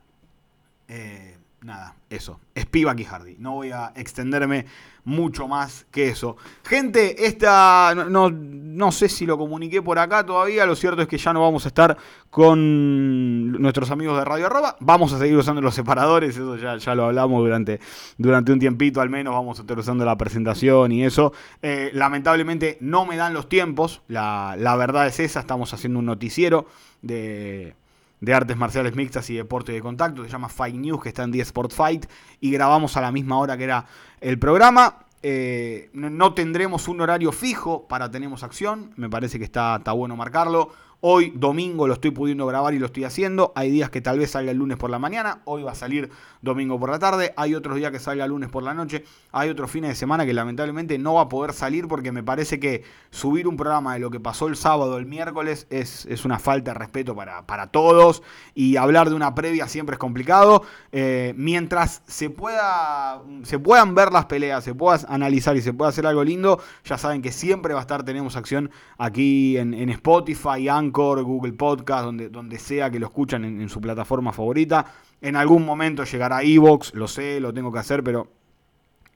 Eh, 0.87 1.37
nada, 1.61 1.95
eso. 2.15 2.39
Es 2.55 2.65
Piva 2.65 2.93
Hardy. 2.93 3.35
No 3.39 3.53
voy 3.53 3.71
a 3.71 3.91
extenderme 3.95 4.65
mucho 5.05 5.47
más 5.47 5.85
que 5.91 6.09
eso. 6.09 6.37
Gente, 6.63 7.25
esta. 7.25 7.93
No, 7.95 8.29
no, 8.29 8.91
sé 8.91 9.09
si 9.09 9.25
lo 9.25 9.37
comuniqué 9.37 9.81
por 9.81 9.99
acá 9.99 10.25
todavía. 10.25 10.65
Lo 10.65 10.75
cierto 10.75 11.01
es 11.01 11.07
que 11.07 11.17
ya 11.17 11.33
no 11.33 11.41
vamos 11.41 11.65
a 11.65 11.67
estar 11.69 11.97
con 12.29 13.51
nuestros 13.53 13.91
amigos 13.91 14.17
de 14.17 14.25
Radio 14.25 14.45
Arroba. 14.45 14.77
Vamos 14.79 15.13
a 15.13 15.19
seguir 15.19 15.37
usando 15.37 15.61
los 15.61 15.75
separadores. 15.75 16.35
Eso 16.35 16.55
ya, 16.57 16.77
ya 16.77 16.95
lo 16.95 17.05
hablamos 17.05 17.43
durante, 17.43 17.79
durante 18.17 18.51
un 18.51 18.59
tiempito 18.59 19.01
al 19.01 19.09
menos. 19.09 19.33
Vamos 19.33 19.59
a 19.59 19.61
estar 19.63 19.77
usando 19.77 20.05
la 20.05 20.17
presentación 20.17 20.91
y 20.91 21.03
eso. 21.03 21.33
Eh, 21.61 21.91
lamentablemente 21.93 22.77
no 22.81 23.05
me 23.05 23.17
dan 23.17 23.33
los 23.33 23.49
tiempos. 23.49 24.01
La, 24.07 24.55
la 24.57 24.75
verdad 24.75 25.07
es 25.07 25.19
esa. 25.19 25.39
Estamos 25.41 25.73
haciendo 25.73 25.99
un 25.99 26.05
noticiero 26.05 26.67
de 27.01 27.75
de 28.23 28.33
artes 28.33 28.55
marciales 28.55 28.95
mixtas 28.95 29.29
y 29.29 29.35
deporte 29.35 29.73
de 29.73 29.81
contacto, 29.81 30.23
se 30.23 30.29
llama 30.29 30.47
Fight 30.47 30.75
News, 30.75 31.03
que 31.03 31.09
está 31.09 31.23
en 31.23 31.31
10 31.31 31.47
Sport 31.47 31.73
Fight, 31.73 32.05
y 32.39 32.51
grabamos 32.51 32.95
a 32.95 33.01
la 33.01 33.11
misma 33.11 33.37
hora 33.37 33.57
que 33.57 33.65
era 33.65 33.85
el 34.21 34.39
programa. 34.39 34.99
Eh, 35.21 35.89
no 35.93 36.33
tendremos 36.33 36.87
un 36.87 37.01
horario 37.01 37.33
fijo 37.33 37.85
para 37.87 38.09
Tenemos 38.09 38.43
Acción, 38.43 38.93
me 38.95 39.09
parece 39.09 39.39
que 39.39 39.45
está, 39.45 39.75
está 39.75 39.91
bueno 39.91 40.15
marcarlo. 40.15 40.71
Hoy, 41.05 41.33
domingo, 41.35 41.85
lo 41.85 41.95
estoy 41.95 42.11
pudiendo 42.11 42.47
grabar 42.47 42.73
y 42.73 42.79
lo 42.79 42.85
estoy 42.85 43.03
haciendo. 43.03 43.51
Hay 43.57 43.69
días 43.69 43.89
que 43.89 43.99
tal 43.99 44.19
vez 44.19 44.31
salga 44.31 44.51
el 44.51 44.57
lunes 44.57 44.77
por 44.77 44.89
la 44.89 44.99
mañana. 44.99 45.41
Hoy 45.43 45.61
va 45.61 45.73
a 45.73 45.75
salir 45.75 46.09
domingo 46.41 46.79
por 46.79 46.89
la 46.91 46.97
tarde. 46.97 47.33
Hay 47.35 47.55
otros 47.55 47.75
días 47.75 47.91
que 47.91 47.99
salga 47.99 48.23
el 48.23 48.29
lunes 48.29 48.49
por 48.49 48.63
la 48.63 48.73
noche. 48.73 49.03
Hay 49.33 49.49
otros 49.49 49.69
fines 49.69 49.89
de 49.89 49.95
semana 49.95 50.25
que 50.25 50.31
lamentablemente 50.31 50.97
no 50.97 51.15
va 51.15 51.23
a 51.23 51.27
poder 51.27 51.51
salir 51.51 51.89
porque 51.89 52.13
me 52.13 52.23
parece 52.23 52.57
que 52.57 52.85
subir 53.09 53.49
un 53.49 53.57
programa 53.57 53.95
de 53.95 53.99
lo 53.99 54.11
que 54.11 54.21
pasó 54.21 54.47
el 54.47 54.55
sábado, 54.55 54.97
el 54.97 55.05
miércoles, 55.05 55.67
es, 55.69 56.05
es 56.05 56.23
una 56.23 56.39
falta 56.39 56.71
de 56.71 56.79
respeto 56.79 57.13
para, 57.13 57.45
para, 57.45 57.67
todos. 57.67 58.23
Y 58.55 58.77
hablar 58.77 59.09
de 59.09 59.15
una 59.15 59.35
previa 59.35 59.67
siempre 59.67 59.95
es 59.95 59.99
complicado. 59.99 60.63
Eh, 60.93 61.33
mientras 61.35 62.01
se, 62.07 62.29
pueda, 62.29 63.21
se 63.43 63.59
puedan 63.59 63.93
ver 63.93 64.13
las 64.13 64.27
peleas, 64.27 64.63
se 64.63 64.73
pueda 64.73 65.01
analizar 65.09 65.57
y 65.57 65.61
se 65.61 65.73
pueda 65.73 65.89
hacer 65.89 66.07
algo 66.07 66.23
lindo, 66.23 66.61
ya 66.85 66.97
saben 66.97 67.21
que 67.21 67.33
siempre 67.33 67.73
va 67.73 67.81
a 67.81 67.83
estar 67.83 68.05
Tenemos 68.05 68.37
Acción 68.37 68.71
aquí 68.97 69.57
en, 69.57 69.73
en 69.73 69.89
Spotify, 69.89 70.69
Anchor 70.69 70.92
Google 70.93 71.53
Podcast, 71.53 72.05
donde, 72.05 72.29
donde 72.29 72.59
sea 72.59 72.89
que 72.89 72.99
lo 72.99 73.07
escuchan 73.07 73.43
en, 73.43 73.69
su 73.69 73.81
plataforma 73.81 74.31
favorita. 74.31 74.85
En 75.21 75.35
algún 75.35 75.65
momento 75.65 76.03
llegará 76.03 76.43
Evox, 76.43 76.93
lo 76.93 77.07
sé, 77.07 77.39
lo 77.39 77.53
tengo 77.53 77.71
que 77.71 77.79
hacer, 77.79 78.03
pero 78.03 78.27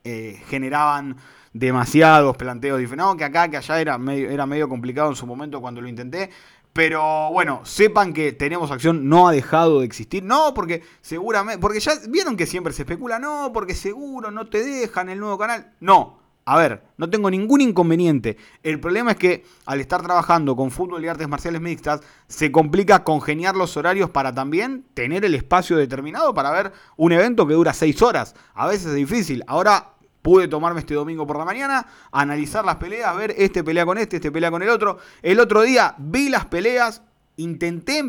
eh, 0.03 0.41
generaban 0.47 1.17
demasiados 1.53 2.35
planteos 2.35 2.79
diferentes. 2.79 3.05
No, 3.05 3.17
que 3.17 3.23
acá, 3.23 3.49
que 3.49 3.57
allá 3.57 3.79
era 3.79 3.97
medio, 3.97 4.29
era 4.29 4.45
medio 4.45 4.67
complicado 4.67 5.09
en 5.09 5.15
su 5.15 5.25
momento 5.25 5.61
cuando 5.61 5.81
lo 5.81 5.87
intenté. 5.87 6.29
Pero 6.73 7.31
bueno, 7.31 7.61
sepan 7.63 8.13
que 8.13 8.33
tenemos 8.33 8.69
acción 8.69 9.09
no 9.09 9.27
ha 9.27 9.31
dejado 9.31 9.79
de 9.79 9.85
existir. 9.85 10.23
No, 10.23 10.53
porque 10.53 10.83
seguramente, 11.01 11.59
porque 11.59 11.79
ya 11.79 11.93
vieron 12.07 12.37
que 12.37 12.45
siempre 12.45 12.71
se 12.71 12.83
especula, 12.83 13.17
no, 13.17 13.51
porque 13.51 13.73
seguro 13.73 14.29
no 14.29 14.47
te 14.47 14.63
dejan 14.63 15.09
el 15.09 15.19
nuevo 15.19 15.39
canal. 15.39 15.73
No, 15.79 16.19
a 16.49 16.55
ver, 16.55 16.81
no 16.95 17.09
tengo 17.09 17.29
ningún 17.29 17.59
inconveniente. 17.59 18.37
El 18.63 18.79
problema 18.79 19.11
es 19.11 19.17
que 19.17 19.43
al 19.65 19.81
estar 19.81 20.01
trabajando 20.01 20.55
con 20.55 20.71
fútbol 20.71 21.03
y 21.03 21.09
artes 21.09 21.27
marciales 21.27 21.59
mixtas, 21.59 21.99
se 22.29 22.53
complica 22.53 23.03
congeniar 23.03 23.57
los 23.57 23.75
horarios 23.75 24.11
para 24.11 24.33
también 24.33 24.85
tener 24.93 25.25
el 25.25 25.35
espacio 25.35 25.75
determinado 25.75 26.33
para 26.33 26.51
ver 26.51 26.71
un 26.95 27.11
evento 27.11 27.45
que 27.47 27.53
dura 27.53 27.73
seis 27.73 28.01
horas. 28.01 28.33
A 28.53 28.65
veces 28.65 28.85
es 28.85 28.95
difícil. 28.95 29.43
Ahora 29.45 29.89
pude 30.21 30.47
tomarme 30.47 30.79
este 30.79 30.93
domingo 30.93 31.27
por 31.27 31.37
la 31.37 31.43
mañana, 31.43 31.85
analizar 32.13 32.63
las 32.63 32.77
peleas, 32.77 33.13
ver 33.17 33.35
este 33.37 33.61
pelea 33.61 33.85
con 33.85 33.97
este, 33.97 34.15
este 34.15 34.31
pelea 34.31 34.49
con 34.49 34.63
el 34.63 34.69
otro. 34.69 34.99
El 35.21 35.41
otro 35.41 35.63
día 35.63 35.95
vi 35.97 36.29
las 36.29 36.45
peleas, 36.45 37.01
intenté, 37.35 37.99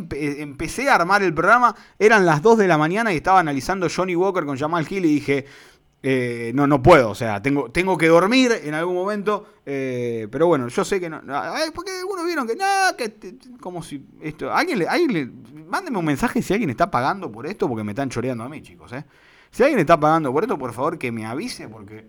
empecé 0.41 0.89
a 0.89 0.95
armar 0.95 1.25
el 1.25 1.35
programa, 1.35 1.75
eran 1.99 2.25
las 2.25 2.41
2 2.43 2.59
de 2.59 2.69
la 2.69 2.79
mañana 2.79 3.13
y 3.13 3.17
estaba 3.17 3.41
analizando 3.41 3.89
Johnny 3.95 4.15
Walker 4.15 4.45
con 4.45 4.57
Jamal 4.57 4.87
Hill 4.89 5.07
y 5.07 5.15
dije, 5.15 5.47
eh, 6.03 6.53
no, 6.55 6.67
no 6.67 6.83
puedo, 6.83 7.11
o 7.11 7.15
sea, 7.15 7.43
tengo, 7.43 7.71
tengo 7.71 7.99
que 7.99 8.07
dormir 8.07 8.53
en 8.63 8.75
algún 8.75 8.95
momento, 8.95 9.47
eh, 9.67 10.29
pero 10.31 10.47
bueno, 10.47 10.69
yo 10.69 10.85
sé 10.85 11.01
que 11.01 11.11
no, 11.11 11.21
porque 11.75 11.91
algunos 11.99 12.25
vieron 12.25 12.47
que 12.47 12.55
no, 12.55 12.65
que 12.97 13.37
como 13.61 13.83
si 13.83 14.07
esto, 14.21 14.53
alguien 14.53 14.79
le, 14.79 15.31
mándenme 15.67 15.99
un 15.99 16.05
mensaje 16.05 16.41
si 16.41 16.53
alguien 16.53 16.71
está 16.71 16.91
pagando 16.91 17.33
por 17.33 17.47
esto, 17.47 17.69
porque 17.69 17.83
me 17.83 17.93
están 17.93 18.11
choreando 18.11 18.45
a 18.45 18.49
mí, 18.49 18.63
chicos, 18.63 18.93
eh. 18.93 19.05
Si 19.51 19.63
alguien 19.63 19.81
está 19.81 19.99
pagando 19.99 20.33
por 20.33 20.45
esto, 20.45 20.59
por 20.59 20.73
favor 20.73 20.99
que 20.99 21.11
me 21.11 21.27
avise, 21.27 21.69
porque 21.69 22.07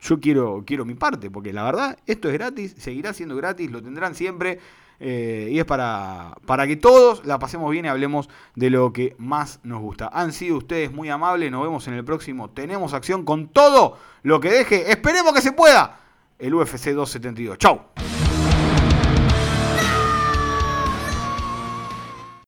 yo 0.00 0.20
quiero, 0.20 0.62
quiero 0.66 0.84
mi 0.84 0.94
parte, 0.94 1.30
porque 1.30 1.52
la 1.52 1.64
verdad, 1.64 1.98
esto 2.06 2.28
es 2.28 2.34
gratis, 2.34 2.74
seguirá 2.78 3.12
siendo 3.12 3.34
gratis, 3.34 3.70
lo 3.70 3.82
tendrán 3.82 4.14
siempre. 4.14 4.60
Eh, 5.04 5.48
y 5.50 5.58
es 5.58 5.64
para, 5.64 6.36
para 6.46 6.64
que 6.68 6.76
todos 6.76 7.26
la 7.26 7.40
pasemos 7.40 7.68
bien 7.72 7.86
y 7.86 7.88
hablemos 7.88 8.28
de 8.54 8.70
lo 8.70 8.92
que 8.92 9.16
más 9.18 9.58
nos 9.64 9.80
gusta. 9.80 10.08
Han 10.12 10.32
sido 10.32 10.56
ustedes 10.56 10.92
muy 10.92 11.10
amables, 11.10 11.50
nos 11.50 11.64
vemos 11.64 11.88
en 11.88 11.94
el 11.94 12.04
próximo. 12.04 12.50
Tenemos 12.50 12.94
acción 12.94 13.24
con 13.24 13.48
todo 13.48 13.98
lo 14.22 14.40
que 14.40 14.50
deje. 14.50 14.92
Esperemos 14.92 15.32
que 15.34 15.42
se 15.42 15.50
pueda. 15.50 15.98
El 16.38 16.54
UFC 16.54 16.90
272. 16.90 17.58
Chau. 17.58 17.80